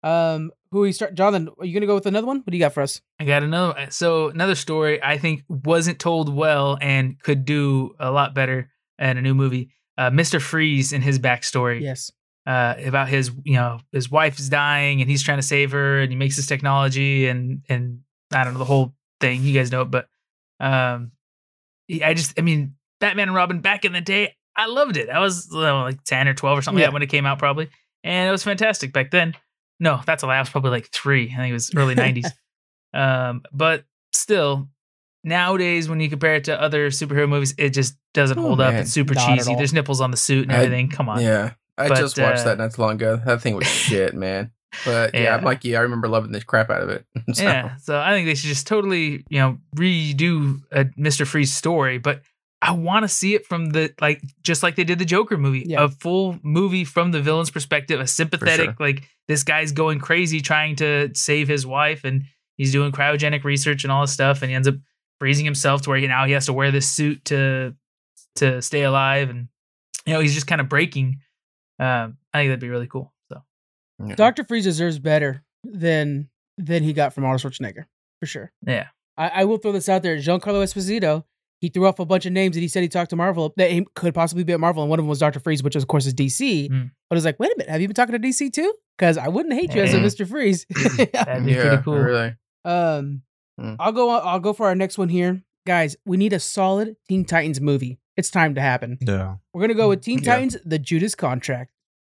Um, 0.03 0.51
who 0.71 0.81
we 0.81 0.91
start? 0.91 1.15
Jonathan, 1.15 1.49
are 1.59 1.65
you 1.65 1.73
gonna 1.73 1.87
go 1.87 1.95
with 1.95 2.05
another 2.05 2.27
one? 2.27 2.37
What 2.37 2.51
do 2.51 2.57
you 2.57 2.63
got 2.63 2.73
for 2.73 2.83
us? 2.83 3.01
I 3.19 3.25
got 3.25 3.43
another. 3.43 3.87
So 3.89 4.29
another 4.29 4.55
story 4.55 5.01
I 5.03 5.17
think 5.17 5.41
wasn't 5.49 5.99
told 5.99 6.33
well 6.33 6.77
and 6.79 7.19
could 7.21 7.43
do 7.43 7.95
a 7.99 8.11
lot 8.11 8.35
better 8.35 8.69
in 8.99 9.17
a 9.17 9.21
new 9.21 9.33
movie. 9.33 9.71
Uh, 9.97 10.09
Mr. 10.09 10.41
Freeze 10.41 10.91
and 10.93 11.03
his 11.03 11.19
backstory 11.19 11.81
Yes. 11.81 12.11
uh, 12.45 12.75
about 12.85 13.07
his, 13.07 13.31
you 13.43 13.53
know, 13.53 13.79
his 13.91 14.11
wife 14.11 14.39
is 14.39 14.49
dying 14.49 15.01
and 15.01 15.09
he's 15.09 15.23
trying 15.23 15.37
to 15.37 15.41
save 15.43 15.71
her 15.71 15.99
and 16.01 16.11
he 16.11 16.15
makes 16.17 16.35
this 16.35 16.47
technology 16.47 17.27
and 17.27 17.61
and 17.69 18.01
I 18.33 18.43
don't 18.43 18.53
know 18.53 18.59
the 18.59 18.65
whole 18.65 18.93
thing. 19.21 19.43
You 19.43 19.53
guys 19.53 19.71
know 19.71 19.83
it, 19.83 19.91
but 19.91 20.07
um, 20.59 21.11
I 22.03 22.13
just, 22.13 22.37
I 22.37 22.41
mean, 22.41 22.75
Batman 22.99 23.29
and 23.29 23.35
Robin 23.35 23.59
back 23.61 23.85
in 23.85 23.93
the 23.93 24.01
day, 24.01 24.35
I 24.57 24.65
loved 24.67 24.97
it. 24.97 25.09
I 25.09 25.19
was 25.19 25.49
uh, 25.53 25.81
like 25.83 26.03
ten 26.03 26.27
or 26.27 26.33
twelve 26.33 26.57
or 26.57 26.61
something 26.61 26.81
like 26.81 26.87
that 26.89 26.93
when 26.93 27.01
it 27.03 27.07
came 27.09 27.25
out, 27.25 27.39
probably, 27.39 27.69
and 28.03 28.27
it 28.27 28.31
was 28.31 28.43
fantastic 28.43 28.91
back 28.93 29.11
then. 29.11 29.33
No, 29.79 29.99
that's 30.05 30.23
a 30.23 30.27
lie. 30.27 30.37
I 30.37 30.39
was 30.39 30.49
probably 30.49 30.71
like 30.71 30.87
three. 30.91 31.25
I 31.33 31.35
think 31.37 31.49
it 31.49 31.53
was 31.53 31.71
early 31.75 31.93
'90s. 31.95 32.27
Um, 32.93 33.43
but 33.51 33.83
still, 34.13 34.69
nowadays 35.25 35.89
when 35.89 35.99
you 35.99 36.09
compare 36.09 36.35
it 36.35 36.45
to 36.45 36.61
other 36.61 36.89
superhero 36.89 37.27
movies, 37.27 37.53
it 37.57 37.71
just 37.71 37.95
doesn't 38.13 38.37
Oh, 38.39 38.43
hold 38.43 38.61
up. 38.61 38.73
It's 38.73 38.91
super 38.91 39.13
Not 39.15 39.27
cheesy. 39.37 39.55
There's 39.55 39.73
nipples 39.73 39.99
on 39.99 40.11
the 40.11 40.17
suit 40.17 40.43
and 40.43 40.53
I- 40.53 40.55
everything. 40.63 40.89
Come 40.89 41.09
on. 41.09 41.21
Yeah, 41.21 41.51
I 41.77 41.89
But, 41.89 41.97
just 41.97 42.17
watched 42.17 42.41
uh, 42.41 42.43
that 42.45 42.57
not 42.59 42.73
too 42.73 42.81
long 42.81 42.93
ago. 42.93 43.19
That 43.25 43.41
thing 43.41 43.55
was 43.55 43.67
shit, 43.85 44.13
man. 44.13 44.51
But 44.85 45.13
yeah, 45.13 45.23
Yeah. 45.23 45.35
I'm 45.35 45.43
like 45.43 45.63
you. 45.65 45.75
I 45.77 45.81
remember 45.81 46.07
loving 46.07 46.31
the 46.31 46.41
crap 46.41 46.69
out 46.69 46.81
of 46.83 46.89
it. 46.89 47.05
So, 47.33 47.43
Yeah. 47.43 47.75
So 47.77 47.99
I 47.99 48.11
think 48.11 48.27
they 48.27 48.35
should 48.35 48.47
just 48.49 48.67
totally, 48.67 49.25
you 49.29 49.39
know, 49.39 49.57
redo 49.75 50.61
a 50.71 50.85
Mr. 50.85 51.25
Freeze 51.25 51.53
story, 51.53 51.97
but 51.97 52.21
I 52.61 52.71
want 52.71 53.03
to 53.03 53.07
see 53.07 53.35
it 53.35 53.45
from 53.45 53.69
the 53.71 53.93
like 54.01 54.21
just 54.41 54.63
like 54.63 54.75
they 54.75 54.83
did 54.83 54.97
the 54.99 55.05
Joker 55.05 55.37
movie, 55.37 55.63
Yeah. 55.67 55.83
a 55.83 55.89
full 55.89 56.39
movie 56.43 56.83
from 56.83 57.11
the 57.11 57.21
villain's 57.21 57.51
perspective, 57.51 57.99
a 57.99 58.07
sympathetic 58.07 58.65
sure. 58.65 58.75
like 58.79 59.03
this 59.27 59.43
guy's 59.43 59.71
going 59.71 59.99
crazy 59.99 60.41
trying 60.41 60.75
to 60.77 61.09
save 61.13 61.47
his 61.47 61.65
wife 61.65 62.03
and 62.03 62.23
he's 62.57 62.71
doing 62.71 62.91
cryogenic 62.91 63.43
research 63.43 63.83
and 63.83 63.91
all 63.91 64.01
this 64.01 64.11
stuff 64.13 64.41
and 64.41 64.49
he 64.49 64.55
ends 64.55 64.67
up 64.67 64.75
freezing 65.19 65.45
himself 65.45 65.81
to 65.83 65.89
where 65.89 65.99
he 65.99 66.07
now 66.07 66.25
he 66.25 66.33
has 66.33 66.45
to 66.47 66.53
wear 66.53 66.71
this 66.71 66.87
suit 66.87 67.25
to 67.25 67.75
to 68.35 68.61
stay 68.61 68.83
alive 68.83 69.29
and 69.29 69.47
you 70.05 70.13
know, 70.13 70.19
he's 70.19 70.33
just 70.33 70.47
kind 70.47 70.61
of 70.61 70.69
breaking 70.69 71.19
um 71.79 72.17
I 72.33 72.39
think 72.39 72.49
that'd 72.49 72.59
be 72.59 72.69
really 72.69 72.87
cool. 72.87 73.13
So 73.31 73.41
yeah. 74.05 74.15
Doctor 74.15 74.43
Freeze 74.43 74.65
deserves 74.65 74.99
better 74.99 75.43
than 75.63 76.29
than 76.57 76.83
he 76.83 76.93
got 76.93 77.13
from 77.13 77.25
Arnold 77.25 77.41
Schwarzenegger 77.41 77.85
for 78.19 78.25
sure. 78.25 78.51
yeah. 78.65 78.87
I, 79.17 79.29
I 79.29 79.43
will 79.45 79.57
throw 79.57 79.71
this 79.71 79.87
out 79.87 80.03
there. 80.03 80.17
Giancarlo 80.17 80.61
Esposito, 80.63 81.23
he 81.61 81.69
threw 81.69 81.87
off 81.87 81.99
a 81.99 82.05
bunch 82.05 82.25
of 82.25 82.33
names 82.33 82.55
that 82.55 82.61
he 82.61 82.67
said 82.67 82.83
he 82.83 82.89
talked 82.89 83.11
to 83.11 83.15
Marvel 83.15 83.53
that 83.57 83.71
he 83.71 83.85
could 83.95 84.13
possibly 84.13 84.43
be 84.43 84.53
at 84.53 84.59
Marvel, 84.59 84.83
and 84.83 84.89
one 84.89 84.99
of 84.99 85.03
them 85.03 85.09
was 85.09 85.19
Doctor 85.19 85.39
Freeze, 85.39 85.63
which 85.63 85.75
of 85.75 85.87
course 85.87 86.05
is 86.05 86.13
DC. 86.13 86.69
Mm. 86.69 86.91
But 87.09 87.15
I 87.15 87.17
was 87.17 87.25
like, 87.25 87.39
wait 87.39 87.51
a 87.51 87.55
minute, 87.57 87.71
have 87.71 87.81
you 87.81 87.87
been 87.87 87.95
talking 87.95 88.13
to 88.13 88.19
DC 88.19 88.51
too? 88.51 88.73
Because 88.97 89.17
I 89.17 89.29
wouldn't 89.29 89.53
hate 89.53 89.73
you 89.73 89.81
as 89.81 89.93
a 89.93 89.99
Mister 89.99 90.25
Freeze. 90.25 90.65
That'd 90.97 91.45
be 91.45 91.53
yeah, 91.53 91.61
pretty 91.61 91.83
cool. 91.83 91.97
really. 91.97 92.35
um, 92.65 93.21
Mm. 93.59 93.77
I'll 93.79 93.91
go. 93.91 94.09
I'll 94.09 94.39
go 94.39 94.53
for 94.53 94.67
our 94.67 94.75
next 94.75 94.97
one 94.97 95.09
here, 95.09 95.41
guys. 95.65 95.95
We 96.05 96.17
need 96.17 96.33
a 96.33 96.39
solid 96.39 96.95
Teen 97.07 97.25
Titans 97.25 97.61
movie. 97.61 97.99
It's 98.17 98.29
time 98.29 98.55
to 98.55 98.61
happen. 98.61 98.97
Yeah. 99.01 99.35
We're 99.53 99.61
gonna 99.61 99.73
go 99.73 99.89
with 99.89 100.01
Teen 100.01 100.19
Yeah. 100.19 100.35
Titans: 100.35 100.57
The 100.65 100.79
Judas 100.79 101.15
Contract. 101.15 101.71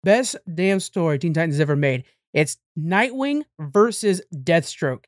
Best 0.02 0.36
damn 0.52 0.80
story 0.80 1.18
Teen 1.18 1.34
Titans 1.34 1.54
has 1.54 1.60
ever 1.60 1.76
made. 1.76 2.04
It's 2.32 2.58
Nightwing 2.78 3.42
versus 3.58 4.22
Deathstroke. 4.34 5.04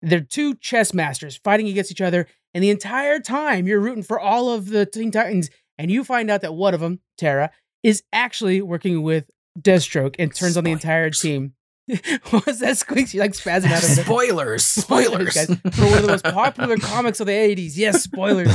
They're 0.00 0.20
two 0.20 0.54
chess 0.56 0.92
masters 0.92 1.36
fighting 1.44 1.68
against 1.68 1.90
each 1.90 2.00
other, 2.00 2.26
and 2.54 2.62
the 2.64 2.70
entire 2.70 3.20
time 3.20 3.66
you're 3.66 3.80
rooting 3.80 4.02
for 4.02 4.18
all 4.18 4.50
of 4.50 4.68
the 4.68 4.84
Teen 4.86 5.10
Titans, 5.10 5.48
and 5.78 5.90
you 5.90 6.02
find 6.02 6.30
out 6.30 6.40
that 6.40 6.54
one 6.54 6.74
of 6.74 6.80
them, 6.80 7.00
Tara, 7.18 7.50
is 7.82 8.02
actually 8.12 8.62
working 8.62 9.02
with 9.02 9.30
Deathstroke 9.60 10.16
and 10.18 10.34
turns 10.34 10.56
on 10.56 10.64
the 10.64 10.72
entire 10.72 11.10
team. 11.10 11.54
what 12.30 12.46
was 12.46 12.60
that 12.60 12.78
squeak? 12.78 13.08
She 13.08 13.18
like 13.18 13.32
spazzing 13.32 13.70
out. 13.72 13.82
Spoilers. 13.82 14.64
Spoilers, 14.64 15.32
Spoilers. 15.32 15.34
guys, 15.34 15.74
for 15.76 15.84
one 15.86 15.96
of 15.98 16.02
the 16.02 16.08
most 16.08 16.24
popular 16.24 16.76
comics 16.80 17.20
of 17.20 17.26
the 17.26 17.32
80s. 17.32 17.72
Yes, 17.76 18.02
spoilers. 18.02 18.48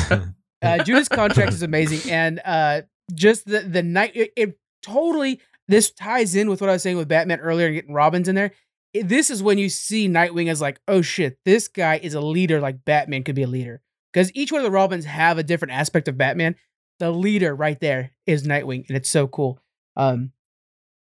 Uh, 0.62 0.84
Judas 0.84 1.08
Contract 1.10 1.52
is 1.54 1.62
amazing, 1.62 2.12
and 2.12 2.42
uh, 2.46 2.82
just 3.14 3.46
the 3.46 3.60
the 3.60 3.84
night 3.84 4.12
it, 4.16 4.32
it 4.36 4.58
totally 4.82 5.40
this 5.68 5.92
ties 5.92 6.36
in 6.36 6.50
with 6.50 6.62
what 6.62 6.70
I 6.70 6.74
was 6.74 6.82
saying 6.84 6.98
with 6.98 7.08
Batman 7.10 7.40
earlier 7.42 7.68
and 7.68 7.76
getting 7.76 7.94
Robins 7.94 8.28
in 8.28 8.36
there. 8.36 8.52
It- 8.94 9.08
this 9.08 9.30
is 9.30 9.44
when 9.44 9.58
you 9.58 9.70
see 9.70 10.08
Nightwing 10.08 10.50
as 10.50 10.62
like, 10.62 10.80
oh 10.88 11.02
shit, 11.02 11.38
this 11.46 11.68
guy 11.68 12.00
is 12.02 12.14
a 12.14 12.22
leader 12.22 12.60
like 12.62 12.86
Batman 12.86 13.24
could 13.24 13.36
be 13.36 13.44
a 13.44 13.48
leader 13.48 13.82
because 14.14 14.32
each 14.34 14.52
one 14.52 14.60
of 14.62 14.66
the 14.66 14.72
Robins 14.72 15.06
have 15.06 15.38
a 15.38 15.44
different 15.44 15.74
aspect 15.74 16.08
of 16.08 16.18
Batman. 16.18 16.56
The 17.00 17.12
leader 17.12 17.54
right 17.54 17.80
there 17.80 18.12
is 18.26 18.48
Nightwing, 18.48 18.88
and 18.88 18.98
it's 18.98 19.10
so 19.10 19.28
cool. 19.28 19.60
Um, 19.96 20.32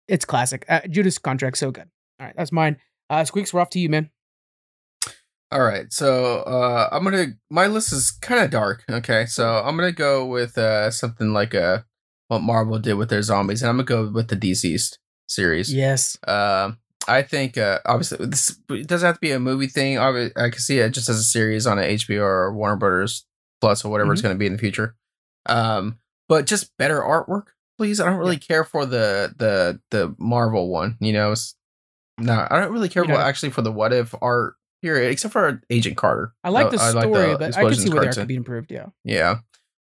it's 0.08 0.24
classic. 0.24 0.64
Uh, 0.68 0.80
Judas 0.88 1.18
Contract, 1.18 1.58
so 1.58 1.70
good. 1.70 1.88
All 2.20 2.26
right, 2.26 2.34
that's 2.36 2.52
mine. 2.52 2.78
Uh, 3.10 3.24
Squeaks, 3.24 3.52
we're 3.52 3.60
off 3.60 3.70
to 3.70 3.78
you, 3.78 3.88
man. 3.88 4.10
All 5.50 5.62
right, 5.62 5.90
so 5.92 6.40
uh, 6.40 6.88
I'm 6.92 7.04
gonna. 7.04 7.28
My 7.50 7.66
list 7.66 7.92
is 7.92 8.10
kind 8.10 8.42
of 8.42 8.50
dark. 8.50 8.84
Okay, 8.90 9.24
so 9.26 9.62
I'm 9.64 9.76
gonna 9.76 9.92
go 9.92 10.26
with 10.26 10.58
uh, 10.58 10.90
something 10.90 11.32
like 11.32 11.54
uh, 11.54 11.80
what 12.28 12.42
Marvel 12.42 12.78
did 12.78 12.94
with 12.94 13.08
their 13.08 13.22
zombies, 13.22 13.62
and 13.62 13.70
I'm 13.70 13.76
gonna 13.76 13.84
go 13.84 14.10
with 14.10 14.28
the 14.28 14.36
DCeased 14.36 14.98
series. 15.26 15.72
Yes. 15.72 16.18
Um, 16.26 16.78
I 17.06 17.22
think 17.22 17.56
uh, 17.56 17.78
obviously 17.86 18.26
this 18.26 18.58
it 18.68 18.86
doesn't 18.86 19.06
have 19.06 19.16
to 19.16 19.20
be 19.20 19.32
a 19.32 19.40
movie 19.40 19.66
thing. 19.66 19.96
Obvi- 19.96 20.36
I 20.36 20.50
can 20.50 20.60
see 20.60 20.78
it 20.78 20.90
just 20.90 21.08
as 21.08 21.18
a 21.18 21.24
series 21.24 21.66
on 21.66 21.78
a 21.78 21.82
HBO 21.82 22.20
or 22.20 22.52
Warner 22.52 22.76
Brothers 22.76 23.24
Plus 23.60 23.84
or 23.84 23.90
whatever 23.90 24.12
it's 24.12 24.22
going 24.22 24.34
to 24.34 24.38
be 24.38 24.46
in 24.46 24.52
the 24.52 24.58
future. 24.58 24.94
Um, 25.46 25.98
but 26.28 26.46
just 26.46 26.76
better 26.76 27.00
artwork, 27.00 27.46
please. 27.78 28.00
I 28.00 28.06
don't 28.06 28.18
really 28.18 28.38
care 28.38 28.64
for 28.64 28.84
the 28.84 29.34
the 29.38 29.80
the 29.90 30.14
Marvel 30.18 30.68
one. 30.68 30.98
You 31.00 31.14
know, 31.14 31.32
it's, 31.32 31.54
no, 32.18 32.46
I 32.50 32.60
don't 32.60 32.72
really 32.72 32.88
care 32.88 33.04
You 33.04 33.10
know- 33.10 33.16
actually 33.18 33.50
for 33.50 33.62
the 33.62 33.72
what 33.72 33.92
if 33.92 34.14
art 34.20 34.54
period, 34.82 35.10
except 35.10 35.32
for 35.32 35.60
Agent 35.70 35.96
Carter. 35.96 36.32
I 36.44 36.50
like 36.50 36.70
the 36.70 36.80
I 36.80 36.90
story, 36.90 37.32
the 37.32 37.36
but 37.38 37.56
I 37.56 37.62
can 37.64 37.74
see 37.74 37.88
where 37.90 38.00
there 38.00 38.04
cartoon. 38.04 38.22
could 38.22 38.28
be 38.28 38.36
improved. 38.36 38.70
Yeah. 38.70 38.86
Yeah. 39.04 39.38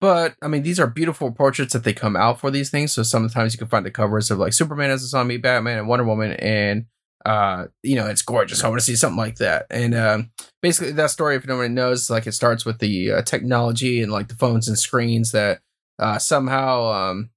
But 0.02 0.36
I 0.42 0.48
mean, 0.48 0.62
these 0.64 0.80
are 0.80 0.88
beautiful 0.88 1.32
portraits 1.32 1.74
that 1.74 1.84
they 1.84 1.94
come 1.94 2.16
out 2.16 2.40
for 2.40 2.52
these 2.52 2.70
things. 2.70 2.92
So 2.94 3.02
sometimes 3.02 3.54
you 3.54 3.58
can 3.58 3.68
find 3.68 3.86
the 3.86 3.92
covers 3.92 4.30
of 4.30 4.38
like 4.38 4.54
Superman 4.54 4.92
as 4.92 5.04
a 5.04 5.08
zombie, 5.08 5.38
Batman, 5.38 5.80
and 5.80 5.88
Wonder 5.88 6.06
Woman, 6.06 6.34
and 6.34 6.86
uh, 7.26 7.66
you 7.82 7.96
know, 7.96 8.06
it's 8.06 8.22
gorgeous. 8.22 8.64
I 8.64 8.68
want 8.68 8.80
to 8.80 8.86
see 8.86 8.96
something 8.96 9.18
like 9.18 9.38
that. 9.38 9.66
And 9.72 9.96
um, 9.96 10.32
basically, 10.62 10.92
that 10.92 11.10
story, 11.10 11.36
if 11.36 11.48
nobody 11.48 11.70
knows, 11.70 12.10
like 12.12 12.28
it 12.28 12.34
starts 12.34 12.66
with 12.66 12.78
the 12.80 13.14
uh, 13.14 13.22
technology 13.24 14.04
and 14.04 14.12
like 14.12 14.28
the 14.28 14.36
phones 14.36 14.68
and 14.68 14.78
screens 14.78 15.32
that 15.32 15.62
uh, 15.98 16.20
somehow 16.20 16.86
um, 16.92 17.32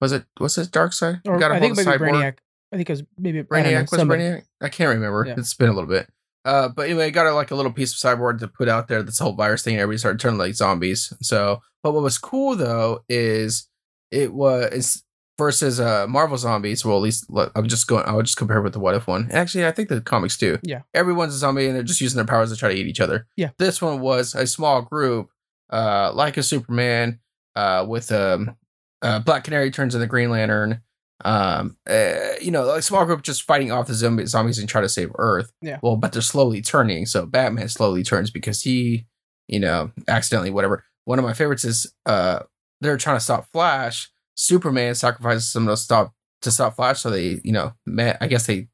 was 0.00 0.12
it 0.12 0.24
was 0.38 0.56
it 0.58 0.70
Darkseid? 0.70 1.22
Or 1.26 1.38
Got 1.38 1.50
a 1.50 1.54
I 1.54 1.60
think 1.60 1.76
Cyborg? 1.78 1.98
Brainiac. 1.98 2.34
I 2.72 2.76
think 2.76 2.88
it 2.88 2.92
was 2.92 3.02
maybe 3.18 3.38
I 3.38 3.42
know, 3.42 3.46
Brainiac 3.48 3.90
was. 3.90 4.00
Brainiac. 4.00 4.42
I 4.60 4.68
can't 4.68 4.94
remember. 4.94 5.24
Yeah. 5.26 5.34
It's 5.36 5.54
been 5.54 5.68
a 5.68 5.72
little 5.72 5.88
bit. 5.88 6.08
Uh, 6.44 6.68
but 6.68 6.86
anyway, 6.86 7.06
I 7.06 7.10
got 7.10 7.26
a, 7.26 7.34
like 7.34 7.50
a 7.50 7.54
little 7.54 7.72
piece 7.72 7.92
of 7.92 7.98
cyborg 8.18 8.40
to 8.40 8.48
put 8.48 8.68
out 8.68 8.88
there. 8.88 9.02
This 9.02 9.18
whole 9.18 9.34
virus 9.34 9.62
thing, 9.62 9.74
and 9.74 9.80
everybody 9.80 9.98
started 9.98 10.20
turning 10.20 10.38
like 10.38 10.54
zombies. 10.54 11.12
So, 11.20 11.60
but 11.82 11.92
what 11.92 12.02
was 12.02 12.18
cool 12.18 12.56
though 12.56 13.04
is 13.08 13.68
it 14.10 14.32
was 14.32 15.04
versus 15.38 15.80
uh 15.80 16.06
Marvel 16.08 16.36
zombies. 16.36 16.84
Well, 16.84 16.96
at 16.96 17.02
least 17.02 17.30
look, 17.30 17.52
I'm 17.54 17.68
just 17.68 17.86
going. 17.86 18.04
I 18.06 18.12
would 18.12 18.26
just 18.26 18.38
compare 18.38 18.58
it 18.58 18.62
with 18.62 18.72
the 18.72 18.80
What 18.80 18.94
If 18.94 19.06
one. 19.06 19.28
Actually, 19.32 19.66
I 19.66 19.70
think 19.70 19.88
the 19.88 20.00
comics 20.00 20.36
too. 20.36 20.58
Yeah. 20.62 20.82
everyone's 20.94 21.34
a 21.34 21.38
zombie 21.38 21.66
and 21.66 21.76
they're 21.76 21.82
just 21.82 22.00
using 22.00 22.16
their 22.16 22.26
powers 22.26 22.50
to 22.50 22.56
try 22.56 22.70
to 22.70 22.74
eat 22.74 22.86
each 22.86 23.00
other. 23.00 23.26
Yeah. 23.36 23.50
this 23.58 23.80
one 23.80 24.00
was 24.00 24.34
a 24.34 24.46
small 24.46 24.82
group, 24.82 25.28
uh, 25.70 26.12
like 26.14 26.36
a 26.36 26.42
Superman, 26.42 27.20
uh, 27.54 27.84
with 27.88 28.10
um, 28.10 28.56
uh, 29.02 29.20
Black 29.20 29.44
Canary 29.44 29.70
turns 29.70 29.94
into 29.94 30.04
the 30.04 30.08
Green 30.08 30.30
Lantern 30.30 30.82
um 31.24 31.76
uh, 31.88 32.32
you 32.40 32.50
know 32.50 32.64
like 32.64 32.82
small 32.82 33.04
group 33.04 33.22
just 33.22 33.42
fighting 33.42 33.70
off 33.72 33.86
the 33.86 33.94
zombie, 33.94 34.26
zombies 34.26 34.58
and 34.58 34.68
try 34.68 34.80
to 34.80 34.88
save 34.88 35.10
earth. 35.16 35.50
Yeah. 35.62 35.78
well 35.82 35.96
but 35.96 36.12
they're 36.12 36.22
slowly 36.22 36.60
turning. 36.62 37.06
So 37.06 37.26
batman 37.26 37.68
slowly 37.68 38.02
turns 38.02 38.30
because 38.30 38.62
he 38.62 39.06
you 39.48 39.60
know 39.60 39.90
accidentally 40.08 40.50
whatever. 40.50 40.84
One 41.04 41.18
of 41.18 41.24
my 41.24 41.32
favorites 41.32 41.64
is 41.64 41.92
uh 42.06 42.40
they're 42.80 42.96
trying 42.96 43.16
to 43.16 43.24
stop 43.24 43.46
flash. 43.52 44.10
Superman 44.36 44.94
sacrifices 44.94 45.50
some 45.50 45.66
to 45.66 45.76
stop 45.76 46.12
to 46.42 46.50
stop 46.50 46.76
flash. 46.76 47.00
So 47.00 47.10
they 47.10 47.40
you 47.44 47.52
know 47.52 47.72
met, 47.86 48.18
i 48.20 48.26
guess 48.26 48.46
they 48.46 48.68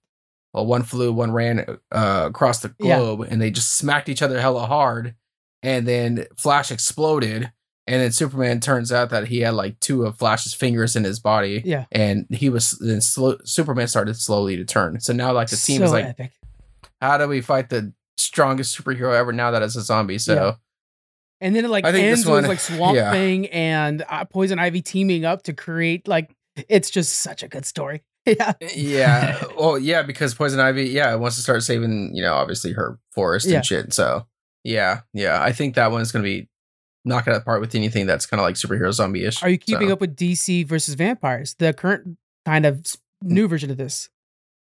well 0.54 0.64
one 0.66 0.82
flew 0.82 1.12
one 1.12 1.30
ran 1.32 1.78
uh 1.92 2.24
across 2.26 2.60
the 2.60 2.74
Yeah. 2.78 2.96
globe 2.98 3.26
and 3.30 3.40
they 3.42 3.50
just 3.50 3.76
smacked 3.76 4.08
each 4.08 4.22
other 4.22 4.40
hella 4.40 4.66
hard. 4.66 5.14
And 5.62 5.86
then 5.88 6.26
flash 6.38 6.70
exploded 6.70 7.50
and 7.88 8.00
then 8.02 8.12
superman 8.12 8.60
turns 8.60 8.92
out 8.92 9.10
that 9.10 9.26
he 9.28 9.40
had 9.40 9.54
like 9.54 9.80
two 9.80 10.04
of 10.04 10.16
flash's 10.18 10.54
fingers 10.54 10.94
in 10.96 11.04
his 11.04 11.18
body 11.18 11.62
Yeah. 11.64 11.86
and 11.90 12.26
he 12.30 12.48
was 12.50 12.72
then 12.80 13.00
slow, 13.00 13.36
Superman 13.44 13.88
started 13.88 14.14
slowly 14.16 14.56
to 14.56 14.64
turn. 14.64 15.00
So 15.00 15.12
now 15.12 15.32
like 15.32 15.48
the 15.48 15.56
team 15.56 15.82
is 15.82 15.90
like, 15.90 16.04
epic. 16.04 16.32
how 17.00 17.18
do 17.18 17.26
we 17.26 17.40
fight 17.40 17.70
the 17.70 17.92
strongest 18.16 18.78
superhero 18.78 19.14
ever 19.14 19.32
now 19.32 19.50
that 19.52 19.62
it's 19.62 19.76
a 19.76 19.82
zombie? 19.82 20.18
So 20.18 20.34
Yeah. 20.34 20.52
And 21.40 21.54
then 21.54 21.64
it 21.64 21.68
like 21.68 21.84
I 21.84 21.92
think 21.92 22.04
ends 22.06 22.20
this 22.20 22.26
one- 22.28 22.42
with 22.42 22.48
like 22.48 22.60
Swamp 22.76 22.96
yeah. 22.96 23.10
Thing 23.12 23.46
and 23.48 24.04
uh, 24.08 24.24
Poison 24.24 24.58
Ivy 24.58 24.82
teaming 24.82 25.24
up 25.24 25.44
to 25.44 25.52
create 25.52 26.06
like 26.08 26.34
it's 26.68 26.90
just 26.90 27.20
such 27.20 27.42
a 27.42 27.48
good 27.48 27.64
story. 27.64 28.02
Yeah. 28.26 28.52
yeah, 28.74 29.42
well 29.58 29.78
yeah, 29.78 30.02
because 30.02 30.34
Poison 30.34 30.60
Ivy 30.60 30.86
yeah 30.90 31.14
wants 31.14 31.36
to 31.36 31.42
start 31.42 31.62
saving 31.62 32.10
you 32.14 32.22
know 32.22 32.34
obviously 32.34 32.72
her 32.74 32.98
forest 33.12 33.46
Yeah. 33.46 33.56
and 33.58 33.64
shit. 33.66 33.94
So 33.94 34.26
yeah, 34.64 35.00
yeah, 35.14 35.40
I 35.42 35.52
think 35.52 35.76
that 35.76 35.90
one's 35.92 36.12
gonna 36.12 36.24
be 36.24 36.48
knocking 37.04 37.32
out 37.32 37.38
the 37.38 37.44
part 37.44 37.60
with 37.60 37.74
anything 37.74 38.06
that's 38.06 38.26
kind 38.26 38.40
of 38.40 38.44
like 38.44 38.56
superhero 38.56 38.92
zombie 38.92 39.24
ish. 39.24 39.42
Are 39.42 39.48
you 39.48 39.58
keeping 39.58 39.90
up 39.92 40.00
with 40.00 40.16
DC 40.16 40.66
versus 40.66 40.94
vampires? 40.94 41.54
The 41.58 41.72
current 41.72 42.16
kind 42.44 42.66
of 42.66 42.84
new 43.22 43.48
version 43.48 43.70
of 43.70 43.76
this. 43.76 44.08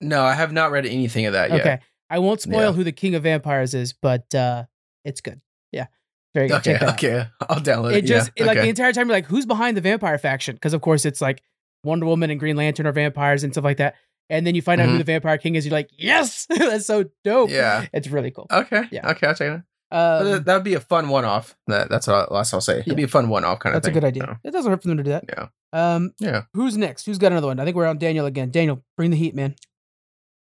No, 0.00 0.22
I 0.22 0.34
have 0.34 0.52
not 0.52 0.70
read 0.70 0.86
anything 0.86 1.26
of 1.26 1.32
that 1.34 1.50
yet. 1.50 1.60
Okay. 1.60 1.78
I 2.08 2.18
won't 2.18 2.40
spoil 2.40 2.60
Yeah. 2.70 2.72
who 2.72 2.84
the 2.84 2.92
king 2.92 3.14
of 3.14 3.22
vampires 3.24 3.74
is, 3.74 3.92
but 3.92 4.34
uh 4.34 4.64
it's 5.04 5.20
good. 5.20 5.40
Yeah. 5.72 5.86
Very 6.34 6.48
good. 6.48 6.56
Okay, 6.58 6.72
Check 6.72 6.80
that 6.80 6.88
out. 6.88 6.94
okay, 6.94 7.26
I'll 7.48 7.60
download 7.60 7.92
It 7.92 8.04
it. 8.04 8.06
just 8.06 8.30
yeah, 8.36 8.44
it, 8.44 8.46
like 8.46 8.56
okay. 8.56 8.66
the 8.66 8.70
entire 8.70 8.92
time 8.92 9.08
you're 9.08 9.16
like, 9.16 9.26
who's 9.26 9.46
behind 9.46 9.76
the 9.76 9.80
vampire 9.80 10.18
faction? 10.18 10.54
Because 10.56 10.72
of 10.74 10.80
course 10.80 11.04
it's 11.04 11.20
like 11.20 11.42
Wonder 11.84 12.06
Woman 12.06 12.30
and 12.30 12.38
Green 12.38 12.56
Lantern 12.56 12.86
are 12.86 12.92
vampires 12.92 13.42
and 13.44 13.52
stuff 13.52 13.64
like 13.64 13.78
that. 13.78 13.94
And 14.28 14.46
then 14.46 14.54
you 14.54 14.62
find 14.62 14.80
out 14.80 14.88
who 14.88 14.94
Mhm. 14.94 14.98
the 14.98 15.04
vampire 15.04 15.38
king 15.38 15.56
is. 15.56 15.66
You're 15.66 15.72
like, 15.72 15.90
yes, 15.98 16.46
that's 16.50 16.86
so 16.86 17.06
dope. 17.24 17.50
yeah. 17.50 17.86
It's 17.92 18.06
really 18.08 18.30
cool. 18.30 18.46
Okay. 18.50 18.84
Yeah. 18.92 19.10
Okay, 19.10 19.26
I'll 19.26 19.34
check 19.34 19.48
it 19.48 19.52
out. 19.54 19.60
But 19.90 20.22
Um, 20.22 20.30
that- 20.30 20.44
that'd 20.44 20.64
be 20.64 20.74
a 20.74 20.80
fun 20.80 21.08
one-off. 21.08 21.56
That 21.66 21.88
that's 21.90 22.06
what 22.06 22.30
last 22.30 22.54
I'll 22.54 22.60
say. 22.60 22.74
It'd 22.80 22.86
Yeah. 22.88 22.94
be 22.94 23.02
a 23.04 23.08
fun 23.08 23.28
one-off 23.28 23.58
kind 23.58 23.74
of 23.74 23.82
that's 23.82 23.90
a 23.90 23.92
good 23.92 24.04
idea. 24.04 24.24
So, 24.24 24.36
It 24.44 24.50
doesn't 24.52 24.70
hurt 24.70 24.82
for 24.82 24.88
them 24.88 24.96
to 24.98 25.02
do 25.02 25.10
that. 25.10 25.24
yeah. 25.28 25.48
Um, 25.72 26.14
Yeah. 26.18 26.42
who's 26.54 26.76
next? 26.76 27.06
Who's 27.06 27.18
got 27.18 27.32
another 27.32 27.48
one? 27.48 27.58
I 27.60 27.64
think 27.64 27.76
we're 27.76 27.86
on 27.86 27.98
Daniel 27.98 28.26
again. 28.26 28.50
Daniel, 28.50 28.82
bring 28.96 29.10
the 29.10 29.16
heat, 29.16 29.34
man. 29.34 29.56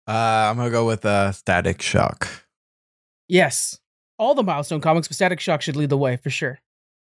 Uh, 0.08 0.12
I'm 0.50 0.58
gonna 0.58 0.70
go 0.70 0.86
with 0.86 1.06
uh, 1.06 1.32
Static 1.32 1.82
Shock. 1.82 2.28
Yes. 3.28 3.80
All 4.20 4.36
the 4.36 4.44
milestone 4.44 4.82
comics, 4.82 5.08
but 5.08 5.16
Static 5.16 5.40
Shock 5.40 5.62
should 5.62 5.76
lead 5.76 5.90
the 5.90 5.98
way 5.98 6.18
for 6.18 6.30
sure. 6.30 6.60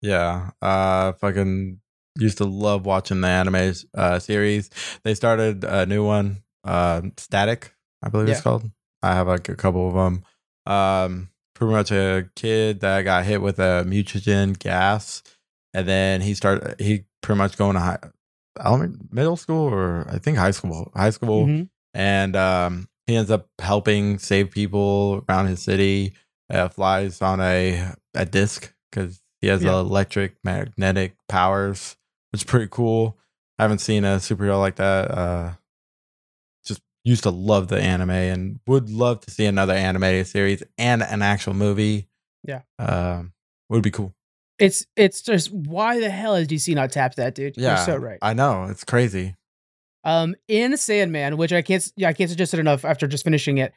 Yeah. 0.02 0.52
Uh, 0.62 1.12
fucking 1.14 1.80
used 2.18 2.38
to 2.40 2.46
love 2.46 2.86
watching 2.86 3.22
the 3.22 3.28
anime 3.28 3.74
uh, 3.96 4.20
series. 4.20 4.70
They 5.04 5.14
started 5.14 5.64
a 5.64 5.86
new 5.86 6.04
one, 6.06 6.44
uh, 6.64 7.02
Static, 7.18 7.74
I 8.02 8.10
believe 8.10 8.28
Yeah. 8.30 8.34
it's 8.36 8.42
called. 8.42 8.70
I 9.04 9.14
have 9.14 9.28
like 9.28 9.50
a 9.50 9.56
couple 9.56 9.88
of 9.88 9.94
them. 9.94 10.24
Um, 10.66 11.30
pretty 11.58 11.74
much 11.74 11.92
a 11.92 12.30
kid 12.36 12.80
that 12.82 13.02
got 13.04 13.26
hit 13.26 13.42
with 13.42 13.60
a 13.60 13.84
mutagen 13.88 14.58
gas, 14.58 15.24
and 15.74 15.88
then 15.88 16.22
he 16.22 16.34
started. 16.34 16.80
He 16.80 17.06
pretty 17.22 17.38
much 17.38 17.58
going 17.58 17.74
to 17.74 17.80
high, 17.80 18.00
element, 18.60 19.12
middle 19.12 19.38
school 19.38 19.74
or 19.74 20.08
I 20.10 20.18
think 20.20 20.38
high 20.38 20.52
school. 20.52 20.92
High 20.96 21.10
school 21.12 21.46
Mhm. 21.48 21.70
and 21.94 22.36
um, 22.36 22.88
he 23.08 23.16
ends 23.16 23.32
up 23.32 23.48
helping 23.60 24.18
save 24.20 24.52
people 24.52 25.26
around 25.30 25.48
his 25.48 25.62
city. 25.62 26.14
Uh, 26.50 26.70
flies 26.70 27.22
on 27.22 27.42
a 27.42 27.94
a 28.14 28.26
disc 28.26 28.74
because 28.90 29.22
he 29.42 29.48
has 29.48 29.64
Yeah. 29.64 29.74
electric 29.80 30.36
magnetic 30.44 31.16
powers, 31.28 31.98
which 32.32 32.42
is 32.42 32.46
pretty 32.46 32.68
cool. 32.72 33.18
I 33.60 33.64
haven't 33.64 33.80
seen 33.80 34.06
a 34.06 34.18
superhero 34.18 34.60
like 34.60 34.76
that. 34.78 35.12
Uh, 35.12 35.54
used 37.08 37.24
to 37.24 37.30
love 37.30 37.70
the 37.70 37.80
anime 37.80 38.10
and 38.10 38.60
would 38.68 38.90
love 38.90 39.22
to 39.22 39.32
see 39.32 39.46
another 39.46 39.74
animated 39.74 40.28
series 40.28 40.62
and 40.78 41.02
an 41.02 41.22
actual 41.22 41.54
movie. 41.54 42.10
Yeah. 42.44 42.62
um, 42.80 43.34
would 43.70 43.84
be 43.84 43.92
cool. 43.92 44.14
It's 44.60 44.86
it's 44.96 45.22
just 45.22 45.52
why 45.52 46.00
the 46.00 46.10
hell 46.10 46.36
has 46.36 46.48
DC 46.48 46.74
not 46.74 46.92
tapped 46.92 47.18
that, 47.18 47.36
dude? 47.36 47.58
Yeah, 47.58 47.76
You're 47.76 47.86
so 47.86 47.96
right. 47.98 48.18
I 48.22 48.34
know 48.34 48.64
it's 48.66 48.84
crazy. 48.84 49.36
Um, 50.04 50.36
in 50.48 50.76
Sandman, 50.78 51.38
which 51.38 51.52
I 51.52 51.62
can't, 51.62 51.92
yeah, 51.96 52.10
I 52.10 52.14
can't 52.14 52.30
suggest 52.30 52.54
it 52.54 52.60
enough 52.60 52.86
after 52.86 53.08
just 53.08 53.24
finishing 53.24 53.58
it. 53.58 53.74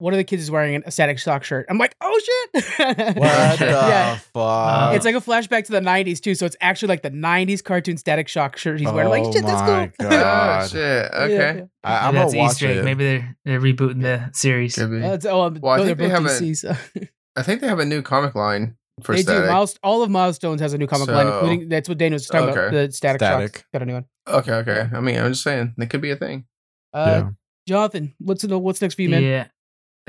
One 0.00 0.12
of 0.12 0.16
the 0.16 0.24
kids 0.24 0.42
is 0.42 0.50
wearing 0.50 0.82
a 0.84 0.90
Static 0.90 1.18
Shock 1.18 1.44
shirt. 1.44 1.66
I'm 1.68 1.78
like, 1.78 1.94
oh 2.00 2.20
shit! 2.52 2.64
What 2.78 3.58
the 3.58 3.66
Yeah. 3.66 4.16
fuck? 4.16 4.94
It's 4.96 5.04
like 5.04 5.14
a 5.14 5.20
flashback 5.20 5.64
to 5.66 5.72
the 5.72 5.80
'90s 5.80 6.20
too, 6.20 6.34
so 6.34 6.46
it's 6.46 6.56
actually 6.60 6.88
like 6.88 7.02
the 7.02 7.10
'90s 7.10 7.62
cartoon 7.62 7.96
Static 7.98 8.26
Shock 8.26 8.56
shirt 8.56 8.80
he's 8.80 8.90
wearing. 8.90 9.08
Oh 9.08 9.10
like, 9.24 9.32
shit, 9.32 9.44
that's 9.44 9.60
my 9.62 9.92
cool. 9.98 10.06
Oh 10.06 10.10
God. 10.10 10.70
shit. 10.70 11.10
Okay. 11.12 11.32
yeah. 11.34 11.64
I, 11.84 11.92
Yeah, 11.92 12.08
I'm 12.08 12.14
that's 12.14 12.32
gonna 12.32 12.42
watch 12.44 12.52
Easter 12.52 12.66
egg. 12.68 12.76
it. 12.78 12.84
Maybe 12.84 13.04
they're 13.04 13.36
they're 13.44 13.60
rebooting 13.60 14.02
the 14.02 14.30
series. 14.32 14.78
Uh, 14.78 14.90
it's- 14.92 15.26
oh, 15.26 15.50
Well, 15.60 15.72
I 15.74 15.76
they're 15.84 15.86
think 15.94 15.98
they 15.98 16.08
both 16.08 16.12
have 16.12 16.42
a- 16.42 16.54
so- 16.54 16.76
I 17.36 17.42
think 17.42 17.60
they 17.60 17.68
have 17.68 17.78
a 17.78 17.84
new 17.84 18.02
comic 18.02 18.34
line 18.34 18.76
for 19.02 19.14
they 19.14 19.22
Static. 19.22 19.44
do. 19.44 19.48
Miles, 19.50 19.78
all 19.82 20.02
of 20.02 20.10
Milestones 20.10 20.60
has 20.60 20.72
a 20.74 20.78
new 20.78 20.86
comic 20.86 21.08
line, 21.08 21.26
including 21.26 21.68
that's 21.68 21.88
what 21.88 21.96
Daniel 21.98 22.14
was 22.16 22.22
just 22.22 22.32
talking 22.32 22.48
about. 22.50 22.72
The 22.72 22.90
Static, 22.90 23.20
Static. 23.20 23.56
Shock 23.58 23.66
got 23.72 23.82
a 23.82 23.84
new 23.86 23.94
one. 23.94 24.04
okay, 24.28 24.52
okay. 24.54 24.88
I 24.92 25.00
mean, 25.00 25.18
I'm 25.18 25.30
just 25.32 25.42
saying 25.44 25.74
it 25.78 25.90
could 25.90 26.00
be 26.00 26.10
a 26.10 26.16
thing. 26.16 26.44
Uh, 26.92 27.06
yeah. 27.24 27.30
Jonathan, 27.68 28.14
what's 28.18 28.42
the, 28.42 28.58
what's 28.58 28.80
next 28.82 28.94
for 28.96 29.02
you, 29.02 29.10
man? 29.10 29.22
Yeah. 29.22 29.46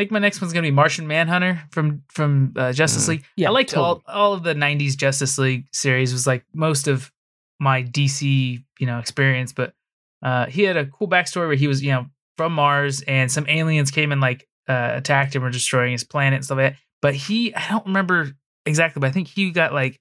I 0.02 0.04
think 0.06 0.12
my 0.14 0.20
next 0.20 0.42
one's 0.42 0.52
gonna 0.52 0.64
be 0.64 0.72
Martian 0.72 1.06
Manhunter 1.06 1.62
from 1.70 2.02
from 2.10 2.54
uh, 2.56 2.74
Justice 2.74 3.06
Mm. 3.06 3.10
League. 3.10 3.24
Yeah, 3.36 3.50
I 3.50 3.52
liked 3.52 3.70
totally. 3.70 4.02
all 4.08 4.16
all 4.32 4.34
of 4.34 4.42
the 4.42 4.56
'90s 4.56 4.98
Justice 4.98 5.38
League 5.38 5.68
series. 5.72 6.12
Was 6.12 6.26
like 6.26 6.44
most 6.56 6.88
of 6.88 7.12
my 7.60 7.84
DC 7.84 8.64
you 8.80 8.88
know 8.88 8.98
experience, 8.98 9.54
but 9.54 9.76
uh, 10.24 10.48
he 10.48 10.64
had 10.64 10.76
a 10.76 10.88
cool 10.88 11.08
backstory 11.08 11.46
where 11.46 11.54
he 11.56 11.68
was 11.68 11.84
you 11.84 11.92
know 11.92 12.08
from 12.36 12.54
Mars 12.54 13.02
and 13.04 13.32
some 13.32 13.46
aliens 13.48 13.92
came 13.92 14.12
and 14.12 14.20
like 14.22 14.48
uh, 14.68 14.94
attacked 14.96 15.36
him 15.36 15.44
or 15.44 15.52
destroying 15.52 15.92
his 15.92 16.04
planet 16.04 16.38
and 16.38 16.46
stuff 16.46 16.58
like 16.58 16.74
that. 16.74 16.80
But 17.04 17.14
he, 17.14 17.54
I 17.54 17.70
don't 17.70 17.86
remember 17.86 18.32
exactly, 18.66 19.02
but 19.02 19.08
I 19.08 19.12
think 19.12 19.28
he 19.28 19.52
got 19.52 19.72
like 19.72 20.00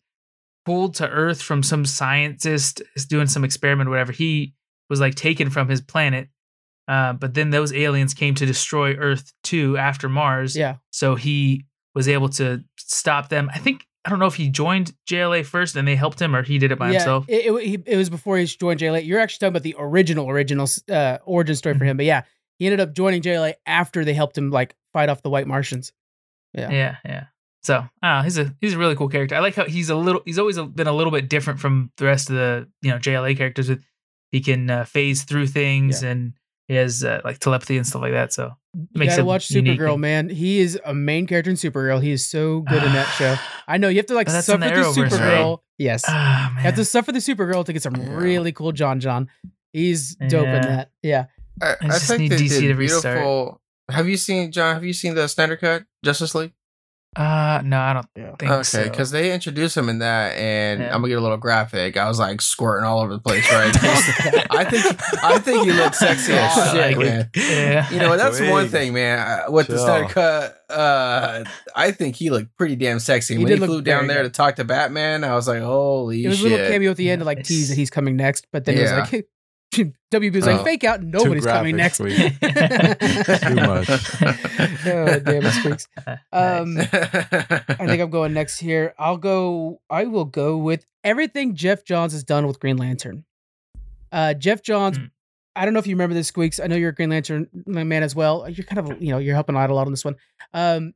pulled 0.65 0.95
to 0.95 1.09
Earth 1.11 1.43
from 1.43 1.63
some 1.63 1.85
scientist 1.85 2.81
doing 3.11 3.27
some 3.27 3.45
experiment 3.45 3.89
or 3.89 3.91
whatever. 3.91 4.13
He 4.13 4.55
was 4.89 4.99
like 4.99 5.15
taken 5.15 5.51
from 5.51 5.69
his 5.69 5.83
planet 5.83 6.29
Uh, 6.91 7.13
but 7.13 7.35
then 7.35 7.51
those 7.51 7.73
aliens 7.73 8.15
came 8.15 8.35
to 8.35 8.45
destroy 8.45 8.95
Earth 8.95 9.33
too 9.45 9.79
after 9.79 10.09
Mars. 10.09 10.57
Yeah. 10.57 10.77
So 10.91 11.15
he 11.15 11.65
was 11.95 12.09
able 12.09 12.29
to 12.31 12.65
stop 12.79 13.29
them. 13.29 13.49
I 13.55 13.59
think 13.59 13.87
I 14.05 14.11
don't 14.11 14.19
know 14.19 14.27
if 14.27 14.35
he 14.35 14.49
joined 14.49 14.93
JLA 15.09 15.47
first 15.47 15.77
and 15.77 15.87
they 15.87 15.95
helped 15.95 16.21
him, 16.21 16.35
or 16.35 16.43
he 16.43 16.59
did 16.59 16.73
it 16.73 16.81
by 16.81 16.89
yeah, 16.89 16.95
himself. 16.95 17.27
It, 17.29 17.47
it, 17.47 17.83
it 17.87 17.97
was 17.97 18.11
before 18.11 18.39
he 18.39 18.45
joined 18.45 18.81
JLA. 18.81 19.07
You're 19.07 19.21
actually 19.21 19.39
talking 19.39 19.53
about 19.53 19.63
the 19.63 19.77
original, 19.79 20.29
original 20.29 20.67
uh, 20.91 21.19
origin 21.25 21.55
story 21.55 21.75
Mm-hmm. 21.75 21.79
for 21.79 21.85
him. 21.85 21.97
But 21.97 22.07
yeah, 22.07 22.23
he 22.59 22.67
ended 22.67 22.81
up 22.81 22.93
joining 22.93 23.23
JLA 23.23 23.55
after 23.67 24.05
they 24.05 24.15
helped 24.15 24.37
him 24.37 24.51
like 24.51 24.75
fight 24.93 25.11
off 25.11 25.23
the 25.23 25.31
White 25.31 25.47
Martians. 25.47 25.93
Yeah. 26.55 26.71
Yeah, 26.71 26.97
yeah. 27.05 27.25
So, 27.63 27.85
ah, 28.03 28.23
he's 28.23 28.37
a 28.37 28.53
he's 28.61 28.75
a 28.75 28.79
really 28.79 28.97
cool 28.97 29.09
character. 29.09 29.37
I 29.37 29.39
like 29.39 29.55
how 29.55 29.67
he's 29.67 29.91
a 29.91 29.95
little 29.95 30.23
he's 30.25 30.41
always 30.41 30.59
been 30.59 30.89
a 30.89 30.93
little 30.93 31.13
bit 31.13 31.29
different 31.29 31.61
from 31.61 31.93
the 31.99 32.07
rest 32.07 32.31
of 32.31 32.37
the 32.37 32.69
you 32.83 32.91
know 32.91 32.99
JLA 32.99 33.37
characters. 33.37 33.69
With 33.69 33.85
he 34.33 34.41
can 34.41 34.69
uh, 34.71 34.85
phase 34.85 35.23
through 35.25 35.49
things 35.49 36.03
and 36.03 36.33
he 36.71 36.77
has 36.77 37.03
uh, 37.03 37.21
like 37.25 37.39
telepathy 37.41 37.77
and 37.77 37.87
stuff 37.87 38.01
like 38.03 38.13
that. 38.13 38.33
So 38.33 38.53
it 38.75 39.01
You 39.01 39.07
gotta 39.07 39.25
watch 39.25 39.51
unique. 39.51 39.79
Supergirl, 39.81 39.99
man. 39.99 40.29
He 40.29 40.61
is 40.61 40.79
a 40.85 40.95
main 40.95 41.27
character 41.27 41.51
in 41.51 41.57
Supergirl. 41.57 42.01
He 42.01 42.13
is 42.13 42.29
so 42.29 42.61
good 42.61 42.83
in 42.83 42.93
that 42.93 43.09
show. 43.19 43.35
I 43.69 43.77
know 43.79 43.89
you 43.89 43.97
have 43.97 44.07
to 44.07 44.15
like 44.15 44.27
But 44.29 44.33
that's 44.35 44.47
suffer 44.47 44.61
the 44.63 44.69
through 44.71 44.85
Arrowverse, 44.85 45.09
Supergirl. 45.11 45.59
Yes, 45.79 46.05
Ah, 46.07 46.55
you 46.57 46.61
have 46.63 46.77
to 46.77 46.85
suffer 46.85 47.11
through 47.11 47.21
Supergirl 47.23 47.65
to 47.65 47.73
get 47.73 47.83
some 47.83 47.97
Yeah. 47.97 48.15
really 48.15 48.53
cool 48.53 48.73
J'onn 48.73 49.01
J'onzz. 49.01 49.27
He's 49.73 50.15
dope 50.17 50.47
in 50.47 50.63
that. 50.63 50.91
Yeah. 51.03 51.27
I, 51.63 51.67
I 51.71 51.77
I 51.83 51.87
just 51.89 52.07
think 52.07 52.21
need 52.21 52.31
they 52.33 52.37
DC 52.37 52.61
did 52.61 52.69
to 52.69 52.75
restart. 52.75 53.03
beautiful. 53.17 53.61
Have 53.91 54.09
you 54.09 54.17
seen 54.17 54.53
John? 54.53 54.75
Have 54.75 54.85
you 54.85 54.93
seen 54.93 55.15
the 55.17 55.27
Snyder 55.29 55.57
Cut 55.57 55.83
Justice 56.05 56.35
League? 56.35 56.53
Uh, 57.17 57.61
no, 57.65 57.79
I 57.81 57.93
don't 57.93 58.07
Yeah. 58.17 58.37
think 58.39 58.51
okay, 58.53 58.63
so. 58.63 58.85
because 58.85 59.11
they 59.11 59.33
introduced 59.35 59.77
him 59.77 59.89
in 59.89 59.99
that, 59.99 60.37
and 60.37 60.81
Yeah. 60.81 60.87
I'm 60.95 61.01
gonna 61.01 61.09
get 61.09 61.19
a 61.19 61.21
little 61.21 61.37
graphic. 61.39 61.97
I 61.97 62.07
was 62.09 62.19
like 62.21 62.41
squirting 62.41 62.85
all 62.87 63.01
over 63.01 63.13
the 63.13 63.19
place, 63.21 63.45
right? 63.53 63.75
I 64.51 64.65
think 64.65 64.85
I 65.25 65.39
think 65.39 65.65
he 65.65 65.73
looks 65.73 65.99
sexy 65.99 66.33
as 66.35 66.55
shit, 66.73 66.97
like 66.97 66.99
man. 66.99 67.31
yeah, 67.35 67.91
You 67.91 67.99
know, 67.99 68.17
that's 68.17 68.41
one 68.41 68.69
thing, 68.69 68.93
man. 68.95 69.19
Uh, 69.19 69.51
With 69.51 69.67
the 69.67 69.75
Chill. 69.75 69.85
Snyder 69.85 70.09
Cut, 70.09 70.63
uh, 70.73 71.45
I 71.75 71.91
think 71.91 72.15
he 72.17 72.31
looked 72.31 72.57
pretty 72.57 72.77
damn 72.77 73.01
sexy. 73.01 73.35
He 73.35 73.39
when 73.39 73.49
did 73.49 73.55
he 73.55 73.61
look 73.61 73.69
flew 73.71 73.83
down 73.83 74.07
there 74.07 74.23
good. 74.23 74.33
to 74.33 74.37
talk 74.37 74.57
to 74.57 74.65
Batman, 74.65 75.25
I 75.25 75.35
was 75.35 75.49
like, 75.49 75.63
holy 75.63 76.25
It 76.25 76.29
was 76.29 76.41
a 76.41 76.49
little 76.49 76.67
cameo 76.69 76.93
at 76.93 76.97
the 76.97 77.11
end 77.11 77.21
to 77.21 77.25
like 77.27 77.43
tease 77.43 77.71
that 77.71 77.75
he's 77.75 77.91
coming 77.91 78.17
next, 78.17 78.47
but 78.53 78.65
then 78.65 78.77
Yeah. 78.77 78.81
it 78.81 79.01
was 79.01 79.13
like 79.13 79.27
WB 80.11 80.35
was 80.35 80.47
like 80.47 80.61
Oh. 80.61 80.65
fake 80.65 80.83
out, 80.85 81.03
nobody's 81.03 81.47
coming 81.47 81.77
next. 81.77 81.99
graphic, 81.99 82.37
sweet. 82.41 82.51
Too 83.41 83.55
much. 83.55 83.89
oh 84.87 85.19
damn 85.21 85.47
it 85.47 85.53
squeaks. 85.53 85.89
Um 86.33 86.75
Nice. 86.75 86.89
I 86.93 87.87
think 87.87 88.03
I'm 88.03 88.11
going 88.11 88.33
next 88.33 88.59
here. 88.59 88.95
I'll 88.99 89.17
go. 89.17 89.81
I 89.89 90.05
will 90.05 90.25
go 90.25 90.57
with 90.57 90.85
everything 91.05 91.55
Geoff 91.55 91.85
Johns 91.85 92.13
has 92.13 92.25
done 92.25 92.47
with 92.47 92.59
Green 92.61 92.77
Lantern. 92.77 93.25
Uh, 94.13 94.35
Geoff 94.35 94.63
Johns. 94.63 94.99
Mm. 94.99 95.11
I 95.55 95.65
don't 95.65 95.75
know 95.75 95.81
if 95.81 95.87
you 95.87 95.95
remember 95.95 96.15
this, 96.15 96.29
Squeaks. 96.29 96.59
I 96.61 96.67
know 96.67 96.77
you're 96.77 96.91
a 96.91 96.95
Green 96.95 97.11
Lantern 97.11 97.49
man 97.67 98.03
as 98.03 98.15
well. 98.15 98.49
You're 98.49 98.65
kind 98.65 98.79
of, 98.79 99.01
you 99.03 99.11
know, 99.11 99.19
you're 99.19 99.35
helping 99.35 99.57
out 99.57 99.71
a 99.71 99.75
lot 99.75 99.87
on 99.87 99.93
this 99.93 100.05
one. 100.05 100.17
Um, 100.55 100.95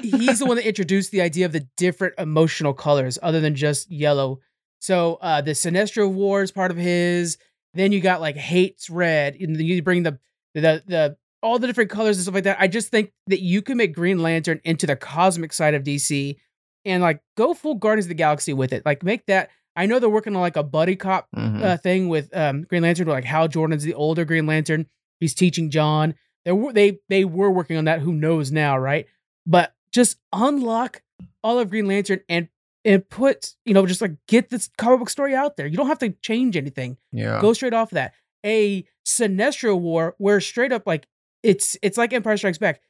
he's 0.00 0.38
the 0.38 0.46
one 0.46 0.56
that 0.56 0.66
introduced 0.66 1.10
the 1.10 1.20
idea 1.20 1.44
of 1.46 1.52
the 1.52 1.66
different 1.76 2.14
emotional 2.18 2.72
colors 2.72 3.18
other 3.22 3.40
than 3.40 3.54
just 3.54 3.90
yellow. 3.90 4.40
So 4.80 5.18
uh, 5.20 5.40
the 5.42 5.52
Sinestro 5.52 6.10
War 6.10 6.42
is 6.42 6.50
part 6.52 6.70
of 6.70 6.76
his. 6.76 7.36
Then 7.76 7.92
you 7.92 8.00
got 8.00 8.20
like 8.20 8.36
hates 8.36 8.88
red, 8.90 9.36
and 9.36 9.54
then 9.56 9.64
you 9.66 9.82
bring 9.82 10.02
the 10.02 10.18
the 10.54 10.82
the 10.86 11.16
all 11.42 11.58
the 11.58 11.66
different 11.66 11.90
colors 11.90 12.16
and 12.16 12.22
stuff 12.24 12.34
like 12.34 12.44
that. 12.44 12.56
I 12.58 12.66
just 12.66 12.88
think 12.90 13.12
that 13.28 13.40
you 13.40 13.62
can 13.62 13.76
make 13.76 13.94
Green 13.94 14.18
Lantern 14.18 14.60
into 14.64 14.86
the 14.86 14.96
cosmic 14.96 15.52
side 15.52 15.74
of 15.74 15.82
DC 15.84 16.36
and 16.84 17.02
like 17.02 17.20
go 17.36 17.54
full 17.54 17.74
Guardians 17.74 18.06
of 18.06 18.08
the 18.08 18.14
Galaxy 18.14 18.52
with 18.52 18.72
it. 18.72 18.84
Like 18.86 19.02
make 19.02 19.26
that. 19.26 19.50
I 19.76 19.84
know 19.84 19.98
they're 19.98 20.08
working 20.08 20.34
on 20.34 20.40
like 20.40 20.56
a 20.56 20.62
buddy 20.62 20.96
cop 20.96 21.28
Mhm. 21.36 21.62
uh, 21.62 21.76
thing 21.76 22.08
with 22.08 22.34
um, 22.34 22.62
Green 22.62 22.82
Lantern, 22.82 23.06
where 23.06 23.16
like 23.16 23.24
Hal 23.24 23.46
Jordan's 23.48 23.82
the 23.84 23.92
older 23.94 24.24
Green 24.24 24.46
Lantern. 24.46 24.86
He's 25.20 25.34
teaching 25.34 25.70
John. 25.70 26.14
They 26.46 26.52
were 26.52 26.72
they 26.72 26.98
they 27.10 27.24
were 27.26 27.50
working 27.50 27.76
on 27.76 27.84
that. 27.84 28.00
Who 28.00 28.12
knows 28.14 28.50
now, 28.50 28.78
right? 28.78 29.06
But 29.46 29.74
just 29.92 30.16
unlock 30.32 31.02
all 31.44 31.58
of 31.58 31.70
Green 31.70 31.86
Lantern 31.86 32.20
and 32.28 32.48
and 32.86 33.06
put 33.10 33.54
you 33.66 33.74
know 33.74 33.84
just 33.84 34.00
like 34.00 34.12
get 34.28 34.48
this 34.48 34.70
comic 34.78 35.00
book 35.00 35.10
story 35.10 35.34
out 35.34 35.56
there. 35.58 35.66
You 35.66 35.76
don't 35.76 35.88
have 35.88 35.98
to 35.98 36.10
change 36.22 36.56
anything 36.56 36.96
yeah. 37.12 37.40
go 37.42 37.52
straight 37.52 37.74
off 37.74 37.92
of 37.92 37.96
that. 37.96 38.14
A 38.46 38.84
Sinestro 39.06 39.78
War 39.78 40.14
where 40.18 40.40
straight 40.40 40.72
up 40.72 40.84
like 40.86 41.06
it's 41.42 41.76
it's 41.82 41.98
like 41.98 42.12
Empire 42.14 42.36
Strikes 42.38 42.58
Back. 42.58 42.80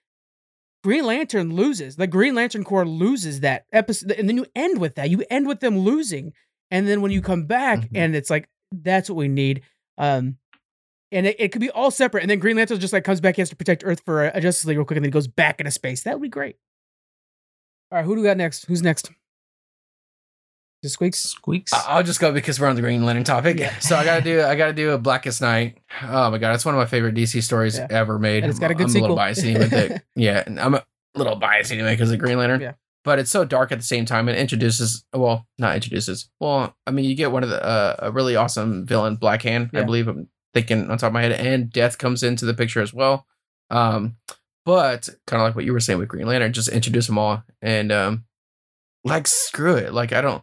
Green 0.84 1.04
Lantern 1.04 1.52
loses. 1.54 1.96
The 1.96 2.06
Green 2.06 2.34
Lantern 2.36 2.62
Corps 2.62 2.86
loses 2.86 3.40
that 3.40 3.64
episode, 3.72 4.12
and 4.12 4.28
then 4.28 4.36
you 4.36 4.46
end 4.54 4.78
with 4.78 4.94
that. 4.94 5.10
You 5.10 5.24
end 5.30 5.48
with 5.48 5.58
them 5.60 5.78
losing, 5.78 6.32
and 6.70 6.86
then 6.86 7.00
when 7.00 7.10
you 7.10 7.20
come 7.20 7.46
back, 7.46 7.80
Mhm. 7.80 7.88
and 7.94 8.14
it's 8.14 8.30
like 8.30 8.48
that's 8.70 9.10
what 9.10 9.16
we 9.16 9.26
need. 9.28 9.62
Um, 9.98 10.36
and 11.10 11.26
it, 11.26 11.36
it 11.40 11.52
could 11.52 11.60
be 11.60 11.70
all 11.70 11.90
separate, 11.90 12.20
and 12.22 12.30
then 12.30 12.38
Green 12.38 12.56
Lantern 12.56 12.78
just 12.78 12.92
like 12.92 13.02
comes 13.04 13.20
back, 13.20 13.36
he 13.36 13.40
has 13.40 13.48
to 13.50 13.56
protect 13.56 13.82
Earth 13.84 14.02
for 14.04 14.26
a, 14.26 14.32
a 14.34 14.40
Justice 14.40 14.64
League 14.66 14.76
real 14.76 14.84
quick, 14.84 14.96
and 14.96 15.04
then 15.04 15.08
he 15.08 15.12
goes 15.12 15.26
back 15.28 15.58
into 15.60 15.70
space. 15.72 16.02
That 16.04 16.14
would 16.14 16.22
be 16.22 16.28
great. 16.28 16.56
All 17.90 17.98
right, 17.98 18.04
who 18.04 18.14
do 18.14 18.20
we 18.20 18.26
got 18.26 18.36
next? 18.36 18.66
Who's 18.66 18.82
next? 18.82 19.10
Just 20.82 20.94
Squeaks. 20.94 21.18
Squeaks. 21.18 21.72
I- 21.72 21.84
I'll 21.88 22.02
just 22.02 22.20
go 22.20 22.32
because 22.32 22.60
we're 22.60 22.68
on 22.68 22.76
the 22.76 22.82
Green 22.82 23.04
Lantern 23.04 23.24
topic. 23.24 23.58
Yeah. 23.58 23.76
So 23.78 23.96
I 23.96 24.04
gotta 24.04 24.22
do 24.22 24.42
I 24.42 24.54
gotta 24.56 24.72
do 24.72 24.90
a 24.92 24.98
Blackest 24.98 25.40
Night. 25.40 25.78
Oh 26.02 26.30
my 26.30 26.38
god, 26.38 26.54
it's 26.54 26.64
one 26.64 26.74
of 26.74 26.78
my 26.78 26.86
favorite 26.86 27.14
DC 27.14 27.42
stories 27.42 27.78
Yeah. 27.78 27.86
ever 27.90 28.18
made. 28.18 28.44
And 28.44 28.50
it's 28.50 28.58
got 28.60 28.70
a 28.70 28.74
good 28.74 28.88
I'm 28.90 28.96
a 28.96 29.00
little 29.00 29.16
biased 29.16 29.44
anyway. 29.44 29.66
that- 29.68 30.02
yeah, 30.14 30.42
and 30.46 30.60
I'm 30.60 30.74
a 30.74 30.84
little 31.14 31.36
biased 31.36 31.72
anyway 31.72 31.94
because 31.94 32.10
of 32.12 32.18
Green 32.18 32.38
Lantern. 32.38 32.60
Yeah. 32.60 32.72
But 33.04 33.18
it's 33.20 33.30
so 33.30 33.44
dark 33.44 33.70
at 33.72 33.78
the 33.78 33.84
same 33.84 34.04
time. 34.04 34.28
It 34.28 34.36
introduces 34.36 35.04
well, 35.14 35.46
not 35.58 35.74
introduces. 35.76 36.28
Well, 36.40 36.76
I 36.86 36.90
mean, 36.90 37.04
you 37.04 37.14
get 37.14 37.30
one 37.32 37.42
of 37.44 37.48
the 37.50 37.64
uh, 37.64 37.96
a 38.00 38.10
really 38.12 38.34
awesome 38.36 38.84
villain, 38.84 39.14
Black 39.16 39.42
Hand. 39.42 39.70
I 39.74 39.82
believe 39.84 40.08
I'm 40.08 40.28
thinking 40.54 40.90
on 40.90 40.98
top 40.98 41.08
of 41.08 41.12
my 41.12 41.22
head, 41.22 41.32
and 41.32 41.70
Death 41.70 41.98
comes 41.98 42.22
into 42.24 42.44
the 42.44 42.54
picture 42.54 42.80
as 42.82 42.92
well. 42.92 43.24
Um, 43.70 44.16
but 44.64 45.08
kind 45.28 45.40
of 45.40 45.46
like 45.46 45.54
what 45.54 45.64
you 45.64 45.72
were 45.72 45.78
saying 45.80 46.00
with 46.00 46.08
Green 46.08 46.26
Lantern, 46.26 46.52
just 46.52 46.68
introduce 46.68 47.06
them 47.06 47.18
all 47.18 47.44
and 47.62 47.92
um, 47.92 48.24
like 49.04 49.28
screw 49.28 49.76
it. 49.76 49.92
Like 49.94 50.12
I 50.12 50.20
don't 50.20 50.42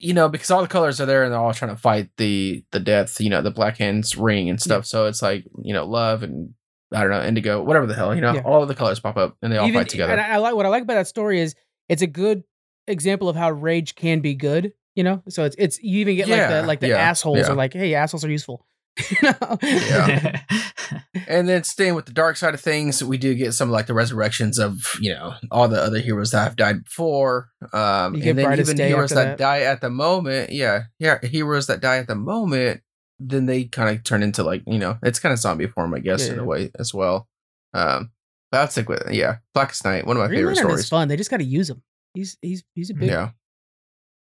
you 0.00 0.14
know, 0.14 0.28
because 0.28 0.50
all 0.50 0.62
the 0.62 0.68
colors 0.68 1.00
are 1.00 1.06
there 1.06 1.22
and 1.24 1.32
they're 1.32 1.38
all 1.40 1.52
trying 1.54 1.74
to 1.74 1.80
fight 1.80 2.08
the 2.16 2.64
the 2.72 2.80
death, 2.80 3.20
you 3.20 3.28
know, 3.30 3.42
the 3.42 3.50
Black 3.50 3.76
Hand's 3.76 4.16
ring 4.16 4.48
and 4.48 4.60
stuff. 4.60 4.86
So 4.86 5.06
it's 5.06 5.20
like, 5.22 5.44
you 5.62 5.72
know, 5.74 5.84
love 5.86 6.22
and 6.22 6.54
I 6.92 7.02
don't 7.02 7.10
know, 7.10 7.22
indigo, 7.22 7.62
whatever 7.62 7.86
the 7.86 7.94
hell, 7.94 8.14
you 8.14 8.20
know, 8.20 8.32
Yeah. 8.34 8.42
all 8.44 8.62
of 8.62 8.68
the 8.68 8.74
colors 8.74 8.98
pop 8.98 9.16
up 9.16 9.36
and 9.42 9.52
they 9.52 9.58
all 9.58 9.68
Even- 9.68 9.80
fight 9.82 9.90
together. 9.90 10.12
And 10.12 10.20
I, 10.20 10.30
I 10.30 10.36
like 10.38 10.54
what 10.54 10.66
I 10.66 10.70
like 10.70 10.82
about 10.82 10.94
that 10.94 11.06
story 11.06 11.40
is 11.40 11.54
it's 11.88 12.02
a 12.02 12.06
good 12.06 12.42
example 12.88 13.28
of 13.28 13.36
how 13.36 13.50
rage 13.50 13.94
can 13.94 14.20
be 14.20 14.34
good. 14.34 14.72
You 14.96 15.04
know, 15.04 15.22
so 15.28 15.44
it's 15.44 15.54
it's 15.58 15.80
you 15.82 16.00
even 16.00 16.16
get 16.16 16.28
like 16.28 16.48
the 16.48 16.62
like 16.62 16.80
the 16.80 16.88
yeah, 16.88 16.96
assholes 16.96 17.38
yeah. 17.38 17.48
are 17.50 17.54
like, 17.54 17.72
hey, 17.72 17.94
assholes 17.94 18.24
are 18.24 18.30
useful. 18.30 18.66
you 19.10 19.16
know? 19.22 19.58
Yeah. 19.62 20.40
and 21.28 21.48
then 21.48 21.64
staying 21.64 21.94
with 21.94 22.06
the 22.06 22.12
dark 22.12 22.36
side 22.36 22.54
of 22.54 22.60
things, 22.60 23.02
we 23.02 23.18
do 23.18 23.34
get 23.34 23.52
some 23.54 23.68
of 23.68 23.72
like 23.72 23.86
the 23.86 23.94
resurrections 23.94 24.58
of, 24.58 24.76
you 25.00 25.12
know, 25.14 25.34
all 25.50 25.68
the 25.68 25.80
other 25.82 26.00
heroes 26.00 26.32
that 26.32 26.42
have 26.44 26.56
died 26.56 26.84
before. 26.84 27.48
Um 27.72 28.14
You 28.16 28.30
and 28.30 28.38
then 28.38 28.58
even 28.58 28.76
Day 28.76 28.88
heroes 28.88 29.10
that, 29.10 29.24
that. 29.24 29.38
die 29.38 29.60
at 29.62 29.80
the 29.80 29.90
moment. 29.90 30.50
Yeah. 30.52 30.84
Yeah. 30.98 31.18
Heroes 31.24 31.66
that 31.68 31.80
die 31.80 31.98
at 31.98 32.08
the 32.08 32.14
moment, 32.16 32.82
then 33.18 33.46
they 33.46 33.64
kind 33.64 33.96
of 33.96 34.02
turn 34.04 34.22
into 34.22 34.42
like, 34.42 34.62
you 34.66 34.78
know, 34.78 34.98
it's 35.02 35.18
kind 35.20 35.32
of 35.32 35.38
zombie 35.38 35.66
form, 35.68 35.94
I 35.94 36.00
guess, 36.00 36.26
Yeah, 36.26 36.32
in 36.32 36.36
yeah. 36.38 36.42
a 36.42 36.46
way 36.46 36.70
as 36.78 36.92
well. 36.92 37.28
Um 37.72 38.10
but 38.50 38.60
I'll 38.60 38.68
stick 38.68 38.88
with 38.88 39.04
yeah. 39.12 39.36
Blackest 39.54 39.84
Night, 39.84 40.04
one 40.06 40.16
of 40.16 40.20
my 40.22 40.26
Green 40.26 40.38
favorite 40.40 40.56
Lantern 40.56 40.70
stories. 40.70 40.84
is 40.84 40.88
fun. 40.88 41.06
They 41.08 41.16
just 41.16 41.30
got 41.30 41.36
to 41.36 41.44
use 41.44 41.70
him. 41.70 41.82
He's 42.14 42.36
he's 42.42 42.64
he's 42.74 42.90
a 42.90 42.94
big 42.94 43.08
Yeah. 43.08 43.30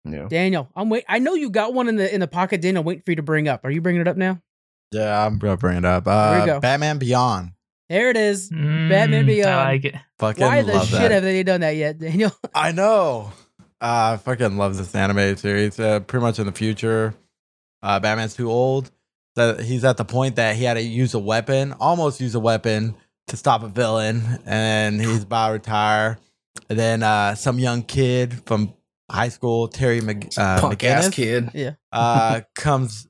Yeah. 0.04 0.26
Daniel. 0.28 0.68
I'm 0.74 0.88
wait. 0.90 1.04
I 1.08 1.18
know 1.20 1.34
you 1.34 1.50
got 1.50 1.72
one 1.74 1.88
in 1.88 1.94
the 1.96 2.12
in 2.12 2.20
the 2.20 2.26
pocket, 2.26 2.60
Daniel. 2.60 2.82
Waiting 2.82 3.02
for 3.04 3.12
you 3.12 3.16
to 3.16 3.22
bring 3.22 3.46
up. 3.46 3.64
Are 3.64 3.70
you 3.70 3.80
bringing 3.80 4.00
it 4.00 4.08
up 4.08 4.16
now? 4.16 4.40
Yeah, 4.92 5.24
I'm 5.26 5.38
gonna 5.38 5.56
bring 5.56 5.78
it 5.78 5.84
up. 5.84 6.04
Here 6.04 6.12
we 6.14 6.18
Uh, 6.42 6.46
go. 6.46 6.60
Batman 6.60 6.98
Beyond. 6.98 7.52
There 7.88 8.10
it 8.10 8.16
is. 8.16 8.50
Mm, 8.50 8.88
Batman 8.90 9.26
Beyond. 9.26 9.54
I 9.54 9.64
like 9.64 9.84
it. 9.84 9.94
Fucking 10.18 10.44
Why 10.44 10.62
the 10.62 10.74
love 10.74 10.88
shit 10.88 10.98
that. 11.00 11.10
have 11.10 11.22
they 11.22 11.42
done 11.42 11.60
that 11.62 11.76
yet, 11.76 11.98
Daniel? 11.98 12.32
I 12.54 12.72
know. 12.72 13.32
Uh, 13.80 14.12
I 14.14 14.16
fucking 14.16 14.56
love 14.56 14.76
this 14.76 14.94
animated 14.94 15.38
series. 15.38 15.78
Uh, 15.78 16.00
pretty 16.00 16.22
much 16.22 16.38
in 16.38 16.46
the 16.46 16.52
future, 16.52 17.14
uh, 17.82 18.00
Batman's 18.00 18.34
too 18.34 18.50
old. 18.50 18.90
That 19.36 19.60
he's 19.60 19.84
at 19.84 19.96
the 19.96 20.04
point 20.04 20.36
that 20.36 20.56
he 20.56 20.64
had 20.64 20.74
to 20.74 20.82
use 20.82 21.14
a 21.14 21.18
weapon, 21.18 21.72
almost 21.78 22.20
use 22.20 22.34
a 22.34 22.40
weapon 22.40 22.96
to 23.28 23.36
stop 23.36 23.62
a 23.62 23.68
villain, 23.68 24.22
and 24.46 25.00
he's 25.00 25.22
about 25.22 25.48
to 25.48 25.52
retire. 25.54 26.18
And 26.68 26.78
then 26.78 27.02
uh, 27.04 27.36
some 27.36 27.58
young 27.60 27.82
kid 27.82 28.42
from 28.46 28.74
high 29.10 29.28
school, 29.28 29.68
Terry 29.68 30.00
Mc, 30.00 30.32
uh, 30.36 30.60
Punk 30.60 30.80
McGinnis, 30.80 31.12
kid. 31.12 31.76
uh, 31.92 32.40
comes. 32.56 33.07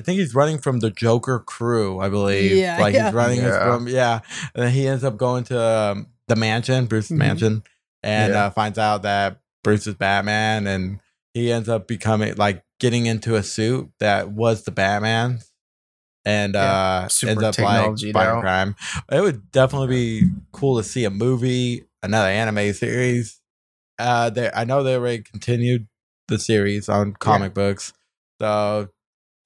I 0.00 0.02
think 0.02 0.18
he's 0.18 0.34
running 0.34 0.56
from 0.56 0.80
the 0.80 0.90
Joker 0.90 1.40
crew, 1.40 1.98
I 2.00 2.08
believe. 2.08 2.52
Yeah, 2.52 2.78
like 2.80 2.94
yeah. 2.94 3.04
he's 3.04 3.12
running 3.14 3.40
Yeah. 3.40 3.58
from 3.58 3.86
yeah. 3.86 4.20
And 4.54 4.64
then 4.64 4.72
he 4.72 4.88
ends 4.88 5.04
up 5.04 5.18
going 5.18 5.44
to 5.44 5.60
um, 5.60 6.06
the 6.26 6.36
mansion, 6.36 6.86
Bruce's 6.86 7.10
Mhm. 7.12 7.18
mansion, 7.18 7.62
and 8.02 8.32
Yeah. 8.32 8.46
uh, 8.46 8.50
finds 8.50 8.78
out 8.78 9.02
that 9.02 9.40
Bruce 9.62 9.86
is 9.86 9.94
Batman, 9.94 10.66
and 10.66 11.00
he 11.34 11.52
ends 11.52 11.68
up 11.68 11.86
becoming 11.86 12.34
like 12.36 12.64
getting 12.78 13.04
into 13.04 13.36
a 13.36 13.42
suit 13.42 13.90
that 14.00 14.30
was 14.30 14.62
the 14.62 14.70
Batman, 14.70 15.40
and 16.24 16.54
Yeah. 16.54 17.02
uh, 17.04 17.08
Super 17.08 17.30
ends 17.32 17.42
up 17.44 17.58
like 17.58 17.98
fighting 18.14 18.40
crime. 18.40 18.76
It 19.12 19.20
would 19.20 19.50
definitely 19.50 19.88
be 19.88 20.30
cool 20.52 20.78
to 20.78 20.82
see 20.82 21.04
a 21.04 21.10
movie, 21.10 21.84
another 22.02 22.28
anime 22.28 22.72
series. 22.72 23.38
Uh, 23.98 24.30
they 24.30 24.50
I 24.54 24.64
know 24.64 24.82
they 24.82 24.94
already 24.94 25.22
continued 25.22 25.88
the 26.28 26.38
series 26.38 26.88
on 26.88 27.12
comic 27.12 27.52
books, 27.52 27.92
so 28.40 28.88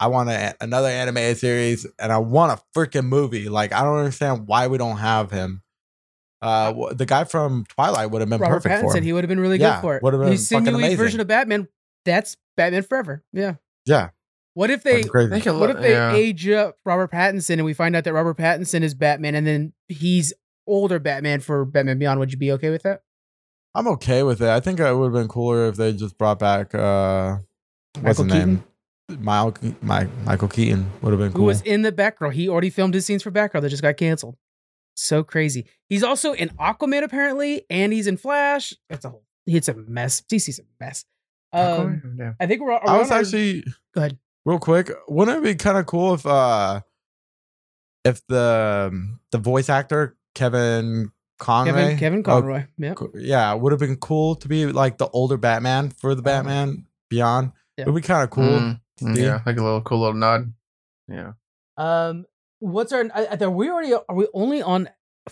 I 0.05 0.09
want 0.09 0.29
a, 0.29 0.55
another 0.61 0.89
animated 0.89 1.39
series, 1.39 1.87
and 1.99 2.13
I 2.13 2.19
want 2.19 2.53
a 2.61 2.79
freaking 2.79 3.07
movie. 3.07 3.49
Like 3.49 3.73
I 3.73 3.83
don't 3.83 3.97
understand 3.99 4.47
why 4.47 4.67
we 4.67 4.77
don't 4.77 4.99
have 4.99 5.31
him. 5.31 5.63
Uh, 6.43 6.93
the 6.93 7.07
guy 7.07 7.25
from 7.25 7.65
Twilight 7.71 8.11
would 8.11 8.21
have 8.21 8.29
been 8.29 8.39
Robert 8.41 8.57
perfect 8.63 8.81
for 8.83 8.89
Pattinson, 8.89 8.99
him. 8.99 9.05
he 9.05 9.13
would 9.15 9.25
have 9.25 9.31
been 9.31 9.41
really 9.41 9.59
Yeah, 9.59 9.77
good 9.77 9.81
for 9.81 9.97
it. 9.97 10.03
would've 10.03 10.21
been 10.21 10.31
He's 10.33 10.47
fucking 10.51 10.69
amazing. 10.69 10.99
version 10.99 11.21
of 11.21 11.27
Batman. 11.27 11.69
That's 12.05 12.37
Batman 12.57 12.83
Forever. 12.83 13.25
Yeah. 13.33 13.55
yeah, 13.87 14.11
What 14.53 14.69
if 14.71 14.83
they 14.83 15.05
crazy. 15.05 15.31
They 15.31 15.41
could 15.41 15.59
what 15.59 15.71
if 15.71 15.79
they 15.79 15.93
yeah. 15.93 16.13
age 16.13 16.47
up 16.51 16.77
Robert 16.85 17.11
Pattinson 17.11 17.55
and 17.55 17.65
we 17.65 17.73
find 17.73 17.97
out 17.97 18.05
that 18.05 18.13
Robert 18.13 18.37
Pattinson 18.37 18.83
is 18.83 18.93
Batman 18.95 19.35
and 19.35 19.47
then 19.47 19.73
he's 19.89 20.35
older 20.67 20.99
Batman 20.99 21.41
for 21.41 21.65
Batman 21.65 21.99
Beyond? 21.99 22.21
Would 22.21 22.31
you 22.33 22.37
be 22.39 22.53
okay 22.53 22.69
with 22.69 22.83
that? 22.83 23.01
I'm 23.75 23.89
okay 23.89 24.23
with 24.23 24.43
it. 24.43 24.49
I 24.51 24.61
think 24.61 24.79
it 24.81 24.95
would 24.95 25.05
have 25.07 25.13
been 25.15 25.29
cooler 25.29 25.67
if 25.69 25.77
they 25.77 25.95
just 25.95 26.19
brought 26.19 26.39
back 26.39 26.75
uh, 26.75 27.39
what's 28.01 28.19
Michael 28.19 28.25
his 28.25 28.35
name? 28.35 28.65
Michael, 29.09 29.75
My, 29.83 30.09
Michael 30.25 30.49
Keaton 30.49 30.91
would 31.03 31.11
have 31.13 31.21
been 31.21 31.33
cool. 31.33 31.43
Who 31.43 31.47
was 31.47 31.61
in 31.63 31.83
the 31.83 31.93
Batgirl? 31.93 32.33
He 32.33 32.49
already 32.49 32.71
filmed 32.71 32.95
his 32.95 33.05
scenes 33.05 33.23
for 33.23 33.31
Batgirl 33.31 33.61
that 33.63 33.69
just 33.69 33.83
got 33.83 33.97
canceled. 33.97 34.37
So 34.97 35.23
crazy. 35.23 35.67
He's 35.89 36.03
also 36.03 36.33
in 36.33 36.51
Aquaman 36.51 37.03
apparently, 37.03 37.67
and 37.69 37.93
he's 37.93 38.07
in 38.07 38.17
Flash. 38.17 38.73
It's 38.89 39.05
a 39.05 39.11
whole. 39.11 39.25
It's 39.47 39.69
a 39.69 39.75
mess. 39.75 40.23
DC's 40.23 40.61
a 40.61 40.63
mess. 40.83 41.05
Um, 41.53 42.17
yeah. 42.19 42.33
I 42.41 42.47
think 42.47 42.63
we're. 42.63 42.73
Are 42.73 42.89
I 42.89 42.99
was 42.99 43.11
on 43.11 43.17
our- 43.17 43.21
actually 43.21 43.63
Go 43.95 44.01
ahead. 44.01 44.19
real 44.45 44.59
quick. 44.59 44.91
Wouldn't 45.09 45.37
it 45.39 45.43
be 45.43 45.55
kind 45.57 45.77
of 45.79 45.87
cool 45.87 46.15
if 46.15 46.25
uh 46.25 46.81
if 48.05 48.27
the 48.29 48.89
um, 48.93 49.21
the 49.33 49.39
voice 49.39 49.69
actor 49.69 50.17
Kevin 50.35 51.11
Conroy, 51.39 51.73
Kevin 51.73 51.99
Kevin 51.99 52.19
Oh, 52.21 52.23
Conroy. 52.23 52.65
yeah. 52.79 52.95
co- 52.95 53.13
yeah, 53.15 53.53
would 53.53 53.73
have 53.73 53.81
been 53.81 53.97
cool 53.97 54.37
to 54.37 54.49
be 54.49 54.67
like 54.67 54.97
the 54.99 55.09
older 55.09 55.37
Batman 55.37 55.91
for 55.91 56.15
the 56.15 56.23
Batman 56.23 56.87
Beyond. 57.11 57.53
Yeah. 57.77 57.85
It 57.87 57.91
would 57.91 58.01
be 58.03 58.07
kind 58.07 58.23
of 58.25 58.31
cool. 58.31 58.45
Mm, 58.45 58.81
to 58.99 59.15
see. 59.15 59.23
yeah, 59.23 59.41
like 59.47 59.57
a 59.59 59.63
little 59.63 59.81
cool 59.83 60.01
little 60.01 60.15
nod. 60.15 60.53
Yeah. 61.09 61.33
Um, 61.77 62.25
what's 62.61 62.93
our? 62.93 63.05
I, 63.15 63.27
I, 63.27 63.37
are 63.45 63.51
we 63.51 63.71
already? 63.71 63.93
Are 63.95 64.15
we 64.15 64.29
only 64.35 64.63
on 64.63 64.89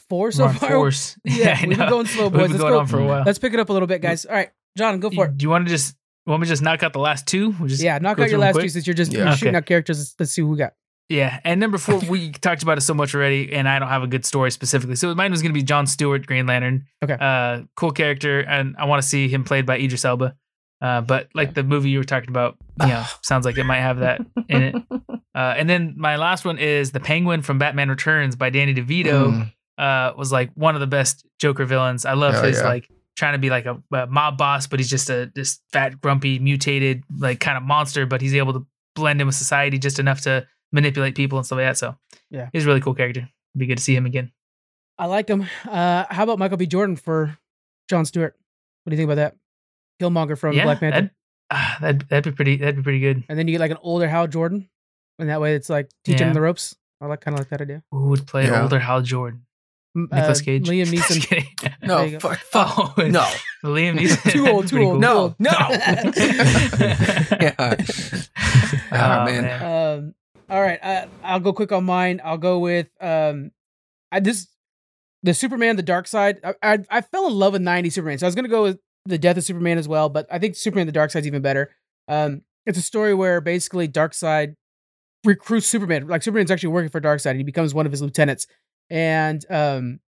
four 0.08 0.32
so 0.32 0.44
We're 0.44 0.48
on 0.50 0.54
far? 0.56 0.70
force. 0.70 1.16
Yeah, 1.24 1.58
I 1.62 1.66
we've 1.66 1.78
been 1.78 1.88
going 1.88 2.06
slow, 2.06 2.24
We've 2.24 2.32
boys. 2.32 2.42
been 2.42 2.50
Let's 2.52 2.60
going 2.62 2.72
go. 2.72 2.78
on 2.80 2.86
for 2.86 2.98
a 3.00 3.04
while. 3.06 3.22
Let's 3.24 3.38
pick 3.38 3.52
it 3.54 3.60
up 3.60 3.68
a 3.68 3.72
little 3.72 3.88
bit, 3.88 4.02
guys. 4.02 4.24
All 4.24 4.34
right, 4.34 4.50
John, 4.76 5.00
go 5.00 5.10
for 5.10 5.26
it. 5.26 5.38
Do 5.38 5.44
you 5.44 5.50
want 5.50 5.66
to 5.66 5.70
just 5.70 5.96
want 6.26 6.40
me 6.40 6.46
to 6.46 6.50
just 6.50 6.62
knock 6.62 6.82
out 6.82 6.92
the 6.92 6.98
last 6.98 7.26
two? 7.26 7.50
We'll 7.58 7.68
just 7.68 7.82
Yeah, 7.82 7.98
knock 7.98 8.18
out 8.18 8.30
your 8.30 8.38
last 8.38 8.54
quick? 8.54 8.64
two 8.64 8.68
since 8.70 8.86
you're 8.86 8.94
just 8.94 9.12
Yeah. 9.12 9.24
you're 9.26 9.32
shooting 9.36 9.48
Okay. 9.54 9.56
out 9.58 9.66
characters. 9.66 9.98
Let's, 9.98 10.14
let's 10.18 10.32
see 10.32 10.42
who 10.42 10.48
we 10.48 10.56
got. 10.58 10.72
Yeah, 11.08 11.40
and 11.44 11.60
number 11.60 11.76
four, 11.78 11.98
we 12.08 12.30
talked 12.32 12.62
about 12.62 12.78
it 12.78 12.82
so 12.82 12.94
much 12.94 13.14
already, 13.14 13.52
and 13.52 13.68
I 13.68 13.78
don't 13.78 13.88
have 13.88 14.02
a 14.02 14.06
good 14.06 14.24
story 14.24 14.50
specifically. 14.50 14.96
So 14.96 15.14
mine 15.14 15.30
was 15.30 15.42
going 15.42 15.50
to 15.52 15.58
be 15.58 15.62
John 15.64 15.86
Stewart, 15.86 16.26
Green 16.26 16.46
Lantern. 16.46 16.86
Okay. 17.04 17.16
Uh, 17.20 17.62
cool 17.76 17.90
character, 17.90 18.40
and 18.40 18.76
I 18.78 18.86
want 18.86 19.02
to 19.02 19.08
see 19.08 19.28
him 19.28 19.44
played 19.44 19.66
by 19.66 19.78
Idris 19.78 20.04
Elba. 20.06 20.36
Uh, 20.82 21.00
but 21.00 21.28
like 21.32 21.54
the 21.54 21.62
movie 21.62 21.90
you 21.90 21.98
were 21.98 22.04
talking 22.04 22.28
about, 22.28 22.56
you 22.80 22.88
know, 22.88 23.04
sounds 23.22 23.46
like 23.46 23.56
it 23.56 23.64
might 23.64 23.80
have 23.80 24.00
that 24.00 24.20
in 24.48 24.62
it. 24.62 24.74
Uh, 25.34 25.54
and 25.56 25.66
then 25.70 25.94
my 25.96 26.16
last 26.16 26.44
one 26.44 26.58
is 26.58 26.92
the 26.92 27.00
Penguin 27.00 27.40
from 27.40 27.56
Batman 27.56 27.88
Returns 27.88 28.36
by 28.36 28.50
Danny 28.50 28.74
DeVito. 28.74 29.32
Mm. 29.32 29.52
Uh, 29.78 30.12
was 30.14 30.30
like 30.30 30.50
one 30.56 30.74
of 30.74 30.82
the 30.82 30.86
best 30.86 31.24
Joker 31.38 31.64
villains. 31.64 32.04
I 32.04 32.12
love 32.12 32.34
Hell 32.34 32.42
his 32.44 32.58
yeah. 32.58 32.64
like 32.66 32.86
trying 33.16 33.32
to 33.32 33.38
be 33.38 33.48
like 33.48 33.64
a, 33.64 33.82
a 33.92 34.06
mob 34.06 34.36
boss, 34.36 34.66
but 34.66 34.78
he's 34.78 34.90
just 34.90 35.08
a 35.08 35.32
this 35.34 35.58
fat, 35.72 35.98
grumpy, 36.02 36.38
mutated 36.38 37.02
like 37.18 37.40
kind 37.40 37.56
of 37.56 37.62
monster. 37.62 38.04
But 38.04 38.20
he's 38.20 38.34
able 38.34 38.52
to 38.52 38.66
blend 38.94 39.22
in 39.22 39.26
with 39.26 39.34
society 39.34 39.78
just 39.78 39.98
enough 39.98 40.20
to 40.22 40.46
manipulate 40.70 41.14
people 41.14 41.38
and 41.38 41.46
stuff 41.46 41.56
like 41.56 41.66
that. 41.66 41.78
So 41.78 41.96
Yeah. 42.30 42.50
he's 42.52 42.64
a 42.64 42.66
really 42.66 42.82
cool 42.82 42.94
character. 42.94 43.20
It'd 43.20 43.58
be 43.58 43.64
good 43.66 43.78
to 43.78 43.82
see 43.82 43.96
him 43.96 44.04
again. 44.04 44.32
I 44.98 45.06
like 45.06 45.28
him. 45.28 45.46
Uh, 45.66 46.04
how 46.10 46.24
about 46.24 46.38
Michael 46.38 46.58
B. 46.58 46.66
Jordan 46.66 46.96
for 46.96 47.38
John 47.88 48.04
Stewart? 48.04 48.36
What 48.84 48.90
do 48.90 48.94
you 48.94 48.98
think 48.98 49.10
about 49.10 49.14
that? 49.16 49.36
Killmonger 50.02 50.36
from 50.38 50.54
yeah, 50.56 50.64
Black 50.64 50.80
Panther, 50.80 50.94
That'd, 50.96 51.10
ah, 51.50 51.78
that'd 51.80 52.00
that'd 52.08 52.24
be 52.24 52.36
pretty. 52.36 52.56
That'd 52.56 52.76
be 52.76 52.82
pretty 52.82 53.00
good. 53.00 53.24
and 53.28 53.38
then 53.38 53.46
you 53.48 53.52
get 53.52 53.60
like 53.60 53.70
an 53.70 53.78
older 53.82 54.08
Hal 54.08 54.26
Jordan, 54.26 54.68
and 55.18 55.28
that 55.28 55.40
way 55.40 55.54
it's 55.54 55.68
like 55.70 55.88
teaching 56.04 56.20
Yeah. 56.20 56.28
him 56.28 56.34
the 56.34 56.40
ropes. 56.40 56.74
I 57.00 57.06
like 57.06 57.20
kind 57.20 57.34
of 57.34 57.40
like 57.40 57.48
that 57.50 57.60
idea. 57.60 57.82
Who 57.90 58.08
would 58.08 58.26
play 58.26 58.44
Yeah. 58.46 58.62
older 58.62 58.78
Hal 58.78 59.02
Jordan? 59.02 59.46
M- 59.94 60.08
Nicholas 60.10 60.40
uh, 60.40 60.44
Cage. 60.44 60.66
Liam 60.68 60.86
Just 60.90 61.10
Neeson. 61.10 61.26
kidding. 61.28 61.46
There 61.62 61.76
you 61.80 61.88
No, 61.88 62.10
go. 62.10 62.18
fuck, 62.20 62.38
fuck. 62.38 62.98
Oh, 62.98 63.06
No. 63.08 63.26
Liam 63.64 63.98
Neeson. 63.98 64.30
Too 64.32 64.46
old, 64.48 64.66
too 64.68 64.78
old. 64.78 64.92
cool. 64.92 64.98
No, 65.00 65.34
no. 65.38 65.50
yeah. 67.40 67.54
oh, 67.58 67.76
Ah, 68.92 69.24
man. 69.26 69.62
Um, 69.62 70.14
all 70.48 70.60
right, 70.60 70.78
uh, 70.82 71.06
I'll 71.22 71.40
go 71.40 71.52
quick 71.52 71.72
on 71.72 71.84
mine. 71.84 72.20
I'll 72.24 72.38
go 72.38 72.58
with 72.58 72.88
um, 73.00 73.50
I 74.10 74.20
this 74.20 74.48
the 75.22 75.34
Superman, 75.34 75.76
the 75.76 75.82
Dark 75.82 76.06
Side. 76.06 76.40
I, 76.44 76.54
I 76.62 76.78
I 76.90 77.00
fell 77.00 77.26
in 77.26 77.32
love 77.34 77.52
with 77.54 77.62
'90s 77.62 77.92
Superman, 77.92 78.18
so 78.18 78.26
I 78.26 78.28
was 78.28 78.34
gonna 78.34 78.48
go 78.48 78.62
with 78.62 78.78
the 79.04 79.18
Death 79.18 79.36
of 79.36 79.44
Superman 79.44 79.78
as 79.78 79.88
well. 79.88 80.08
But 80.08 80.26
I 80.30 80.38
think 80.38 80.56
Superman, 80.56 80.86
the 80.86 80.92
Darkseid's 80.92 81.26
even 81.26 81.42
better. 81.42 81.70
Um, 82.08 82.42
it's 82.66 82.78
a 82.78 82.82
story 82.82 83.14
where 83.14 83.40
basically 83.40 83.88
Darkseid 83.88 84.54
recruits 85.24 85.66
Superman. 85.66 86.06
Like 86.06 86.22
Superman's 86.22 86.50
actually 86.50 86.70
working 86.70 86.90
for 86.90 87.00
Dark 87.00 87.20
Side, 87.20 87.30
and 87.30 87.40
he 87.40 87.44
becomes 87.44 87.74
one 87.74 87.86
of 87.86 87.92
his 87.92 88.02
lieutenants. 88.02 88.46
And 88.90 89.44
um, 89.50 90.00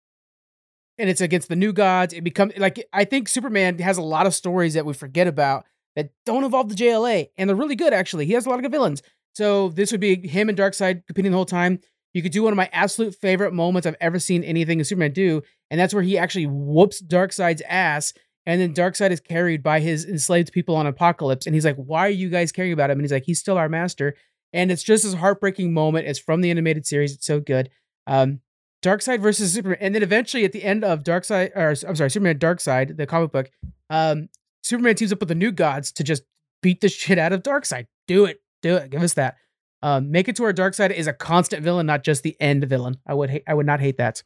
and 0.98 1.10
it's 1.10 1.20
against 1.20 1.48
the 1.48 1.56
new 1.56 1.72
gods. 1.72 2.14
It 2.14 2.22
becomes 2.22 2.56
like 2.56 2.84
I 2.92 3.04
think 3.04 3.28
Superman 3.28 3.78
has 3.78 3.98
a 3.98 4.02
lot 4.02 4.26
of 4.26 4.34
stories 4.34 4.74
that 4.74 4.86
we 4.86 4.94
forget 4.94 5.26
about 5.26 5.64
that 5.96 6.10
don't 6.26 6.44
involve 6.44 6.68
the 6.68 6.74
JLA, 6.74 7.28
and 7.36 7.48
they're 7.48 7.56
really 7.56 7.76
good 7.76 7.92
actually. 7.92 8.26
He 8.26 8.32
has 8.34 8.46
a 8.46 8.48
lot 8.48 8.56
of 8.56 8.62
good 8.62 8.72
villains. 8.72 9.02
So 9.34 9.70
this 9.70 9.90
would 9.90 10.00
be 10.00 10.26
him 10.26 10.48
and 10.48 10.56
Darkseid 10.56 11.06
competing 11.06 11.32
the 11.32 11.36
whole 11.36 11.44
time. 11.44 11.80
You 12.12 12.22
could 12.22 12.30
do 12.30 12.44
one 12.44 12.52
of 12.52 12.56
my 12.56 12.70
absolute 12.72 13.16
favorite 13.16 13.52
moments 13.52 13.86
I've 13.86 13.96
ever 14.00 14.20
seen 14.20 14.44
anything 14.44 14.78
in 14.78 14.84
Superman 14.84 15.12
do, 15.12 15.42
and 15.70 15.80
that's 15.80 15.92
where 15.92 16.02
he 16.02 16.16
actually 16.16 16.46
whoops 16.46 17.02
Darkseid's 17.02 17.62
ass, 17.68 18.12
and 18.46 18.60
then 18.60 18.74
Darkseid 18.74 19.10
is 19.10 19.20
carried 19.20 19.62
by 19.62 19.80
his 19.80 20.04
enslaved 20.04 20.52
people 20.52 20.76
on 20.76 20.92
Apokolips, 20.92 21.46
and 21.46 21.54
he's 21.54 21.64
like, 21.64 21.76
"Why 21.76 22.06
are 22.06 22.10
you 22.10 22.28
guys 22.28 22.52
caring 22.52 22.72
about 22.72 22.90
him?" 22.90 22.98
And 22.98 23.04
he's 23.04 23.12
like, 23.12 23.24
"He's 23.24 23.40
still 23.40 23.58
our 23.58 23.68
master." 23.68 24.14
And 24.52 24.70
it's 24.70 24.82
just 24.82 25.02
this 25.02 25.14
heartbreaking 25.14 25.72
moment. 25.72 26.06
It's 26.06 26.18
from 26.18 26.40
the 26.40 26.50
animated 26.50 26.86
series. 26.86 27.12
It's 27.14 27.26
so 27.26 27.40
good. 27.40 27.70
Um, 28.06 28.40
Darkseid 28.84 29.20
versus 29.20 29.52
Superman, 29.52 29.78
and 29.80 29.94
then 29.94 30.02
eventually 30.02 30.44
at 30.44 30.52
the 30.52 30.62
end 30.62 30.84
of 30.84 31.02
Darkseid, 31.02 31.56
or 31.56 31.74
I'm 31.88 31.96
sorry, 31.96 32.10
Superman 32.10 32.38
Darkseid, 32.38 32.96
the 32.96 33.06
comic 33.06 33.32
book, 33.32 33.50
um, 33.88 34.28
Superman 34.62 34.94
teams 34.94 35.12
up 35.12 35.20
with 35.20 35.28
the 35.30 35.34
new 35.34 35.52
gods 35.52 35.90
to 35.92 36.04
just 36.04 36.22
beat 36.62 36.80
the 36.80 36.88
shit 36.88 37.18
out 37.18 37.32
of 37.32 37.42
Darkseid. 37.42 37.86
Do 38.06 38.26
it, 38.26 38.42
do 38.62 38.76
it. 38.76 38.90
Give 38.90 39.02
us 39.02 39.14
that. 39.14 39.36
Um, 39.82 40.10
make 40.10 40.28
it 40.28 40.36
to 40.36 40.42
where 40.42 40.52
Darkseid 40.52 40.90
is 40.90 41.06
a 41.06 41.12
constant 41.12 41.62
villain, 41.62 41.86
not 41.86 42.04
just 42.04 42.22
the 42.22 42.36
end 42.40 42.64
villain. 42.64 42.96
I 43.06 43.14
would 43.14 43.30
hate. 43.30 43.42
I 43.46 43.54
would 43.54 43.66
not 43.66 43.80
hate 43.80 43.96
that. 43.98 44.22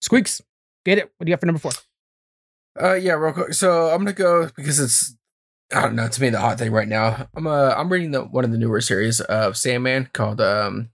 Squeaks, 0.00 0.40
get 0.84 0.98
it. 0.98 1.10
What 1.16 1.26
do 1.26 1.30
you 1.30 1.34
got 1.34 1.40
for 1.40 1.46
number 1.46 1.60
four? 1.60 1.72
Uh, 2.80 2.94
yeah, 2.94 3.12
real 3.12 3.32
quick. 3.32 3.54
So 3.54 3.88
I'm 3.88 3.98
gonna 3.98 4.12
go 4.12 4.48
because 4.56 4.80
it's 4.80 5.16
I 5.72 5.82
don't 5.82 5.96
know 5.96 6.08
to 6.08 6.20
me 6.20 6.30
the 6.30 6.40
hot 6.40 6.58
thing 6.58 6.72
right 6.72 6.88
now. 6.88 7.28
I'm 7.34 7.46
uh 7.46 7.74
I'm 7.76 7.90
reading 7.90 8.10
the 8.10 8.24
one 8.24 8.44
of 8.44 8.50
the 8.50 8.58
newer 8.58 8.80
series 8.80 9.20
of 9.20 9.56
Sandman 9.56 10.08
called 10.12 10.40
um 10.40 10.90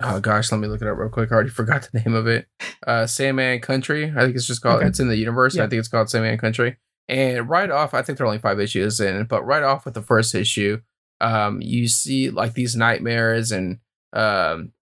oh 0.00 0.20
gosh 0.20 0.50
let 0.50 0.60
me 0.60 0.68
look 0.68 0.82
it 0.82 0.88
up 0.88 0.98
real 0.98 1.08
quick. 1.08 1.30
I 1.30 1.34
already 1.34 1.50
forgot 1.60 1.88
the 1.90 2.00
name 2.00 2.14
of 2.14 2.26
it. 2.26 2.46
Uh, 2.86 3.06
Sandman 3.06 3.60
Country. 3.60 4.12
I 4.16 4.22
think 4.22 4.36
it's 4.36 4.46
just 4.46 4.62
called. 4.62 4.78
Okay. 4.78 4.86
It's 4.88 5.00
in 5.00 5.08
the 5.08 5.16
universe. 5.16 5.56
Yeah. 5.56 5.64
I 5.64 5.68
think 5.68 5.80
it's 5.80 5.88
called 5.88 6.10
Sandman 6.10 6.38
Country. 6.38 6.76
And 7.08 7.48
right 7.48 7.70
off, 7.70 7.92
I 7.92 8.02
think 8.02 8.18
there 8.18 8.24
are 8.24 8.28
only 8.28 8.38
five 8.38 8.60
issues 8.60 9.00
in, 9.00 9.24
but 9.24 9.44
right 9.44 9.64
off 9.64 9.84
with 9.84 9.94
the 9.94 10.02
first 10.02 10.32
issue, 10.32 10.80
um, 11.20 11.60
you 11.60 11.88
see 11.88 12.30
like 12.30 12.54
these 12.54 12.76
nightmares 12.76 13.50
and 13.50 13.78
um 14.12 14.72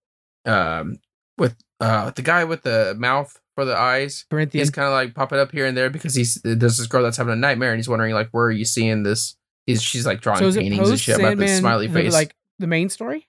um 0.45 0.99
with 1.37 1.55
uh 1.79 2.11
the 2.11 2.21
guy 2.21 2.43
with 2.43 2.63
the 2.63 2.95
mouth 2.97 3.39
for 3.59 3.65
the 3.65 3.77
eyes 3.77 4.25
Corinthian. 4.29 4.61
he's 4.61 4.69
kind 4.71 4.87
of 4.87 4.93
like 4.93 5.13
popping 5.13 5.37
up 5.39 5.51
here 5.51 5.65
and 5.65 5.75
there 5.75 5.89
because 5.89 6.15
he's 6.15 6.35
there's 6.43 6.77
this 6.77 6.87
girl 6.87 7.03
that's 7.03 7.17
having 7.17 7.33
a 7.33 7.35
nightmare 7.35 7.71
and 7.71 7.77
he's 7.79 7.89
wondering 7.89 8.13
like 8.13 8.29
where 8.31 8.45
are 8.45 8.51
you 8.51 8.63
seeing 8.65 9.03
this 9.03 9.35
he's 9.65 9.81
she's 9.83 10.05
like 10.05 10.21
drawing 10.21 10.39
So 10.51 10.59
paintings 10.59 10.89
and 10.89 10.99
shit 10.99 11.19
about 11.19 11.37
this 11.37 11.57
smiley 11.59 11.87
face 11.89 12.13
like 12.13 12.35
the 12.59 12.67
main 12.67 12.89
story? 12.89 13.27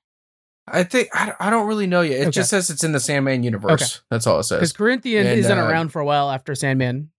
i 0.69 0.85
think 0.85 1.09
I, 1.15 1.27
don't- 1.27 1.37
I 1.41 1.51
don't 1.51 1.67
really 1.67 1.87
know 1.89 2.03
yet 2.03 2.19
it 2.19 2.23
Okay. 2.23 2.31
just 2.31 2.51
says 2.51 2.71
it's 2.71 2.85
in 2.85 2.93
the 2.93 3.01
sandman 3.01 3.43
universe 3.43 3.73
Okay. 3.83 3.87
that's 4.11 4.27
all 4.27 4.39
it 4.39 4.45
says. 4.45 4.59
Because 4.59 4.73
Corinthian 4.73 5.27
And, 5.27 5.39
isn't 5.41 5.59
uh, 5.59 5.65
around 5.67 5.89
for 5.89 6.01
a 6.01 6.05
while 6.05 6.31
after 6.31 6.55
Sandman. 6.55 7.11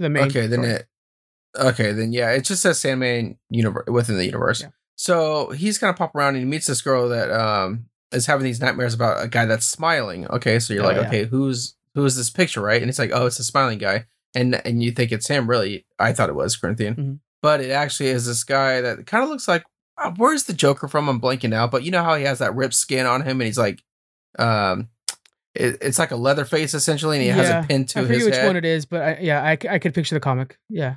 The 0.00 0.08
main. 0.08 0.24
okay 0.24 0.46
then 0.48 0.60
story. 0.62 0.74
it 0.74 0.86
okay 1.58 1.92
then 1.92 2.12
yeah 2.12 2.30
it 2.30 2.42
just 2.44 2.62
says 2.62 2.80
sandman 2.80 3.38
universe 3.50 3.84
within 3.86 4.16
the 4.16 4.24
universe 4.24 4.62
Yeah. 4.62 4.68
so 4.96 5.50
he's 5.50 5.78
gonna 5.78 5.92
pop 5.94 6.14
around 6.14 6.30
and 6.34 6.38
he 6.38 6.44
meets 6.44 6.66
this 6.66 6.80
girl 6.82 7.08
that 7.10 7.30
um 7.30 7.86
is 8.10 8.26
having 8.26 8.44
these 8.44 8.60
nightmares 8.60 8.94
about 8.94 9.22
a 9.24 9.28
guy 9.28 9.44
that's 9.44 9.64
smiling 9.66 10.26
okay 10.28 10.58
so 10.58 10.72
you're 10.74 10.82
Oh, 10.82 10.86
like 10.88 10.96
yeah. 10.96 11.06
okay 11.08 11.24
who's 11.24 11.76
who's 11.94 12.16
this 12.16 12.30
picture 12.30 12.60
right 12.60 12.80
and 12.80 12.88
it's 12.88 12.98
like 12.98 13.10
oh 13.12 13.26
it's 13.26 13.38
a 13.38 13.44
smiling 13.44 13.78
guy 13.78 14.06
and 14.34 14.54
and 14.66 14.82
you 14.82 14.90
think 14.92 15.12
it's 15.12 15.28
him 15.28 15.48
really 15.48 15.84
i 15.98 16.12
thought 16.12 16.28
it 16.30 16.34
was 16.34 16.56
corinthian 16.56 16.94
Mhm. 16.94 17.18
but 17.42 17.60
it 17.60 17.70
actually 17.70 18.08
is 18.10 18.26
this 18.26 18.44
guy 18.44 18.80
that 18.80 19.06
kind 19.06 19.22
of 19.24 19.30
looks 19.30 19.46
like 19.48 19.64
uh, 19.98 20.10
where's 20.16 20.44
the 20.44 20.52
joker 20.54 20.88
from 20.88 21.08
i'm 21.08 21.20
blanking 21.20 21.52
out 21.54 21.70
but 21.70 21.82
you 21.84 21.90
know 21.90 22.02
how 22.02 22.14
he 22.14 22.24
has 22.24 22.38
that 22.38 22.54
ripped 22.54 22.74
skin 22.74 23.04
on 23.06 23.20
him 23.22 23.40
and 23.40 23.46
he's 23.46 23.58
like 23.58 23.82
um 24.38 24.88
it, 25.54 25.76
it's 25.82 25.98
like 25.98 26.10
a 26.12 26.16
leather 26.16 26.46
face 26.46 26.72
essentially 26.72 27.18
and 27.18 27.24
he 27.24 27.28
has 27.30 27.50
a 27.50 27.66
pin 27.68 27.84
to 27.84 27.98
I 27.98 28.02
forget 28.02 28.16
his 28.16 28.24
which 28.24 28.34
head 28.36 28.46
one 28.46 28.56
it 28.56 28.64
is, 28.64 28.86
but 28.86 29.02
I, 29.02 29.18
yeah, 29.20 29.42
I, 29.42 29.58
I 29.68 29.78
could 29.78 29.92
picture 29.92 30.14
the 30.14 30.20
comic. 30.20 30.56
Yeah. 30.70 30.94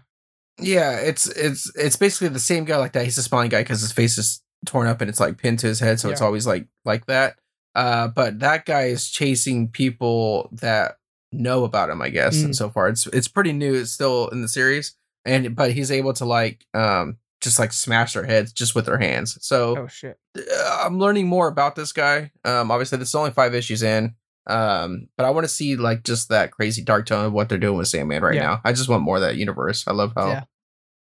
Yeah, 0.61 0.99
it's 1.01 1.27
it's 1.27 1.69
it's 1.75 1.97
basically 1.97 2.29
the 2.29 2.39
same 2.39 2.63
guy 2.63 2.77
like 2.77 2.93
that. 2.93 3.03
He's 3.03 3.17
a 3.17 3.23
smiling 3.23 3.49
guy 3.49 3.63
because 3.63 3.81
his 3.81 3.91
face 3.91 4.17
is 4.17 4.41
torn 4.65 4.87
up 4.87 5.01
and 5.01 5.09
it's 5.09 5.19
like 5.19 5.37
pinned 5.37 5.59
to 5.59 5.67
his 5.67 5.81
head, 5.81 5.99
so 5.99 6.09
it's 6.09 6.21
always 6.21 6.47
like 6.47 6.67
like 6.85 7.05
that. 7.07 7.35
Uh, 7.75 8.07
but 8.07 8.39
that 8.39 8.65
guy 8.65 8.83
is 8.85 9.09
chasing 9.09 9.67
people 9.69 10.49
that 10.53 10.97
know 11.31 11.63
about 11.65 11.89
him, 11.89 12.01
I 12.01 12.09
guess. 12.09 12.37
Mm. 12.37 12.45
And 12.45 12.55
so 12.55 12.69
far, 12.69 12.87
it's 12.87 13.05
it's 13.07 13.27
pretty 13.27 13.51
new. 13.53 13.73
It's 13.75 13.91
still 13.91 14.29
in 14.29 14.41
the 14.41 14.47
series, 14.47 14.95
and 15.25 15.55
but 15.55 15.71
he's 15.73 15.91
able 15.91 16.13
to 16.13 16.25
like 16.25 16.65
um 16.73 17.17
just 17.41 17.59
like 17.59 17.73
smash 17.73 18.13
their 18.13 18.23
heads 18.25 18.53
just 18.53 18.73
with 18.75 18.85
their 18.85 18.97
hands. 18.97 19.37
So 19.41 19.77
Oh 19.77 19.87
shit. 19.87 20.17
uh, 20.37 20.79
I'm 20.85 20.97
learning 20.99 21.27
more 21.27 21.47
about 21.47 21.75
this 21.75 21.91
guy. 21.91 22.31
Um, 22.45 22.71
obviously, 22.71 22.97
this 22.97 23.09
is 23.09 23.15
only 23.15 23.31
five 23.31 23.53
issues 23.53 23.83
in. 23.83 24.15
Um, 24.47 25.09
but 25.17 25.25
I 25.25 25.31
want 25.31 25.43
to 25.45 25.49
see 25.53 25.75
like 25.75 26.03
just 26.03 26.29
that 26.29 26.51
crazy 26.51 26.81
dark 26.83 27.07
tone 27.07 27.25
of 27.25 27.33
what 27.33 27.49
they're 27.49 27.57
doing 27.57 27.77
with 27.77 27.87
Sandman 27.87 28.21
right 28.23 28.35
Yeah. 28.35 28.41
now. 28.41 28.61
I 28.63 28.71
just 28.73 28.87
want 28.89 29.03
more 29.03 29.17
of 29.17 29.21
that 29.23 29.35
universe. 29.37 29.83
I 29.87 29.91
love 29.91 30.13
how, 30.15 30.27
Yeah. 30.29 30.43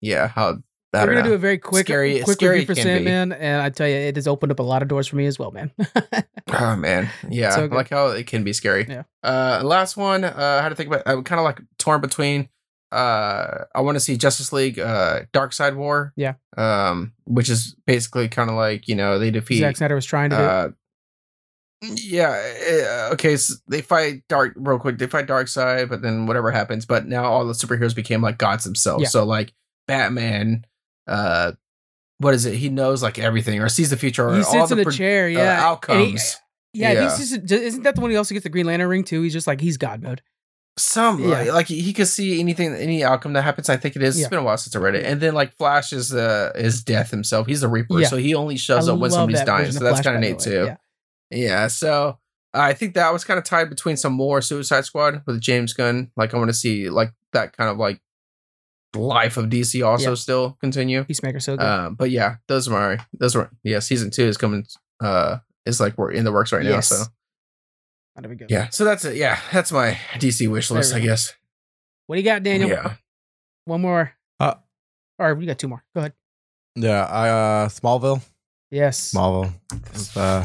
yeah, 0.01 0.29
how. 0.29 0.59
We're 1.03 1.07
gonna 1.15 1.23
know. 1.23 1.29
do 1.31 1.35
a 1.35 1.39
very 1.39 1.59
quick, 1.59 1.87
Scary- 1.87 2.21
quick 2.23 2.37
scary 2.37 2.61
review 2.61 2.67
for 2.67 2.75
be. 2.75 2.83
Sandman, 2.83 3.33
and 3.33 3.63
I 3.63 3.71
tell 3.71 3.89
you, 3.89 3.95
it 3.97 4.17
has 4.17 4.27
opened 4.29 4.53
up 4.53 4.59
a 4.59 4.63
lot 4.63 4.83
of 4.83 4.89
doors 4.89 5.07
for 5.09 5.17
me 5.17 5.27
as 5.27 5.39
well, 5.39 5.51
man. 5.51 5.71
Oh 6.57 6.77
man, 6.77 7.09
yeah, 7.31 7.51
So 7.51 7.65
I 7.65 7.67
like 7.67 7.89
how 7.91 8.09
it 8.09 8.27
can 8.27 8.45
be 8.45 8.53
scary. 8.53 8.87
Yeah. 8.89 9.05
Uh, 9.25 9.63
last 9.65 9.97
one, 9.97 10.23
uh, 10.25 10.59
I 10.61 10.63
had 10.63 10.69
to 10.69 10.75
think 10.75 10.89
about. 10.89 11.03
I'm 11.07 11.25
kind 11.25 11.39
of 11.41 11.45
like 11.45 11.61
torn 11.79 12.01
between. 12.03 12.49
Uh, 12.93 13.65
I 13.75 13.81
want 13.81 13.97
to 13.97 14.01
see 14.01 14.17
Justice 14.17 14.53
League, 14.53 14.79
uh, 14.79 15.23
Darkseid 15.33 15.75
War. 15.75 16.13
Yeah. 16.17 16.35
Um, 16.57 17.15
which 17.25 17.49
is 17.49 17.75
basically 17.87 18.29
kind 18.29 18.51
of 18.51 18.57
like 18.57 18.87
you 18.87 18.95
know 18.95 19.19
they 19.19 19.31
defeat. 19.33 19.61
Zack 19.61 19.79
Snyder 19.79 19.95
was 19.97 20.05
trying 20.07 20.31
to 20.31 20.37
do. 20.37 20.43
Uh, 20.43 20.69
yeah. 21.97 23.09
uh, 23.09 23.13
Okay. 23.15 23.37
So 23.37 23.55
they 23.69 23.83
fight 23.83 24.23
Dark 24.29 24.53
real 24.57 24.79
quick. 24.79 24.99
They 24.99 25.07
fight 25.07 25.27
Darkseid, 25.27 25.89
but 25.89 26.03
then 26.03 26.27
whatever 26.27 26.51
happens. 26.51 26.87
But 26.87 27.07
now 27.07 27.25
all 27.25 27.45
the 27.47 27.53
superheroes 27.53 27.95
became 27.97 28.21
like 28.23 28.39
gods 28.39 28.65
themselves. 28.65 29.03
Yeah. 29.03 29.09
So 29.09 29.25
like 29.25 29.53
Batman. 29.89 30.67
Uh, 31.07 31.53
what 32.19 32.35
is 32.35 32.47
it? 32.47 32.55
He 32.55 32.69
knows 32.69 33.03
like 33.03 33.19
everything 33.19 33.61
or 33.61 33.69
sees 33.69 33.91
the 33.91 33.97
future. 33.97 34.29
Or 34.29 34.33
he 34.37 34.39
all 34.43 34.45
sits 34.45 34.71
in 34.71 34.79
the 34.79 34.85
pro- 34.85 34.93
chair, 34.93 35.27
uh, 35.27 35.29
yeah. 35.29 35.39
and 35.39 35.59
he- 35.61 35.65
outcomes. 35.67 36.37
yeah, 36.73 36.93
Yeah. 36.93 37.07
is, 37.15 37.33
isn't 37.33 37.83
that 37.83 37.95
the 37.97 38.01
one 38.01 38.11
he 38.11 38.17
also 38.17 38.35
gets 38.35 38.45
the 38.45 38.51
Green 38.51 38.67
Lantern 38.67 38.89
ring 38.89 39.05
too? 39.05 39.23
He's 39.23 39.33
just 39.33 39.47
like 39.47 39.61
he's 39.61 39.77
God 39.77 40.03
mode. 40.03 40.23
Some 40.77 41.23
Yeah. 41.23 41.53
like, 41.53 41.69
he 41.69 41.93
could 41.93 42.09
see 42.09 42.41
anything, 42.41 42.75
any 42.75 43.05
outcome 43.05 43.33
that 43.35 43.43
happens. 43.43 43.69
I 43.69 43.77
think 43.77 43.95
it 43.95 44.03
is. 44.03 44.17
Yeah. 44.19 44.23
It's 44.25 44.31
been 44.31 44.41
a 44.41 44.43
while 44.43 44.57
since 44.57 44.75
I 44.75 44.81
read 44.81 44.97
it. 44.97 45.05
And 45.07 45.21
then 45.21 45.33
like 45.35 45.57
Flash 45.57 45.93
is 45.93 46.13
uh 46.13 46.51
is 46.57 46.83
death 46.83 47.11
himself. 47.13 47.47
He's 47.47 47.63
a 47.63 47.69
Reaper, 47.69 48.01
Yeah. 48.01 48.09
so 48.09 48.17
he 48.17 48.35
only 48.35 48.57
shows 48.57 48.89
I 48.89 48.93
up 48.93 48.99
when 48.99 49.11
somebody's 49.11 49.45
dying. 49.45 49.71
So 49.71 49.81
that's 49.85 50.01
kind 50.01 50.17
of 50.17 50.23
neat 50.23 50.39
too. 50.41 50.65
Yeah. 50.67 50.77
Yeah. 51.31 51.67
So 51.69 52.19
I 52.53 52.73
think 52.73 52.95
that 52.95 53.13
was 53.13 53.25
kind 53.25 53.39
of 53.39 53.45
tied 53.45 53.69
between 53.71 53.97
some 53.97 54.13
more 54.15 54.41
Suicide 54.41 54.85
Squad 54.85 55.23
with 55.27 55.41
James 55.41 55.73
Gunn. 55.75 56.11
Like 56.17 56.35
I 56.35 56.39
want 56.39 56.49
to 56.51 56.55
see 56.55 56.89
like 56.91 57.13
that 57.33 57.57
kind 57.57 57.71
of 57.71 57.77
like 57.79 58.01
life 58.95 59.37
of 59.37 59.47
DC 59.47 59.85
also 59.87 60.11
Yeah. 60.11 60.15
still 60.15 60.57
continue. 60.61 61.05
Peacemaker 61.05 61.41
so 61.41 61.57
good. 61.57 61.65
Um, 61.67 61.95
but 61.95 62.11
yeah, 62.11 62.37
those 62.49 62.69
are 62.69 62.71
my 62.97 63.05
those 63.19 63.35
were 63.35 63.51
yeah. 63.63 63.79
Season 63.81 64.11
two 64.11 64.25
is 64.25 64.37
coming. 64.37 64.67
Uh, 65.01 65.39
is 65.67 65.81
like 65.81 65.97
we're 65.99 66.11
in 66.13 66.25
the 66.25 66.33
works 66.33 66.53
right 66.53 66.65
Yes. 66.65 66.91
now. 66.91 66.97
So 66.99 67.05
That'd 68.17 68.31
be 68.31 68.37
good. 68.37 68.51
yeah, 68.51 68.69
so 68.71 68.85
that's 68.85 69.05
it. 69.05 69.17
Yeah, 69.17 69.39
that's 69.53 69.73
my 69.73 69.99
DC 70.17 70.49
wish 70.51 70.71
list. 70.71 70.95
I 70.95 71.01
guess. 71.01 71.35
What 72.07 72.17
do 72.17 72.21
you 72.23 72.25
got, 72.25 72.43
Daniel? 72.43 72.69
Yeah. 72.71 72.95
One 73.65 73.81
more. 73.81 74.13
Uh, 74.39 74.55
or 75.19 75.35
we 75.35 75.47
got 75.47 75.59
two 75.59 75.69
more. 75.69 75.83
Go 75.95 76.01
ahead. 76.01 76.13
Yeah, 76.77 77.05
I 77.05 77.29
uh 77.31 77.69
Smallville. 77.69 78.23
Yes. 78.71 79.13
Smallville. 79.13 79.53
Uh, 80.17 80.45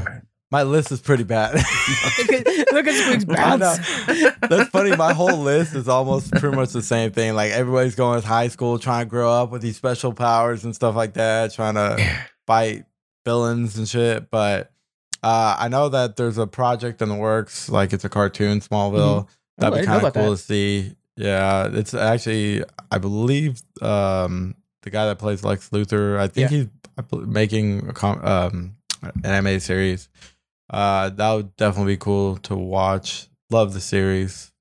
my 0.52 0.64
list 0.64 0.92
is 0.92 1.00
pretty 1.02 1.24
bad. 1.24 1.54
look 2.18 2.32
at 2.34 2.48
look 2.74 2.88
at 2.88 2.94
Squeak's 2.96 3.26
I 3.30 3.58
bounce. 3.58 4.36
That's 4.40 4.70
funny. 4.72 4.96
My 4.96 5.14
whole 5.14 5.38
list 5.38 5.76
is 5.76 5.88
almost 5.88 6.32
pretty 6.32 6.56
much 6.56 6.70
the 6.72 6.82
same 6.82 7.12
thing. 7.12 7.34
Like 7.36 7.52
everybody's 7.52 7.96
going 7.96 8.22
to 8.22 8.28
high 8.28 8.48
school, 8.48 8.80
trying 8.80 9.06
to 9.06 9.10
grow 9.10 9.30
up 9.32 9.52
with 9.52 9.62
these 9.62 9.78
special 9.78 10.14
powers 10.14 10.64
and 10.66 10.74
stuff 10.76 10.96
like 10.96 11.14
that, 11.14 11.54
trying 11.54 11.76
to 11.76 11.98
fight 12.48 12.86
villains 13.26 13.78
and 13.78 13.88
shit. 13.88 14.32
But 14.32 14.72
uh, 15.22 15.56
I 15.60 15.68
know 15.68 15.90
that 15.90 16.16
there's 16.16 16.38
a 16.38 16.48
project 16.48 17.02
in 17.02 17.10
the 17.10 17.16
works, 17.16 17.70
like 17.70 17.94
it's 17.94 18.06
a 18.06 18.10
cartoon, 18.10 18.60
Smallville. 18.62 19.00
Oh, 19.00 19.28
I 19.60 19.62
That'd 19.70 19.80
be 19.82 19.86
kind 19.86 19.98
of 19.98 20.04
about 20.04 20.14
cool 20.14 20.32
that. 20.32 20.38
to 20.38 20.44
see. 20.44 20.96
Yeah, 21.18 21.70
it's 21.74 21.94
actually, 21.94 22.64
I 22.90 22.98
believe, 22.98 23.62
um, 23.82 24.56
the 24.84 24.90
guy 24.90 25.06
that 25.08 25.20
plays 25.20 25.44
Lex 25.44 25.70
Luthor. 25.72 26.18
I 26.18 26.28
think 26.28 26.50
Yeah. 26.50 26.58
he's 26.60 27.28
making 27.28 27.90
a 27.90 27.94
com- 27.94 28.26
um, 28.26 28.78
an 29.02 29.12
animated 29.26 29.62
series. 29.62 30.08
Uh, 30.70 31.10
that 31.10 31.34
would 31.34 31.56
definitely 31.56 31.94
be 31.94 31.98
cool 31.98 32.38
to 32.38 32.56
watch. 32.56 33.28
Love 33.50 33.74
the 33.74 33.82
series. 33.82 34.52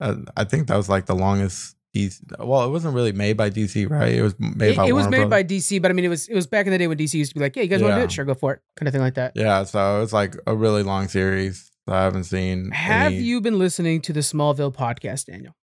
Uh, 0.00 0.16
I 0.36 0.44
think 0.44 0.68
that 0.68 0.76
was 0.76 0.88
like 0.88 1.06
the 1.06 1.14
longest. 1.14 1.74
DC, 1.96 2.20
well, 2.38 2.64
it 2.64 2.70
wasn't 2.70 2.94
really 2.94 3.12
made 3.12 3.36
by 3.38 3.48
DC, 3.48 3.88
right? 3.88 4.12
It 4.12 4.22
was 4.22 4.34
made 4.38 4.72
It, 4.72 4.76
by. 4.76 4.86
it 4.86 4.92
was 4.92 5.04
Warner 5.04 5.20
made 5.20 5.30
by 5.30 5.42
DC, 5.42 5.80
but 5.80 5.90
I 5.90 5.94
mean, 5.94 6.04
it 6.04 6.08
was 6.08 6.28
it 6.28 6.34
was 6.34 6.46
back 6.46 6.66
in 6.66 6.72
the 6.72 6.78
day 6.78 6.86
when 6.86 6.98
DC 6.98 7.14
used 7.14 7.32
to 7.32 7.34
be 7.34 7.40
like, 7.40 7.56
"Yeah, 7.56 7.62
you 7.62 7.68
guys 7.68 7.82
want 7.82 7.94
to 7.94 8.00
do 8.00 8.04
it? 8.04 8.12
Sure, 8.12 8.26
go 8.26 8.34
for 8.34 8.52
it," 8.52 8.60
kind 8.76 8.86
of 8.88 8.92
thing 8.92 9.00
like 9.00 9.14
that. 9.14 9.32
Yeah, 9.34 9.64
so 9.64 10.02
it's 10.02 10.12
like 10.12 10.36
a 10.46 10.54
really 10.54 10.82
long 10.82 11.08
series. 11.08 11.70
that 11.86 11.94
I 11.96 12.02
haven't 12.02 12.24
seen. 12.24 12.70
Have 12.72 13.12
any- 13.12 13.22
you 13.22 13.40
been 13.40 13.58
listening 13.58 14.02
to 14.02 14.12
the 14.12 14.20
Smallville 14.20 14.74
podcast, 14.74 15.24
Daniel? 15.24 15.54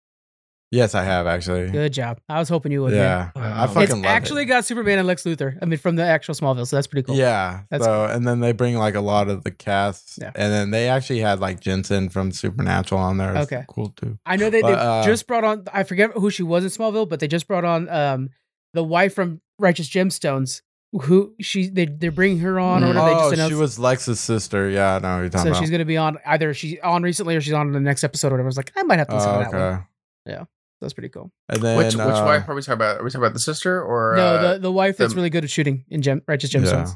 Yes, 0.71 0.95
I 0.97 1.05
have 1.05 1.27
actually. 1.29 1.71
Good 1.71 1.93
job. 1.93 2.19
I 2.29 2.41
was 2.41 2.49
hoping 2.49 2.73
you 2.73 2.83
would. 2.83 2.93
Yeah, 2.95 3.31
Wow. 3.37 3.63
I 3.63 3.67
fucking 3.69 3.83
It's 3.83 3.93
love 3.93 4.05
actually 4.07 4.43
it. 4.43 4.47
got 4.47 4.65
Superman 4.65 4.99
and 4.99 5.07
Lex 5.07 5.23
Luthor. 5.23 5.57
I 5.63 5.67
mean, 5.67 5.79
from 5.79 5.95
the 5.95 6.03
actual 6.03 6.35
Smallville, 6.35 6.67
so 6.67 6.77
that's 6.77 6.89
pretty 6.89 7.07
cool. 7.07 7.15
Yeah. 7.17 7.61
That's 7.71 7.85
so 7.85 8.07
and 8.07 8.27
then 8.27 8.41
they 8.41 8.51
bring 8.53 8.77
like 8.77 8.97
a 8.97 9.01
lot 9.01 9.29
of 9.29 9.45
the 9.45 9.53
cast, 9.53 10.19
Yeah. 10.21 10.33
and 10.35 10.53
then 10.53 10.71
they 10.73 10.89
actually 10.89 11.21
had 11.21 11.39
like 11.39 11.61
Jensen 11.61 12.09
from 12.09 12.33
Supernatural 12.33 13.01
on 13.01 13.19
there. 13.19 13.37
It's 13.37 13.53
Okay. 13.53 13.65
cool 13.69 13.91
too. 13.91 14.19
I 14.27 14.35
know 14.37 14.51
they, 14.51 14.63
But, 14.63 14.69
they 14.69 14.75
uh, 14.75 15.05
just 15.05 15.29
brought 15.29 15.45
on. 15.45 15.65
I 15.73 15.85
forget 15.85 16.11
who 16.13 16.29
she 16.31 16.43
was 16.43 16.65
in 16.65 16.71
Smallville, 16.71 17.09
but 17.09 17.21
they 17.21 17.29
just 17.29 17.47
brought 17.47 17.65
on 17.65 17.89
um 17.89 18.31
the 18.73 18.83
wife 18.83 19.15
from 19.15 19.41
Righteous 19.61 19.89
Gemstones. 19.89 20.63
Who 21.03 21.35
she 21.41 21.69
they 21.69 21.87
they're 21.87 22.11
bringing 22.13 22.39
her 22.41 22.59
on, 22.59 22.83
or 22.83 22.93
Mm. 22.93 22.95
what? 22.97 23.05
They 23.07 23.15
oh, 23.15 23.35
just 23.37 23.49
she 23.51 23.55
was 23.55 23.79
Lex's 23.79 24.19
sister. 24.19 24.69
Yeah, 24.71 24.97
I 24.97 24.99
know 25.01 25.15
what 25.15 25.21
you're 25.23 25.29
talking 25.29 25.45
so 25.47 25.51
talking 25.51 25.63
she's 25.63 25.71
gonna 25.71 25.85
be 25.85 25.97
on 25.97 26.19
either 26.27 26.53
she's 26.55 26.79
on 26.83 27.03
recently 27.03 27.37
or 27.37 27.41
she's 27.41 27.53
on 27.53 27.71
the 27.73 27.81
next 27.81 28.03
episode 28.03 28.29
or 28.29 28.31
whatever. 28.33 28.47
I 28.47 28.51
was 28.51 28.57
like, 28.57 28.73
I 28.77 28.83
might 28.85 28.99
have 28.99 29.09
to 29.09 29.15
listen 29.17 29.31
Oh, 29.31 29.39
to 29.39 29.39
that 29.51 29.53
one. 29.53 29.63
okay. 29.63 30.45
That's 30.85 30.95
pretty 30.95 31.09
cool. 31.09 31.33
And 31.49 31.61
then 31.63 31.77
which 31.79 31.95
which 31.95 31.97
uh, 31.97 32.23
wife 32.25 32.49
are 32.49 32.55
we 32.55 32.61
talking 32.63 32.75
about? 32.75 33.01
Are 33.01 33.05
we 33.05 33.11
talking 33.11 33.23
about 33.23 33.33
the 33.35 33.41
sister 33.41 33.83
or 33.83 34.15
no, 34.17 34.23
uh, 34.27 34.53
the 34.53 34.59
the 34.61 34.73
wife 34.73 34.97
that's 34.97 35.13
the- 35.13 35.17
really 35.17 35.31
good 35.31 35.45
at 35.45 35.51
shooting 35.51 35.85
in 35.89 36.03
Gem, 36.03 36.23
Righteous 36.29 36.51
Gemstones. 36.53 36.91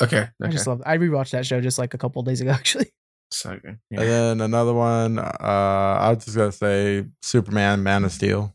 okay? 0.00 0.28
I 0.42 0.48
just 0.48 0.66
love. 0.66 0.82
I 0.86 0.96
rewatched 0.98 1.30
that 1.30 1.46
show 1.46 1.60
just 1.60 1.78
like 1.78 1.94
a 1.94 1.98
couple 1.98 2.22
days 2.22 2.40
ago, 2.40 2.50
actually. 2.62 2.86
so 3.30 3.50
good. 3.62 3.78
And 3.90 4.00
then 4.00 4.40
another 4.40 4.72
one. 4.74 5.18
Uh, 5.18 5.26
I 5.40 6.10
was 6.12 6.24
just 6.24 6.36
gonna 6.36 6.52
say 6.52 7.04
Superman, 7.22 7.82
Man 7.82 8.04
of 8.04 8.12
Steel, 8.12 8.54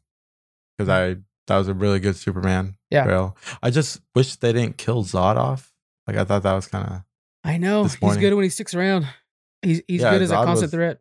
because 0.77 0.89
I 0.89 1.17
that 1.47 1.57
was 1.57 1.67
a 1.67 1.73
really 1.73 1.99
good 1.99 2.15
Superman. 2.15 2.75
Yeah. 2.89 3.03
trail. 3.05 3.37
I 3.61 3.69
just 3.71 3.99
wish 4.15 4.35
they 4.37 4.53
didn't 4.53 4.77
kill 4.77 5.03
Zod 5.03 5.35
off. 5.35 5.71
Like 6.07 6.17
I 6.17 6.23
thought 6.25 6.43
that 6.43 6.53
was 6.53 6.67
kind 6.67 6.87
of. 6.89 7.01
I 7.43 7.57
know 7.57 7.83
he's 7.83 8.17
good 8.17 8.33
when 8.33 8.43
he 8.43 8.49
sticks 8.49 8.73
around. 8.73 9.05
He's 9.61 9.81
he's 9.87 10.01
Yeah, 10.01 10.11
good 10.11 10.21
as 10.21 10.31
a 10.31 10.35
constant 10.35 10.61
was- 10.63 10.71
threat. 10.71 10.99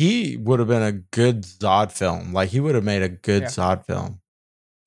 He 0.00 0.36
would 0.38 0.58
have 0.60 0.68
been 0.68 0.82
a 0.82 0.92
good 0.92 1.42
Zod 1.42 1.92
film. 1.92 2.32
Like 2.32 2.48
he 2.48 2.58
would 2.60 2.74
have 2.74 2.84
made 2.84 3.02
a 3.02 3.08
good 3.10 3.42
Yeah. 3.42 3.48
Zod 3.48 3.84
film. 3.86 4.20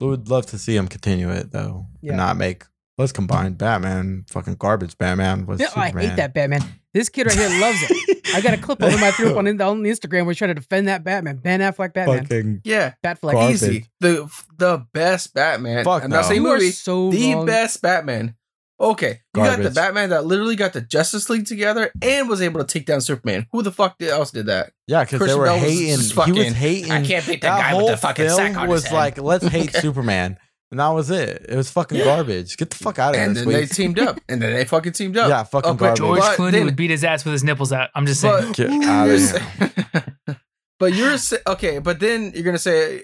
I 0.01 0.05
would 0.05 0.27
love 0.27 0.47
to 0.47 0.57
see 0.57 0.75
him 0.75 0.87
continue 0.87 1.29
it 1.29 1.51
though, 1.51 1.85
Yeah. 2.01 2.13
and 2.13 2.17
not 2.17 2.35
make. 2.35 2.63
Let's 2.97 3.11
combine 3.11 3.53
Batman, 3.53 4.25
fucking 4.29 4.55
garbage 4.55 4.97
Batman 4.97 5.45
with 5.45 5.59
Yeah, 5.59 5.67
I 5.75 5.87
Superman. 5.87 6.09
hate 6.09 6.15
that 6.17 6.33
Batman. 6.33 6.61
This 6.93 7.09
kid 7.09 7.25
right 7.27 7.35
here 7.35 7.59
loves 7.59 7.77
it. 7.89 8.21
I 8.35 8.41
got 8.41 8.53
a 8.53 8.57
clip 8.57 8.81
of 8.83 8.91
him 8.91 9.03
I 9.03 9.09
threw 9.11 9.31
up 9.31 9.37
on, 9.37 9.47
on 9.61 9.81
Instagram 9.83 10.25
where 10.25 10.31
he's 10.31 10.37
trying 10.37 10.49
to 10.49 10.61
defend 10.61 10.87
that 10.87 11.03
Batman, 11.03 11.37
Ben 11.37 11.59
Affleck 11.59 11.93
Batman, 11.93 12.23
fucking 12.25 12.61
yeah, 12.63 12.93
Batfleck. 13.03 13.31
Garbage. 13.33 13.53
easy. 13.55 13.85
The 13.99 14.29
the 14.57 14.85
best 14.93 15.33
Batman. 15.33 15.83
Fuck 15.85 16.03
I'm 16.03 16.09
no. 16.11 16.17
not 16.17 16.25
saying 16.25 16.41
You 16.41 16.47
movie. 16.47 16.69
so 16.71 17.09
the 17.11 17.33
wrong. 17.35 17.45
best 17.45 17.81
Batman. 17.81 18.35
Okay, 18.79 19.19
you 19.35 19.43
got 19.43 19.61
the 19.61 19.69
Batman 19.69 20.09
that 20.09 20.25
literally 20.25 20.55
got 20.55 20.73
the 20.73 20.81
Justice 20.81 21.29
League 21.29 21.45
together 21.45 21.91
and 22.01 22.27
was 22.27 22.41
able 22.41 22.59
to 22.59 22.65
take 22.65 22.85
down 22.85 23.01
Superman. 23.01 23.47
Who 23.51 23.61
the 23.61 23.71
fuck 23.71 23.97
did, 23.97 24.09
else 24.09 24.31
did 24.31 24.47
that? 24.47 24.71
yeah, 24.87 25.03
because 25.03 25.19
they 25.19 25.25
Christian 25.25 25.39
were 25.39 25.45
Bale 25.45 25.53
was 25.55 25.63
hating. 25.63 25.85
he 25.85 25.91
was 25.91 26.11
fucking, 26.11 26.53
hating. 26.53 26.91
I 26.91 27.05
can't 27.05 27.25
beat 27.27 27.41
the 27.41 27.47
that 27.47 27.59
guy 27.59 27.69
whole 27.69 27.83
with 27.83 27.91
the 27.91 27.97
fucking 27.97 28.25
film 28.25 28.37
sack 28.37 28.57
on 28.57 28.67
was 28.67 28.81
his 28.83 28.89
head. 28.91 28.95
like, 28.97 29.17
let's 29.19 29.45
hate 29.45 29.69
Okay. 29.69 29.79
Superman, 29.81 30.37
and 30.71 30.79
that 30.79 30.89
was 30.89 31.11
it. 31.11 31.45
It 31.47 31.55
was 31.55 31.69
fucking 31.71 31.99
garbage. 32.03 32.57
Get 32.57 32.71
the 32.71 32.75
fuck 32.77 32.97
out 32.99 33.13
of 33.15 33.21
and 33.21 33.35
here, 33.37 33.43
And 33.43 33.51
then 33.53 33.59
they 33.61 33.65
teamed 33.67 33.99
up, 33.99 34.19
and 34.27 34.41
then 34.41 34.53
they 34.53 34.65
fucking 34.65 34.93
teamed 34.93 35.17
up. 35.17 35.29
Yeah, 35.29 35.43
fucking 35.43 35.69
Oh, 35.69 35.73
but 35.75 35.79
garbage. 35.79 35.97
George 35.99 36.19
But 36.19 36.37
Clooney 36.39 36.51
then- 36.51 36.65
would 36.65 36.75
beat 36.75 36.89
his 36.91 37.03
ass 37.03 37.23
with 37.23 37.33
his 37.33 37.43
nipples 37.43 37.71
out. 37.71 37.89
I'm 37.95 38.05
just 38.07 38.21
saying. 38.21 38.47
But 38.47 38.55
Get 38.57 38.71
you're 38.71 38.83
outta 38.83 39.19
sa- 39.19 40.33
but 40.79 40.93
you're 40.93 41.17
sa- 41.19 41.37
okay. 41.47 41.79
But 41.79 41.99
then 41.99 42.31
you're 42.33 42.43
gonna 42.43 42.57
say 42.57 43.03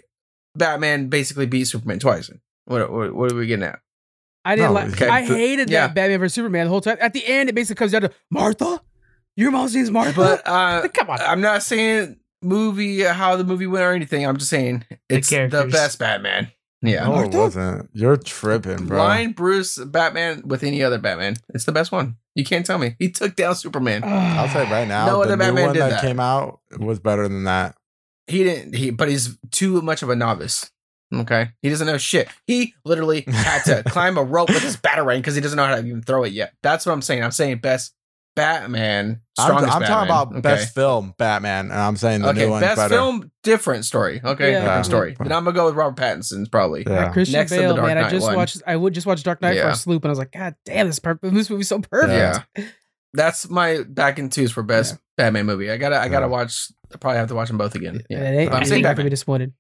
Batman 0.56 1.08
basically 1.10 1.46
beat 1.46 1.66
Superman 1.66 2.00
twice. 2.00 2.30
What 2.66 2.92
what, 2.92 3.14
what 3.16 3.32
are 3.32 3.36
we 3.36 3.46
getting 3.48 3.64
at? 3.66 3.80
I 4.46 4.56
didn't 4.56 4.70
No, 4.70 4.74
like. 4.74 4.92
okay. 4.94 5.08
I 5.08 5.22
hated 5.24 5.70
Yeah. 5.70 5.88
that 5.88 5.96
Batman 5.96 6.20
vs 6.20 6.34
Superman 6.34 6.66
the 6.66 6.70
whole 6.70 6.82
time. 6.82 6.98
At 7.02 7.14
the 7.14 7.26
end, 7.26 7.50
it 7.50 7.56
basically 7.56 7.80
comes 7.80 7.92
down 7.92 8.02
to 8.02 8.12
Martha. 8.32 8.82
Your 9.36 9.52
mom's 9.52 9.76
name's 9.76 9.92
Martha. 9.92 10.14
But 10.16 10.42
uh, 10.48 10.88
Come 10.90 11.10
on. 11.10 11.20
I'm 11.22 11.42
not 11.42 11.64
saying 11.64 12.18
movie 12.42 13.02
how 13.02 13.36
the 13.36 13.44
movie 13.44 13.68
went 13.68 13.84
or 13.86 13.92
anything. 13.94 14.26
I'm 14.26 14.38
just 14.38 14.50
saying 14.50 14.86
it's 15.10 15.30
the, 15.30 15.36
characters. 15.36 15.72
best 15.72 16.00
Batman. 16.00 16.52
Yeah. 16.82 17.04
no, 17.04 17.20
it 17.20 17.34
wasn't. 17.34 17.90
You're 17.94 18.16
tripping, 18.16 18.86
bro. 18.86 19.00
Line 19.00 19.34
Bruce 19.34 19.78
Batman 19.78 20.44
with 20.46 20.64
any 20.64 20.82
other 20.82 20.98
Batman. 20.98 21.36
It's 21.54 21.66
the 21.66 21.74
best 21.74 21.92
one. 21.92 22.16
You 22.36 22.46
can't 22.46 22.66
tell 22.66 22.78
me. 22.78 22.96
He 23.00 23.12
took 23.12 23.36
down 23.36 23.56
Superman. 23.56 24.02
I'll 24.06 24.48
say 24.48 24.64
right 24.72 24.88
now, 24.88 25.08
No 25.08 25.14
the 25.18 25.34
other 25.34 25.36
new 25.36 25.44
Batman 25.44 25.66
one 25.66 25.74
did 25.74 25.82
that, 25.82 25.90
that. 25.90 26.02
came 26.02 26.22
out 26.22 26.62
was 26.78 27.00
better 27.00 27.28
than 27.28 27.44
that. 27.44 27.76
He 28.28 28.44
didn't 28.46 28.76
he 28.76 28.92
but 28.92 29.10
he's 29.10 29.38
too 29.52 29.82
much 29.82 30.04
of 30.04 30.10
a 30.10 30.16
novice. 30.16 30.72
Okay. 31.14 31.50
He 31.62 31.70
doesn't 31.70 31.88
know 31.88 31.98
shit. 31.98 32.28
He 32.46 32.74
literally 32.86 33.22
had 33.28 33.64
to 33.66 33.84
climb 33.90 34.18
a 34.18 34.24
rope 34.24 34.50
with 34.50 34.62
his 34.62 34.78
batarang 34.78 35.18
because 35.18 35.36
he 35.36 35.42
doesn't 35.42 35.58
know 35.58 35.66
how 35.66 35.76
to 35.76 35.86
even 35.86 36.02
throw 36.04 36.24
it 36.24 36.34
yet. 36.34 36.54
That's 36.62 36.86
what 36.86 36.94
I'm 36.94 37.02
saying. 37.02 37.24
I'm 37.24 37.32
saying 37.32 37.58
best 37.60 37.94
Batman. 38.36 39.20
I'm, 39.38 39.58
I'm 39.58 39.66
talking 39.68 39.86
about 40.08 40.28
Okay. 40.30 40.42
best 40.42 40.74
film 40.76 41.14
Batman, 41.18 41.66
and 41.72 41.74
I'm 41.80 41.98
saying 41.98 42.22
the 42.22 42.30
okay, 42.30 42.46
new 42.46 42.52
one's 42.52 42.62
best 42.62 42.78
better. 42.78 42.94
film, 42.94 43.32
different 43.44 43.86
story. 43.86 44.22
Okay, 44.24 44.52
Yeah. 44.52 44.62
different 44.62 44.86
story. 44.86 45.16
Then 45.20 45.32
I'm 45.32 45.44
gonna 45.44 45.52
go 45.56 45.66
with 45.66 45.76
Robert 45.76 46.00
Pattinson's 46.02 46.48
probably. 46.48 46.84
Yeah. 46.88 47.12
Christian 47.12 47.40
Next 47.40 47.52
to 47.52 47.56
the 47.58 47.62
Bale, 47.64 47.76
Dark 47.76 47.88
man. 47.88 47.98
I 47.98 48.10
just 48.10 48.26
one. 48.28 48.36
watched. 48.36 48.62
I 48.66 48.76
would 48.76 48.94
just 48.94 49.08
watch 49.08 49.24
Dark 49.24 49.42
Knight 49.42 49.60
for 49.60 49.68
a 49.68 49.76
sloop, 49.76 50.04
and 50.04 50.10
I 50.10 50.12
was 50.12 50.20
like, 50.20 50.32
God 50.32 50.56
damn, 50.66 50.88
this 50.88 51.00
perfect. 51.00 51.34
This 51.34 51.50
movie's 51.50 51.68
so 51.68 51.80
perfect. 51.80 52.46
Yeah. 52.58 52.66
That's 53.14 53.50
my 53.50 53.84
back 53.88 54.20
in 54.20 54.30
twos 54.30 54.52
for 54.52 54.62
best 54.64 54.94
Yeah. 54.94 54.98
Batman 55.26 55.48
movie. 55.48 55.72
I 55.72 55.78
gotta, 55.78 56.00
I 56.00 56.08
gotta 56.08 56.28
Yeah. 56.28 56.30
watch. 56.32 56.72
I 56.94 56.98
probably 56.98 57.18
have 57.18 57.28
to 57.30 57.36
watch 57.36 57.48
them 57.50 57.58
both 57.58 57.76
again. 57.76 58.04
Yeah, 58.10 58.20
And 58.20 58.50
I'm 58.52 58.56
I'm 58.58 58.66
saying 58.66 58.84
not 58.84 58.96
gonna 58.96 59.06
be 59.06 59.10
disappointed. 59.10 59.54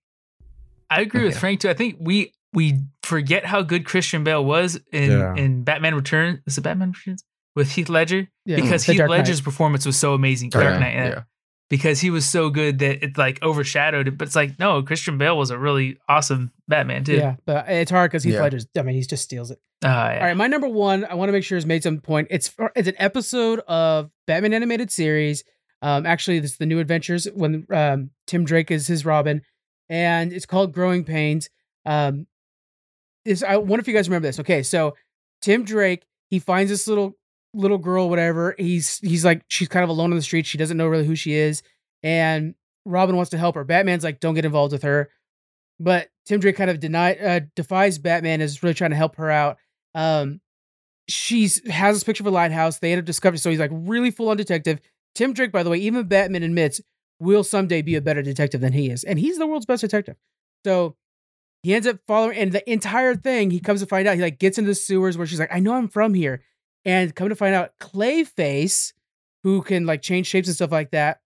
I 0.89 1.01
agree 1.01 1.23
with 1.23 1.33
Yeah. 1.33 1.39
Frank 1.39 1.59
too. 1.61 1.69
I 1.69 1.73
think 1.73 1.97
we 1.99 2.33
we 2.53 2.79
forget 3.03 3.45
how 3.45 3.61
good 3.61 3.85
Christian 3.85 4.23
Bale 4.23 4.43
was 4.43 4.79
in 4.91 5.11
Yeah. 5.11 5.35
in 5.35 5.63
Batman 5.63 5.95
Returns. 5.95 6.39
Is 6.47 6.57
it 6.57 6.61
Batman 6.61 6.91
Returns 6.91 7.23
with 7.55 7.71
Heath 7.71 7.89
Ledger? 7.89 8.27
Yeah. 8.45 8.55
Because 8.55 8.85
The 8.85 8.93
Heath 8.93 8.99
Dark 8.99 9.09
Knight. 9.11 9.17
Ledger's 9.19 9.41
performance 9.41 9.85
was 9.85 9.97
so 9.97 10.13
amazing. 10.13 10.49
Dark 10.49 10.63
Yeah, 10.65 10.79
Knight, 10.79 10.93
yeah. 10.95 11.07
yeah. 11.09 11.21
Because 11.69 11.99
he 11.99 12.09
was 12.09 12.25
so 12.25 12.49
good 12.49 12.79
that 12.79 13.03
it 13.03 13.17
like 13.19 13.39
overshadowed 13.43 14.07
it. 14.07 14.17
But 14.17 14.27
it's 14.29 14.35
like 14.35 14.57
no, 14.57 14.81
Christian 14.81 15.19
Bale 15.19 15.37
was 15.37 15.51
a 15.51 15.59
really 15.59 15.97
awesome 16.09 16.51
Batman 16.67 17.03
too. 17.03 17.17
Yeah, 17.17 17.35
but 17.45 17.69
it's 17.69 17.91
hard 17.91 18.09
because 18.09 18.23
Heath 18.23 18.33
Yeah. 18.33 18.41
Ledger's. 18.41 18.65
I 18.75 18.81
mean, 18.81 18.95
he 18.95 19.01
just 19.01 19.23
steals 19.23 19.51
it. 19.51 19.59
Uh, 19.83 19.87
yeah. 19.87 20.13
All 20.19 20.25
right, 20.27 20.35
my 20.37 20.47
number 20.47 20.67
one. 20.67 21.05
I 21.05 21.13
want 21.13 21.29
to 21.29 21.33
make 21.33 21.43
sure 21.43 21.57
is 21.59 21.67
made 21.67 21.83
some 21.83 21.99
point. 21.99 22.27
It's 22.31 22.51
it's 22.75 22.87
an 22.87 22.95
episode 22.97 23.59
of 23.67 24.09
Batman 24.25 24.53
animated 24.53 24.89
series. 24.89 25.43
Um, 25.83 26.05
actually, 26.07 26.39
this 26.39 26.51
is 26.53 26.57
the 26.57 26.65
New 26.65 26.79
Adventures 26.79 27.25
when 27.35 27.67
um 27.71 28.09
Tim 28.25 28.43
Drake 28.45 28.71
is 28.71 28.87
his 28.87 29.05
Robin, 29.05 29.43
and 29.89 30.31
it's 30.31 30.45
called 30.45 30.73
Growing 30.73 31.03
Pains. 31.03 31.49
Um, 31.85 32.27
is 33.25 33.43
I 33.43 33.57
wonder 33.57 33.81
if 33.81 33.87
you 33.87 33.93
guys 33.93 34.07
remember 34.07 34.27
this. 34.27 34.39
Okay, 34.39 34.63
so 34.63 34.95
Tim 35.41 35.63
Drake 35.63 36.05
he 36.29 36.39
finds 36.39 36.71
this 36.71 36.87
little 36.87 37.17
little 37.53 37.77
girl, 37.77 38.09
whatever. 38.09 38.55
He's 38.57 38.99
he's 38.99 39.25
like 39.25 39.43
she's 39.47 39.67
kind 39.67 39.83
of 39.83 39.89
alone 39.89 40.11
on 40.11 40.17
the 40.17 40.23
street. 40.23 40.45
She 40.45 40.57
doesn't 40.57 40.77
know 40.77 40.87
really 40.87 41.05
who 41.05 41.15
she 41.15 41.33
is, 41.33 41.63
and 42.03 42.55
Robin 42.85 43.15
wants 43.15 43.31
to 43.31 43.37
help 43.37 43.55
her. 43.55 43.63
Batman's 43.63 44.03
like, 44.03 44.19
don't 44.19 44.35
get 44.35 44.45
involved 44.45 44.71
with 44.73 44.83
her. 44.83 45.09
But 45.79 46.09
Tim 46.25 46.39
Drake 46.39 46.57
kind 46.57 46.69
of 46.69 46.79
deny 46.79 47.15
uh, 47.15 47.39
defies 47.55 47.97
Batman 47.97 48.41
is 48.41 48.61
really 48.63 48.75
trying 48.75 48.91
to 48.91 48.97
help 48.97 49.15
her 49.15 49.29
out. 49.29 49.57
Um, 49.95 50.41
she's 51.07 51.67
has 51.69 51.95
this 51.95 52.03
picture 52.03 52.23
of 52.23 52.27
a 52.27 52.31
lighthouse. 52.31 52.79
They 52.79 52.91
end 52.91 52.99
up 52.99 53.05
discovering. 53.05 53.39
So 53.39 53.49
he's 53.49 53.59
like 53.59 53.71
really 53.73 54.11
full 54.11 54.29
on 54.29 54.37
detective. 54.37 54.79
Tim 55.15 55.33
Drake, 55.33 55.51
by 55.51 55.63
the 55.63 55.69
way, 55.69 55.77
even 55.79 56.07
Batman 56.07 56.43
admits 56.43 56.81
will 57.19 57.43
someday 57.43 57.81
be 57.81 57.95
a 57.95 58.01
better 58.01 58.21
detective 58.21 58.61
than 58.61 58.73
he 58.73 58.89
is, 58.89 59.03
and 59.03 59.19
he's 59.19 59.37
the 59.37 59.47
world's 59.47 59.65
best 59.65 59.81
detective. 59.81 60.15
So 60.65 60.95
he 61.63 61.73
ends 61.73 61.87
up 61.87 61.97
following, 62.07 62.37
and 62.37 62.51
the 62.51 62.69
entire 62.71 63.15
thing 63.15 63.51
he 63.51 63.59
comes 63.59 63.81
to 63.81 63.85
find 63.85 64.07
out 64.07 64.15
he 64.15 64.21
like 64.21 64.39
gets 64.39 64.57
into 64.57 64.69
the 64.71 64.75
sewers 64.75 65.17
where 65.17 65.27
she's 65.27 65.39
like, 65.39 65.53
I 65.53 65.59
know 65.59 65.73
I'm 65.73 65.87
from 65.89 66.13
here, 66.13 66.41
and 66.85 67.13
come 67.15 67.29
to 67.29 67.35
find 67.35 67.53
out 67.55 67.71
Clayface, 67.79 68.93
who 69.43 69.61
can 69.61 69.85
like 69.85 70.01
change 70.01 70.27
shapes 70.27 70.47
and 70.47 70.55
stuff 70.55 70.71
like 70.71 70.91
that. 70.91 71.19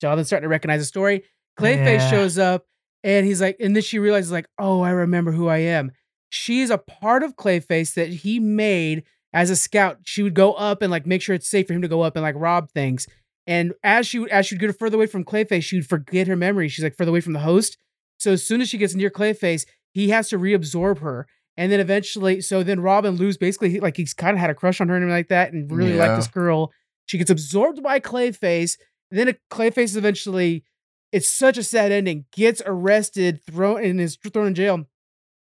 Jonathan's 0.00 0.28
starting 0.28 0.44
to 0.44 0.48
recognize 0.50 0.80
the 0.80 0.86
story. 0.86 1.24
Clayface 1.58 1.98
Yeah. 1.98 2.10
shows 2.10 2.38
up, 2.38 2.66
and 3.04 3.26
he's 3.26 3.40
like, 3.40 3.56
and 3.60 3.74
then 3.74 3.82
she 3.82 3.98
realizes 3.98 4.30
like, 4.32 4.46
oh, 4.58 4.80
I 4.80 4.90
remember 4.90 5.32
who 5.32 5.48
I 5.48 5.58
am. 5.58 5.92
She's 6.30 6.70
a 6.70 6.78
part 6.78 7.22
of 7.22 7.36
Clayface 7.36 7.94
that 7.94 8.08
he 8.08 8.38
made 8.38 9.04
as 9.32 9.50
a 9.50 9.56
scout. 9.56 9.98
She 10.04 10.22
would 10.22 10.34
go 10.34 10.52
up 10.54 10.82
and 10.82 10.90
like 10.90 11.06
make 11.06 11.22
sure 11.22 11.34
it's 11.34 11.48
safe 11.48 11.66
for 11.66 11.72
him 11.74 11.82
to 11.82 11.88
go 11.88 12.02
up 12.02 12.16
and 12.16 12.22
like 12.22 12.34
rob 12.36 12.70
things. 12.70 13.06
And 13.48 13.72
as 13.82 14.06
she 14.06 14.18
would, 14.20 14.28
as 14.30 14.46
she 14.46 14.54
would 14.54 14.60
get 14.60 14.78
further 14.78 14.96
away 14.96 15.06
from 15.06 15.24
Clayface, 15.24 15.64
she 15.64 15.76
would 15.76 15.88
forget 15.88 16.28
her 16.28 16.36
memory. 16.36 16.68
She's 16.68 16.84
like 16.84 16.96
further 16.96 17.10
away 17.10 17.22
from 17.22 17.32
the 17.32 17.38
host. 17.40 17.78
So 18.18 18.30
as 18.32 18.44
soon 18.46 18.60
as 18.60 18.68
she 18.68 18.78
gets 18.78 18.94
near 18.94 19.10
Clayface, 19.10 19.64
he 19.92 20.10
has 20.10 20.28
to 20.28 20.38
reabsorb 20.38 20.98
her. 20.98 21.26
And 21.56 21.72
then 21.72 21.80
eventually, 21.80 22.40
so 22.42 22.62
then 22.62 22.78
Robin 22.80 23.16
lose 23.16 23.36
basically 23.36 23.70
he- 23.70 23.80
like 23.80 23.96
he's 23.96 24.14
kind 24.14 24.34
of 24.36 24.38
had 24.40 24.50
a 24.50 24.54
crush 24.54 24.80
on 24.80 24.88
her 24.88 24.94
and 24.94 25.02
everything 25.02 25.18
like 25.18 25.28
that, 25.28 25.52
and 25.52 25.72
really 25.72 25.94
like 25.94 26.10
Yeah. 26.10 26.16
this 26.16 26.28
girl. 26.28 26.72
She 27.06 27.16
gets 27.18 27.30
absorbed 27.30 27.82
by 27.82 27.98
Clayface. 28.00 28.76
And 29.10 29.18
then 29.18 29.34
Clayface 29.50 29.96
eventually, 29.96 30.62
it's 31.10 31.26
such 31.28 31.56
a 31.56 31.62
sad 31.64 31.90
ending. 31.90 32.26
Gets 32.32 32.60
arrested, 32.66 33.40
thrown 33.50 33.82
and 33.82 33.98
is 34.00 34.16
thrown 34.16 34.48
in 34.48 34.54
jail. 34.54 34.84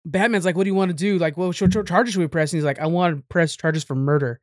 Batman's 0.06 0.46
like, 0.46 0.56
"What 0.56 0.66
do 0.66 0.70
you 0.70 0.76
want 0.76 0.90
to 0.92 0.96
do? 0.96 1.18
Like, 1.18 1.36
what 1.38 1.60
what 1.60 1.88
charges 1.88 2.14
should 2.14 2.20
we 2.20 2.28
press?" 2.28 2.54
And 2.54 2.60
he's 2.60 2.64
like, 2.66 2.80
"I 2.80 2.86
want 2.86 3.18
to 3.18 3.24
press 3.30 3.56
charges 3.56 3.84
for 3.84 3.96
murder." 3.96 4.40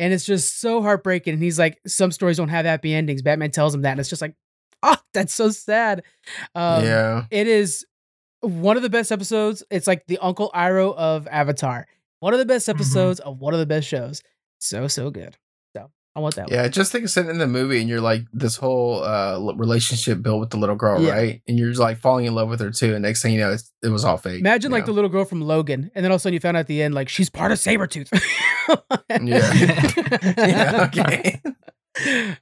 And 0.00 0.12
it's 0.12 0.24
just 0.24 0.60
so 0.60 0.82
heartbreaking. 0.82 1.34
And 1.34 1.42
he's 1.42 1.58
like, 1.58 1.78
"Some 1.86 2.10
stories 2.10 2.38
don't 2.38 2.48
have 2.48 2.64
happy 2.64 2.94
endings." 2.94 3.22
Batman 3.22 3.50
tells 3.50 3.74
him 3.74 3.82
that, 3.82 3.92
and 3.92 4.00
it's 4.00 4.08
just 4.08 4.22
like, 4.22 4.34
"Oh, 4.82 4.96
that's 5.14 5.34
so 5.34 5.50
sad." 5.50 6.02
Um, 6.54 6.84
yeah. 6.84 7.24
it 7.30 7.46
is 7.46 7.86
one 8.40 8.76
of 8.76 8.82
the 8.82 8.90
best 8.90 9.12
episodes. 9.12 9.62
It's 9.70 9.86
like 9.86 10.06
the 10.06 10.18
Uncle 10.18 10.50
Iroh 10.54 10.96
of 10.96 11.28
Avatar. 11.28 11.86
One 12.20 12.32
of 12.32 12.38
the 12.38 12.46
best 12.46 12.68
episodes 12.68 13.20
of 13.20 13.40
one 13.40 13.54
of 13.54 13.60
the 13.60 13.66
best 13.66 13.86
shows. 13.86 14.22
So 14.58 14.88
so 14.88 15.10
good. 15.10 15.36
I 16.16 16.20
want 16.20 16.34
that. 16.34 16.46
one. 16.48 16.52
Yeah, 16.54 16.66
just 16.68 16.90
think 16.90 17.04
of 17.04 17.10
sitting 17.10 17.30
in 17.30 17.38
the 17.38 17.46
movie 17.46 17.80
and 17.80 17.88
you're 17.88 18.00
like 18.00 18.22
this 18.32 18.56
whole 18.56 19.02
uh 19.04 19.38
relationship 19.54 20.22
built 20.22 20.40
with 20.40 20.50
the 20.50 20.56
little 20.56 20.74
girl, 20.76 21.00
Yeah. 21.00 21.12
right? 21.12 21.42
And 21.46 21.56
you're 21.58 21.68
just 21.68 21.80
like 21.80 21.98
falling 21.98 22.24
in 22.26 22.34
love 22.34 22.48
with 22.48 22.58
her 22.60 22.70
too. 22.70 22.94
And 22.94 23.02
next 23.02 23.22
thing 23.22 23.32
you 23.34 23.40
know, 23.40 23.52
it's, 23.52 23.72
it 23.82 23.88
was 23.88 24.04
all 24.04 24.16
fake. 24.16 24.40
Imagine 24.40 24.72
like 24.72 24.86
the 24.86 24.92
little 24.92 25.08
girl 25.10 25.24
from 25.24 25.40
Logan, 25.40 25.90
and 25.94 26.04
then 26.04 26.10
all 26.10 26.16
of 26.16 26.20
a 26.20 26.22
sudden 26.22 26.34
you 26.34 26.40
found 26.40 26.56
out 26.56 26.60
at 26.60 26.66
the 26.66 26.82
end 26.82 26.94
like 26.94 27.08
she's 27.08 27.30
part 27.30 27.52
of 27.52 27.58
Sabretooth. 27.58 28.08
yeah. 29.20 30.84
Okay. 30.88 31.40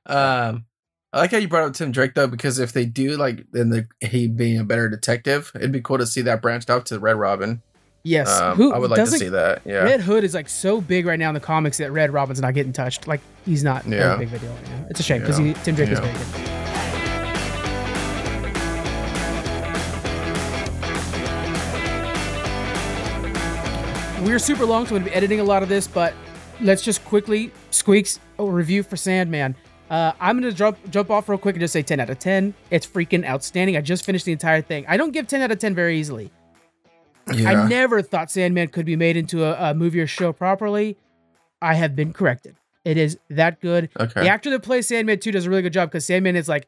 um, 0.06 0.64
I 1.12 1.20
like 1.20 1.30
how 1.30 1.38
you 1.38 1.48
brought 1.48 1.64
up 1.68 1.74
Tim 1.74 1.90
Drake 1.90 2.14
though, 2.14 2.26
because 2.26 2.58
if 2.58 2.72
they 2.72 2.84
do 2.84 3.16
like 3.16 3.46
then 3.52 3.70
the 3.70 3.86
he 4.00 4.28
being 4.28 4.58
a 4.58 4.64
better 4.64 4.88
detective, 4.88 5.50
it'd 5.54 5.72
be 5.72 5.80
cool 5.80 5.98
to 5.98 6.06
see 6.06 6.20
that 6.22 6.42
branched 6.42 6.68
out 6.70 6.86
to 6.86 6.98
Red 6.98 7.16
Robin. 7.16 7.62
Yes. 8.04 8.40
Um, 8.40 8.56
Who 8.56 8.72
I 8.72 8.78
would 8.78 8.90
like 8.90 9.00
to 9.04 9.06
see 9.06 9.28
that. 9.28 9.62
Yeah. 9.64 9.82
Red 9.84 10.00
Hood 10.00 10.24
is 10.24 10.34
like 10.34 10.48
so 10.48 10.80
big 10.80 11.06
right 11.06 11.18
now 11.18 11.28
in 11.28 11.34
the 11.34 11.40
comics 11.40 11.78
that 11.78 11.90
Red 11.92 12.12
Robin's 12.12 12.40
not 12.40 12.54
getting 12.54 12.72
touched. 12.72 13.06
Like 13.06 13.20
he's 13.44 13.62
not 13.64 13.86
Yeah. 13.86 14.14
a 14.14 14.18
big 14.18 14.28
video 14.28 14.50
right 14.52 14.68
now. 14.70 14.86
It's 14.90 15.00
a 15.00 15.02
shame 15.02 15.20
because 15.20 15.38
Yeah. 15.40 15.52
Tim 15.64 15.74
Drake 15.74 15.90
is 15.90 15.98
Yeah. 15.98 16.04
very 16.04 16.18
good. 16.18 16.54
We're 24.22 24.38
super 24.40 24.66
long, 24.66 24.84
so 24.84 24.94
I'm 24.94 25.00
gonna 25.02 25.10
be 25.10 25.16
editing 25.16 25.40
a 25.40 25.44
lot 25.44 25.62
of 25.62 25.68
this, 25.70 25.86
but 25.86 26.12
let's 26.60 26.82
just 26.82 27.02
quickly 27.04 27.50
squeaks 27.70 28.18
a 28.38 28.44
review 28.44 28.82
for 28.82 28.96
Sandman. 28.96 29.54
Uh, 29.88 30.12
I'm 30.20 30.36
gonna 30.38 30.52
jump 30.52 30.76
jump 30.90 31.10
off 31.10 31.28
real 31.30 31.38
quick 31.38 31.54
and 31.54 31.60
just 31.60 31.72
say 31.72 31.82
10 31.82 31.98
out 32.00 32.10
of 32.10 32.18
10. 32.18 32.52
It's 32.70 32.86
freaking 32.86 33.24
outstanding. 33.26 33.76
I 33.76 33.80
just 33.80 34.04
finished 34.04 34.26
the 34.26 34.32
entire 34.32 34.60
thing. 34.60 34.84
I 34.88 34.96
don't 34.98 35.12
give 35.12 35.28
10 35.28 35.40
out 35.40 35.50
of 35.52 35.58
10 35.60 35.74
very 35.74 35.98
easily. 35.98 36.30
Yeah. 37.34 37.50
I 37.62 37.68
never 37.68 38.02
thought 38.02 38.30
Sandman 38.30 38.68
could 38.68 38.86
be 38.86 38.96
made 38.96 39.16
into 39.16 39.44
a, 39.44 39.70
a 39.70 39.74
movie 39.74 40.00
or 40.00 40.06
show 40.06 40.32
properly. 40.32 40.96
I 41.62 41.74
have 41.74 41.94
been 41.96 42.12
corrected. 42.12 42.56
It 42.84 42.96
is 42.96 43.18
that 43.30 43.60
good. 43.60 43.90
okay. 43.98 44.22
The 44.22 44.28
actor 44.28 44.50
that 44.50 44.62
plays 44.62 44.86
Sandman 44.88 45.18
2 45.20 45.32
does 45.32 45.46
a 45.46 45.50
really 45.50 45.62
good 45.62 45.72
job 45.72 45.90
because 45.90 46.06
Sandman 46.06 46.36
is 46.36 46.48
like 46.48 46.66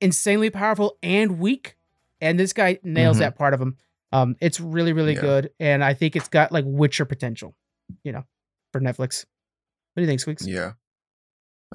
insanely 0.00 0.50
powerful 0.50 0.96
and 1.02 1.38
weak. 1.38 1.76
And 2.20 2.38
this 2.38 2.52
guy 2.52 2.78
nails 2.82 3.16
Mhm. 3.16 3.20
that 3.20 3.36
part 3.36 3.54
of 3.54 3.60
him. 3.60 3.76
Um, 4.12 4.36
it's 4.40 4.60
really, 4.60 4.92
really 4.92 5.14
Yeah. 5.14 5.20
good. 5.20 5.50
And 5.58 5.82
I 5.82 5.94
think 5.94 6.16
it's 6.16 6.28
got 6.28 6.52
like 6.52 6.64
Witcher 6.66 7.04
potential, 7.04 7.54
you 8.04 8.12
know, 8.12 8.24
for 8.72 8.80
Netflix. 8.80 9.24
What 9.94 10.00
do 10.00 10.02
you 10.02 10.06
think, 10.08 10.20
Squeaks? 10.20 10.46
Yeah. 10.46 10.72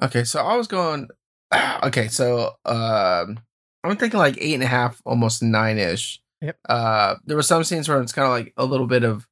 Okay, 0.02 0.24
so 0.24 0.40
I 0.44 0.56
was 0.56 0.66
going. 0.68 1.08
Okay, 1.82 2.08
so 2.08 2.56
um, 2.66 3.40
I'm 3.84 3.96
thinking 3.96 4.18
like 4.18 4.36
eight 4.40 4.52
and 4.54 4.62
a 4.62 4.66
half, 4.66 5.00
almost 5.06 5.42
nine 5.42 5.78
ish. 5.78 6.20
Yep. 6.40 6.56
Uh, 6.68 7.14
there 7.24 7.36
were 7.36 7.42
some 7.42 7.64
scenes 7.64 7.88
where 7.88 8.00
it's 8.00 8.12
kind 8.12 8.26
of 8.26 8.30
like 8.32 8.52
a 8.56 8.64
little 8.64 8.86
bit 8.86 9.02
of. 9.04 9.26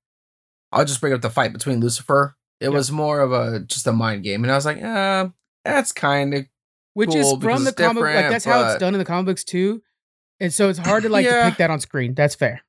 I'll 0.72 0.84
just 0.84 1.00
bring 1.00 1.12
up 1.12 1.20
the 1.20 1.30
fight 1.30 1.52
between 1.52 1.80
Lucifer. 1.80 2.36
It 2.60 2.64
Yep. 2.66 2.72
was 2.72 2.90
more 2.90 3.20
of 3.20 3.32
a 3.32 3.60
just 3.60 3.86
a 3.86 3.92
mind 3.92 4.22
game, 4.24 4.42
and 4.42 4.50
I 4.52 4.56
was 4.56 4.66
like, 4.66 4.82
uh, 4.82 5.28
that's 5.64 5.92
kind 5.92 6.34
of 6.34 6.46
Which 6.94 7.14
is 7.14 7.24
cool 7.26 7.36
because 7.36 7.56
from 7.58 7.64
the 7.64 7.72
comic 7.72 8.02
like 8.02 8.30
that's 8.30 8.44
how 8.44 8.66
it's 8.68 8.80
done 8.80 8.94
in 8.94 8.98
the 8.98 9.04
comic 9.04 9.26
books 9.26 9.44
too. 9.44 9.82
And 10.40 10.52
so 10.52 10.68
it's 10.68 10.78
hard 10.78 11.02
to 11.04 11.08
like 11.08 11.24
Yeah. 11.24 11.44
depict 11.44 11.58
that 11.58 11.70
on 11.70 11.80
screen. 11.80 12.14
That's 12.14 12.34
fair. 12.34 12.62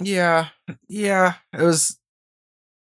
yeah, 0.00 0.48
yeah. 0.88 1.34
It 1.52 1.62
was. 1.62 1.98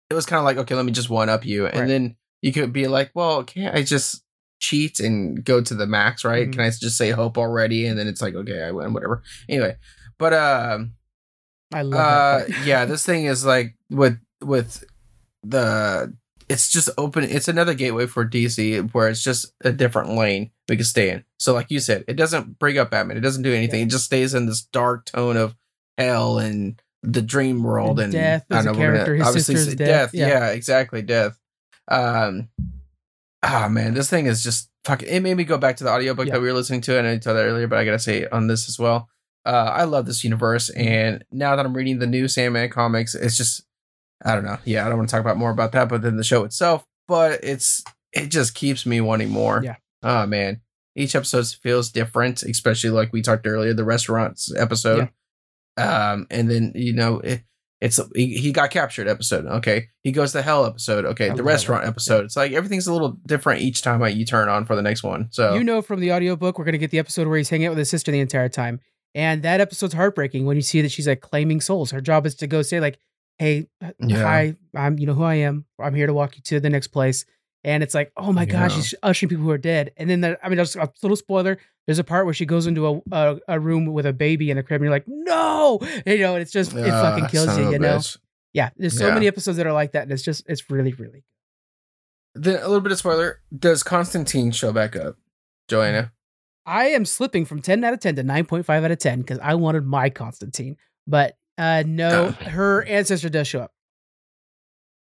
It 0.09 0.13
was 0.13 0.25
kind 0.25 0.39
of 0.39 0.45
like 0.45 0.57
okay, 0.57 0.73
let 0.75 0.85
me 0.85 0.91
just 0.93 1.09
one 1.09 1.29
up 1.29 1.45
you, 1.45 1.67
and 1.67 1.79
Right. 1.81 1.87
then 1.87 2.15
you 2.41 2.51
could 2.53 2.71
be 2.73 2.87
like, 2.87 3.11
well, 3.13 3.43
can't 3.43 3.75
I 3.75 3.83
just 3.83 4.23
cheat 4.59 4.99
and 4.99 5.43
go 5.43 5.61
to 5.61 5.73
the 5.75 5.85
max, 5.85 6.23
right? 6.23 6.47
Mhm. 6.47 6.51
Can 6.53 6.61
I 6.61 6.69
just 6.69 6.97
say 6.97 7.11
hope 7.11 7.37
already? 7.37 7.85
And 7.85 7.97
then 7.99 8.07
it's 8.07 8.21
like, 8.21 8.33
okay, 8.33 8.63
I 8.63 8.71
win, 8.71 8.93
whatever. 8.93 9.21
Anyway, 9.49 9.75
but 10.19 10.33
um, 10.33 10.93
I 11.73 11.81
love 11.81 12.41
uh, 12.49 12.53
yeah, 12.65 12.85
this 12.85 13.05
thing 13.05 13.25
is 13.25 13.45
like 13.45 13.75
with 13.89 14.17
with 14.41 14.83
the. 15.43 16.13
It's 16.49 16.71
just 16.71 16.89
open. 16.97 17.25
It's 17.25 17.49
another 17.49 17.73
gateway 17.73 18.05
for 18.05 18.25
DC 18.25 18.93
where 18.93 19.09
it's 19.09 19.21
just 19.21 19.47
a 19.65 19.71
different 19.73 20.11
lane 20.11 20.51
we 20.69 20.77
can 20.77 20.85
stay 20.85 21.09
in. 21.09 21.25
So, 21.39 21.53
like 21.53 21.69
you 21.69 21.81
said, 21.81 22.05
it 22.07 22.13
doesn't 22.15 22.57
bring 22.57 22.77
up 22.77 22.91
Batman. 22.91 23.17
It 23.17 23.21
doesn't 23.21 23.43
do 23.43 23.53
anything. 23.53 23.81
It 23.81 23.89
just 23.89 24.05
stays 24.05 24.33
in 24.33 24.45
this 24.45 24.61
dark 24.61 25.07
tone 25.07 25.35
of 25.35 25.57
hell 25.97 26.37
and 26.39 26.81
the 27.03 27.21
dream 27.21 27.63
world 27.63 27.99
And 27.99 28.13
and, 28.13 28.13
death 28.13 28.45
I 28.49 28.55
don't 28.55 28.61
a 28.61 28.65
know, 28.67 28.71
gonna- 28.73 28.81
character, 28.93 29.15
his 29.15 29.27
obviously 29.27 29.55
sister's 29.55 29.73
s- 29.73 29.77
death, 29.77 30.13
Yeah. 30.13 30.27
yeah. 30.27 30.47
exactly. 30.51 31.01
Death. 31.01 31.37
Um. 31.89 32.47
Ah 33.43 33.67
man, 33.69 33.93
this 33.93 34.09
thing 34.09 34.25
is 34.25 34.41
just 34.41 34.69
fucking. 34.85 35.07
It 35.09 35.19
made 35.21 35.35
me 35.35 35.43
go 35.43 35.57
back 35.57 35.75
to 35.77 35.83
the 35.83 35.89
audiobook 35.91 36.27
Yeah. 36.27 36.33
that 36.35 36.41
we 36.41 36.47
were 36.47 36.53
listening 36.53 36.79
to, 36.81 36.97
and 36.97 37.05
I 37.05 37.17
told 37.17 37.35
that 37.37 37.43
earlier, 37.43 37.67
but 37.67 37.77
I 37.77 37.83
gotta 37.83 37.99
say 37.99 38.25
on 38.25 38.47
this 38.47 38.69
as 38.69 38.79
well. 38.79 39.09
Uh, 39.45 39.71
I 39.73 39.83
love 39.85 40.05
this 40.05 40.23
universe, 40.23 40.69
and 40.69 41.23
now 41.31 41.55
that 41.55 41.65
I'm 41.65 41.73
reading 41.73 41.99
the 41.99 42.07
new 42.07 42.27
Sandman 42.27 42.69
comics, 42.69 43.15
it's 43.15 43.37
just 43.37 43.63
I 44.23 44.35
don't 44.35 44.45
know. 44.45 44.57
Yeah, 44.65 44.85
I 44.85 44.89
don't 44.89 44.97
want 44.97 45.09
to 45.09 45.13
talk 45.13 45.21
about 45.21 45.37
more 45.37 45.51
about 45.51 45.71
that, 45.73 45.89
but 45.89 46.01
then 46.01 46.17
the 46.17 46.23
show 46.23 46.43
itself. 46.43 46.85
But 47.07 47.39
it's 47.43 47.83
it 48.11 48.27
just 48.27 48.55
keeps 48.55 48.85
me 48.85 48.99
wanting 49.01 49.29
more. 49.29 49.61
Yeah. 49.63 49.75
Oh 50.03 50.25
man, 50.25 50.61
each 50.95 51.15
episode 51.15 51.47
feels 51.47 51.89
different, 51.89 52.43
especially 52.43 52.89
like 52.89 53.13
we 53.13 53.21
talked 53.21 53.47
earlier, 53.47 53.73
the 53.73 53.85
restaurants 53.85 54.53
episode. 54.55 55.09
Um, 55.77 56.25
and 56.31 56.49
then 56.49 56.71
you 56.75 56.93
know 56.93 57.19
it, 57.19 57.43
it's 57.79 57.99
he, 58.15 58.37
he 58.37 58.51
got 58.51 58.71
captured 58.71 59.07
episode. 59.07 59.45
Okay, 59.45 59.89
he 60.03 60.11
goes 60.11 60.31
to 60.31 60.41
hell 60.41 60.65
episode. 60.65 61.05
Okay, 61.05 61.29
I 61.29 61.35
the 61.35 61.43
restaurant 61.43 61.83
that. 61.83 61.89
episode. 61.89 62.25
It's 62.25 62.35
like 62.35 62.51
everything's 62.51 62.87
a 62.87 62.93
little 62.93 63.17
different 63.27 63.61
each 63.61 63.83
time 63.83 64.01
I, 64.01 64.09
you 64.09 64.25
turn 64.25 64.49
on 64.49 64.65
for 64.65 64.75
the 64.75 64.81
next 64.81 65.03
one. 65.03 65.27
So 65.31 65.53
You 65.53 65.63
know 65.63 65.83
from 65.83 65.99
the 65.99 66.11
audiobook, 66.11 66.57
we're 66.57 66.65
gonna 66.65 66.79
get 66.79 66.89
the 66.89 66.99
episode 66.99 67.27
where 67.27 67.37
he's 67.37 67.49
hanging 67.49 67.67
out 67.67 67.71
with 67.71 67.79
his 67.79 67.89
sister 67.89 68.11
the 68.11 68.19
entire 68.19 68.49
time. 68.49 68.79
And 69.17 69.41
that 69.41 69.59
episode's 69.59 69.95
heartbreaking 69.95 70.45
when 70.45 70.57
you 70.57 70.61
see 70.61 70.81
that 70.81 70.91
she's 70.91 71.07
like 71.07 71.21
claiming 71.21 71.59
souls. 71.59 71.89
Her 71.89 72.01
job 72.01 72.27
is 72.27 72.35
to 72.35 72.45
go 72.45 72.61
say, 72.61 72.79
like, 72.79 72.99
hey, 73.39 73.67
uh, 73.83 73.91
Yeah. 73.99 74.17
hi, 74.21 74.55
I'm 74.75 74.99
you 74.99 75.07
know 75.07 75.15
who 75.15 75.23
I 75.23 75.35
am. 75.35 75.65
I'm 75.79 75.95
here 75.95 76.05
to 76.05 76.13
walk 76.13 76.35
you 76.37 76.43
to 76.43 76.59
the 76.59 76.69
next 76.69 76.87
place. 76.89 77.25
And 77.63 77.81
it's 77.81 77.95
like, 77.95 78.11
oh 78.15 78.31
my 78.31 78.45
gosh, 78.45 78.75
she's 78.75 78.93
ushering 79.01 79.29
people 79.29 79.43
who 79.43 79.49
are 79.49 79.57
dead. 79.57 79.91
And 79.97 80.07
then 80.07 80.21
there, 80.21 80.37
I 80.43 80.49
mean, 80.49 80.57
just 80.57 80.75
a 80.75 80.87
little 81.01 81.15
spoiler. 81.17 81.57
There's 81.87 81.97
a 81.99 82.03
part 82.03 82.25
where 82.25 82.33
she 82.33 82.45
goes 82.45 82.67
into 82.67 82.85
a, 82.87 83.01
a, 83.11 83.39
a 83.47 83.59
room 83.59 83.87
with 83.87 84.05
a 84.05 84.13
baby 84.13 84.51
in 84.51 84.57
a 84.59 84.63
crib, 84.63 84.81
and 84.81 84.85
you're 84.85 84.91
like, 84.91 85.07
no, 85.07 85.79
you 86.05 86.19
know, 86.19 86.33
and 86.35 86.41
it's 86.43 86.51
just 86.51 86.73
it 86.75 86.91
fucking 86.91 87.25
kills 87.27 87.57
you, 87.57 87.71
you 87.71 87.79
know. 87.79 87.97
bitch. 87.97 88.17
Yeah, 88.53 88.69
there's 88.77 88.97
so 88.97 89.07
Yeah. 89.07 89.13
many 89.15 89.27
episodes 89.27 89.57
that 89.57 89.65
are 89.65 89.73
like 89.73 89.93
that, 89.93 90.03
and 90.03 90.11
it's 90.11 90.21
just 90.23 90.45
it's 90.47 90.69
really, 90.69 90.93
really. 90.93 91.23
Then 92.35 92.55
a 92.61 92.67
little 92.67 92.81
bit 92.81 92.91
of 92.91 92.97
spoiler. 92.99 93.39
Does 93.57 93.81
Constantine 93.83 94.51
show 94.51 94.71
back 94.71 94.95
up, 94.95 95.15
Johanna? 95.67 96.11
I 96.67 96.87
am 96.89 97.05
slipping 97.05 97.45
from 97.45 97.61
10 97.61 97.83
out 97.83 97.93
of 97.93 97.99
10 98.01 98.17
to 98.17 98.23
9.5 98.23 98.69
out 98.69 98.91
of 98.91 98.99
10 98.99 99.21
because 99.21 99.39
I 99.39 99.55
wanted 99.55 99.85
my 99.85 100.09
Constantine. 100.09 100.75
But 101.07 101.35
uh 101.57 101.83
no, 101.87 102.31
her 102.31 102.83
ancestor 102.83 103.29
does 103.29 103.47
show 103.47 103.61
up. 103.61 103.71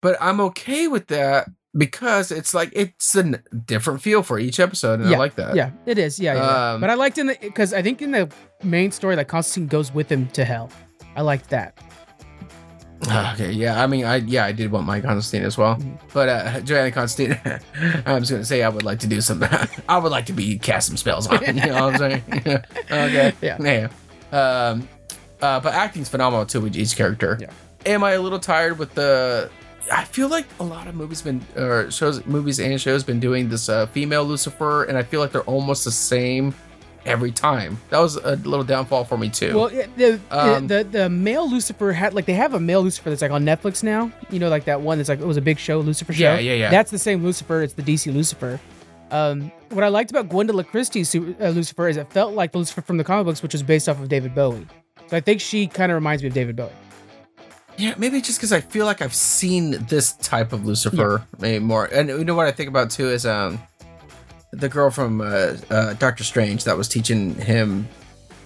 But 0.01 0.17
I'm 0.21 0.41
okay 0.41 0.89
with 0.89 1.09
that 1.09 1.49
because 1.77 2.31
it's 2.31 2.55
like 2.55 2.73
it's 2.75 3.15
a 3.15 3.25
different 3.67 4.01
feel 4.01 4.23
for 4.23 4.39
each 4.39 4.59
episode, 4.59 5.01
and 5.01 5.15
I 5.15 5.19
like 5.19 5.35
that. 5.35 5.55
Yeah, 5.55 5.73
it 5.87 5.99
is. 5.99 6.19
Yeah, 6.19 6.35
yeah. 6.35 6.41
yeah. 6.41 6.73
Um, 6.73 6.81
but 6.81 6.89
I 6.89 6.95
liked 6.95 7.19
in 7.19 7.27
the 7.27 7.37
because 7.41 7.75
I 7.75 7.83
think 7.83 8.01
in 8.01 8.13
the 8.13 8.33
main 8.63 8.93
story, 8.93 9.17
like 9.17 9.29
Constantine 9.29 9.69
goes 9.69 9.93
with 9.93 10.11
him 10.11 10.29
to 10.29 10.45
hell. 10.45 10.71
I 11.17 11.23
liked 11.23 11.51
that. 11.51 11.77
Okay, 13.33 13.53
yeah. 13.53 13.83
I 13.83 13.87
mean, 13.87 14.05
I 14.05 14.17
yeah, 14.17 14.45
I 14.45 14.53
did 14.53 14.71
want 14.71 14.87
my 14.87 15.01
Constantine 15.01 15.47
as 15.47 15.57
well. 15.57 15.79
But 16.13 16.29
uh 16.29 16.61
Johanna 16.61 16.93
Constantine, 16.93 17.41
I 18.07 18.19
was 18.19 18.31
gonna 18.31 18.45
say 18.45 18.63
I 18.63 18.69
would 18.69 18.83
like 18.83 18.99
to 19.01 19.07
do 19.07 19.21
some. 19.21 19.43
I 19.89 19.99
would 19.99 20.13
like 20.13 20.27
to 20.27 20.33
be 20.33 20.59
cast 20.59 20.89
some 20.89 20.97
spells 20.97 21.27
on. 21.27 21.43
You 21.45 21.53
know 21.55 21.87
what 21.87 21.95
I'm 21.95 21.99
saying? 21.99 22.23
okay. 22.91 23.33
Yeah. 23.41 23.57
Yeah. 23.61 23.89
Um. 24.33 24.89
Uh. 25.41 25.61
But 25.61 25.73
acting's 25.75 26.09
phenomenal 26.09 26.45
too 26.45 26.61
with 26.61 26.77
each 26.77 26.95
character. 26.97 27.39
Yeah. 27.41 27.51
Am 27.87 28.05
I 28.05 28.13
a 28.13 28.21
little 28.21 28.39
tired 28.41 28.79
with 28.79 28.95
the? 28.95 29.51
I 29.91 30.05
feel 30.05 30.29
like 30.29 30.47
a 30.61 30.65
lot 30.65 30.87
of 30.87 30.95
movies 30.95 31.23
been 31.23 31.41
or 31.57 31.91
shows, 31.91 32.25
movies 32.27 32.61
and 32.61 32.79
shows 32.81 33.03
been 33.03 33.19
doing 33.19 33.49
this 33.49 33.69
uh, 33.69 33.87
female 33.87 34.25
Lucifer, 34.25 34.85
and 34.85 34.99
I 34.99 35.03
feel 35.03 35.21
like 35.21 35.33
they're 35.33 35.43
almost 35.43 35.85
the 35.85 35.91
same 35.91 36.55
every 37.07 37.33
time. 37.33 37.79
That 37.91 37.99
was 37.99 38.17
a 38.17 38.37
little 38.37 38.65
downfall 38.65 39.05
for 39.05 39.17
me 39.19 39.29
too. 39.29 39.57
Well, 39.57 39.69
the, 39.69 40.21
Um, 40.31 40.67
the 40.67 40.85
the 40.85 40.85
the 40.91 41.09
male 41.11 41.49
Lucifer 41.51 41.93
had 41.93 42.15
like 42.15 42.27
they 42.27 42.35
have 42.35 42.55
a 42.55 42.61
male 42.61 42.83
Lucifer 42.83 43.11
that's 43.11 43.23
like 43.23 43.31
on 43.31 43.45
Netflix 43.45 43.83
now. 43.83 44.11
You 44.31 44.39
know, 44.39 44.49
like 44.49 44.65
that 44.65 44.81
one 44.81 44.99
that's 44.99 45.09
like 45.09 45.21
it 45.21 45.27
was 45.27 45.37
a 45.37 45.43
big 45.43 45.59
show, 45.59 45.81
Lucifer 45.81 46.13
show. 46.13 46.23
Yeah, 46.35 46.39
yeah, 46.39 46.55
yeah. 46.55 46.71
That's 46.71 46.91
the 46.91 46.99
same 46.99 47.23
Lucifer. 47.23 47.63
It's 47.63 47.75
the 47.75 47.83
DC 47.83 48.13
Lucifer. 48.13 48.61
Um, 49.11 49.51
what 49.71 49.83
I 49.83 49.89
liked 49.89 50.11
about 50.11 50.29
Gwendoline 50.29 50.67
Christie's 50.69 51.15
uh, 51.15 51.49
Lucifer 51.49 51.89
is 51.89 51.97
it 51.97 52.13
felt 52.13 52.35
like 52.35 52.53
the 52.53 52.59
Lucifer 52.59 52.81
from 52.81 52.97
the 52.97 53.05
comic 53.05 53.27
books, 53.27 53.43
which 53.43 53.53
was 53.53 53.63
based 53.63 53.89
off 53.89 54.01
of 54.01 54.09
David 54.09 54.35
Bowie. 54.35 54.67
So 55.09 55.17
I 55.17 55.21
think 55.21 55.41
she 55.41 55.67
kind 55.67 55.91
of 55.91 55.95
reminds 55.97 56.23
me 56.23 56.29
of 56.29 56.35
David 56.35 56.55
Bowie. 56.55 56.71
Yeah, 57.77 57.95
maybe 57.97 58.21
just 58.21 58.39
because 58.39 58.53
I 58.53 58.61
feel 58.61 58.85
like 58.85 59.01
I've 59.03 59.15
seen 59.15 59.85
this 59.89 60.13
type 60.15 60.53
of 60.53 60.67
Lucifer 60.67 61.27
maybe 61.39 61.59
more. 61.65 61.87
And 61.87 62.09
you 62.09 62.25
know 62.25 62.35
what 62.35 62.47
I 62.47 62.53
think 62.53 62.69
about 62.69 62.91
too 62.91 63.09
is 63.09 63.25
um 63.25 63.59
the 64.53 64.69
girl 64.69 64.91
from 64.91 65.21
uh, 65.21 65.55
uh 65.71 65.95
Doctor 65.95 66.25
Strange 66.25 66.65
that 66.65 66.77
was 66.77 66.89
teaching 66.89 67.35
him 67.37 67.89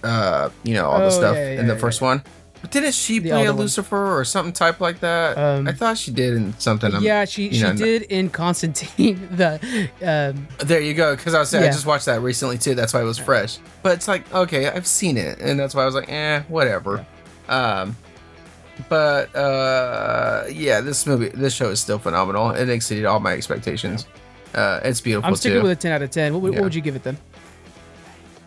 uh 0.03 0.49
you 0.63 0.73
know 0.75 0.85
all 0.85 1.01
Oh, 1.01 1.05
the 1.05 1.11
stuff 1.11 1.35
yeah, 1.35 1.53
yeah, 1.53 1.59
in 1.61 1.67
the 1.67 1.73
yeah, 1.73 1.79
first 1.79 2.01
one. 2.01 2.21
But 2.61 2.71
didn't 2.71 2.93
she 2.93 3.19
The 3.19 3.29
play 3.29 3.45
a 3.45 3.51
one. 3.51 3.61
Lucifer 3.61 4.17
or 4.19 4.23
something 4.25 4.53
type 4.53 4.79
like 4.79 4.99
that? 5.01 5.37
Um, 5.37 5.67
I 5.67 5.71
thought 5.71 5.97
she 5.97 6.09
did 6.11 6.33
in 6.35 6.57
something. 6.59 6.93
um, 6.95 7.03
yeah, 7.03 7.25
she 7.25 7.51
she 7.53 7.61
know, 7.61 7.73
did 7.75 8.03
in 8.03 8.29
Constantine. 8.29 9.27
The 9.35 9.89
um, 10.01 10.47
There 10.59 10.79
you 10.81 10.93
go. 10.95 11.15
Because 11.15 11.33
I 11.35 11.39
was 11.39 11.49
saying 11.49 11.63
Yeah. 11.63 11.69
I 11.69 11.73
just 11.73 11.85
watched 11.85 12.05
that 12.05 12.21
recently 12.21 12.57
too. 12.57 12.73
That's 12.75 12.93
why 12.93 13.01
it 13.01 13.05
was 13.05 13.17
fresh. 13.19 13.59
But 13.83 13.93
it's 13.93 14.07
like 14.07 14.31
okay, 14.33 14.67
I've 14.69 14.87
seen 14.87 15.17
it, 15.17 15.39
and 15.39 15.59
that's 15.59 15.75
why 15.75 15.83
I 15.83 15.85
was 15.85 15.95
like, 15.95 16.09
eh, 16.09 16.41
whatever. 16.47 17.05
Um, 17.49 17.95
but 18.89 19.35
uh, 19.35 20.43
yeah, 20.51 20.81
this 20.81 21.05
movie, 21.05 21.29
this 21.29 21.53
show 21.53 21.69
is 21.69 21.79
still 21.79 21.99
phenomenal. 21.99 22.51
It 22.51 22.69
exceeded 22.69 23.05
all 23.05 23.19
my 23.19 23.33
expectations. 23.33 24.07
Uh, 24.55 24.79
it's 24.83 25.01
beautiful 25.01 25.27
I'm 25.27 25.35
sticking 25.35 25.59
too. 25.59 25.63
with 25.67 25.71
a 25.77 25.81
10 25.81 25.91
out 25.91 26.01
of 26.01 26.09
10. 26.09 26.33
What, 26.33 26.41
would- 26.41 26.53
Yeah. 26.53 26.59
what 26.59 26.63
would 26.65 26.75
you 26.75 26.81
give 26.81 26.95
it 26.95 27.03
then? 27.03 27.17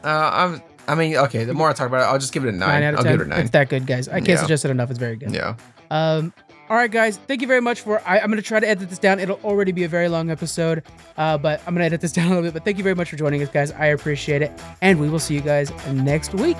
uh, 0.04 0.09
I'm. 0.32 0.62
I 0.88 0.94
mean, 0.94 1.16
okay. 1.16 1.44
The 1.44 1.52
more 1.52 1.68
I 1.68 1.74
talk 1.74 1.86
about 1.86 2.00
it, 2.00 2.04
I'll 2.11 2.18
just 2.18 2.32
give 2.32 2.44
it 2.46 2.48
a 2.48 2.52
nine. 2.52 2.80
Nine 2.80 2.82
out 2.82 2.94
of 2.94 3.00
I'll 3.00 3.04
10. 3.04 3.12
give 3.12 3.20
it 3.20 3.24
a 3.26 3.28
nine. 3.28 3.40
It's 3.40 3.50
that 3.50 3.68
good, 3.68 3.86
guys. 3.86 4.09
I 4.09 4.20
can't 4.20 4.28
Yeah. 4.28 4.36
suggest 4.36 4.64
it 4.64 4.70
enough. 4.70 4.88
It's 4.88 4.98
very 4.98 5.16
good. 5.16 5.34
Yeah. 5.34 5.54
Um, 5.90 6.32
all 6.70 6.76
right, 6.78 6.90
guys. 6.90 7.18
Thank 7.26 7.42
you 7.42 7.46
very 7.46 7.61
much 7.61 7.82
for. 7.82 8.00
I, 8.09 8.18
I'm 8.20 8.26
going 8.28 8.36
to 8.38 8.42
try 8.42 8.59
to 8.59 8.66
edit 8.66 8.88
this 8.88 8.98
down. 8.98 9.20
It'll 9.20 9.38
already 9.44 9.72
be 9.72 9.84
a 9.84 9.88
very 9.88 10.09
long 10.09 10.30
episode, 10.30 10.82
uh, 11.18 11.36
but 11.36 11.61
I'm 11.66 11.74
going 11.74 11.80
to 11.82 11.86
edit 11.86 12.00
this 12.00 12.12
down 12.18 12.26
a 12.26 12.28
little 12.30 12.42
bit. 12.44 12.54
But 12.54 12.64
thank 12.64 12.78
you 12.78 12.84
very 12.84 12.94
much 12.94 13.11
for 13.11 13.16
joining 13.16 13.42
us, 13.42 13.50
guys. 13.50 13.70
I 13.72 13.86
appreciate 13.86 14.40
it, 14.40 14.50
and 14.80 14.98
we 14.98 15.11
will 15.11 15.18
see 15.18 15.34
you 15.34 15.42
guys 15.42 15.70
next 15.92 16.32
week. 16.34 16.56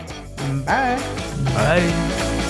Bye. 0.67 1.01
Bye. 1.55 2.48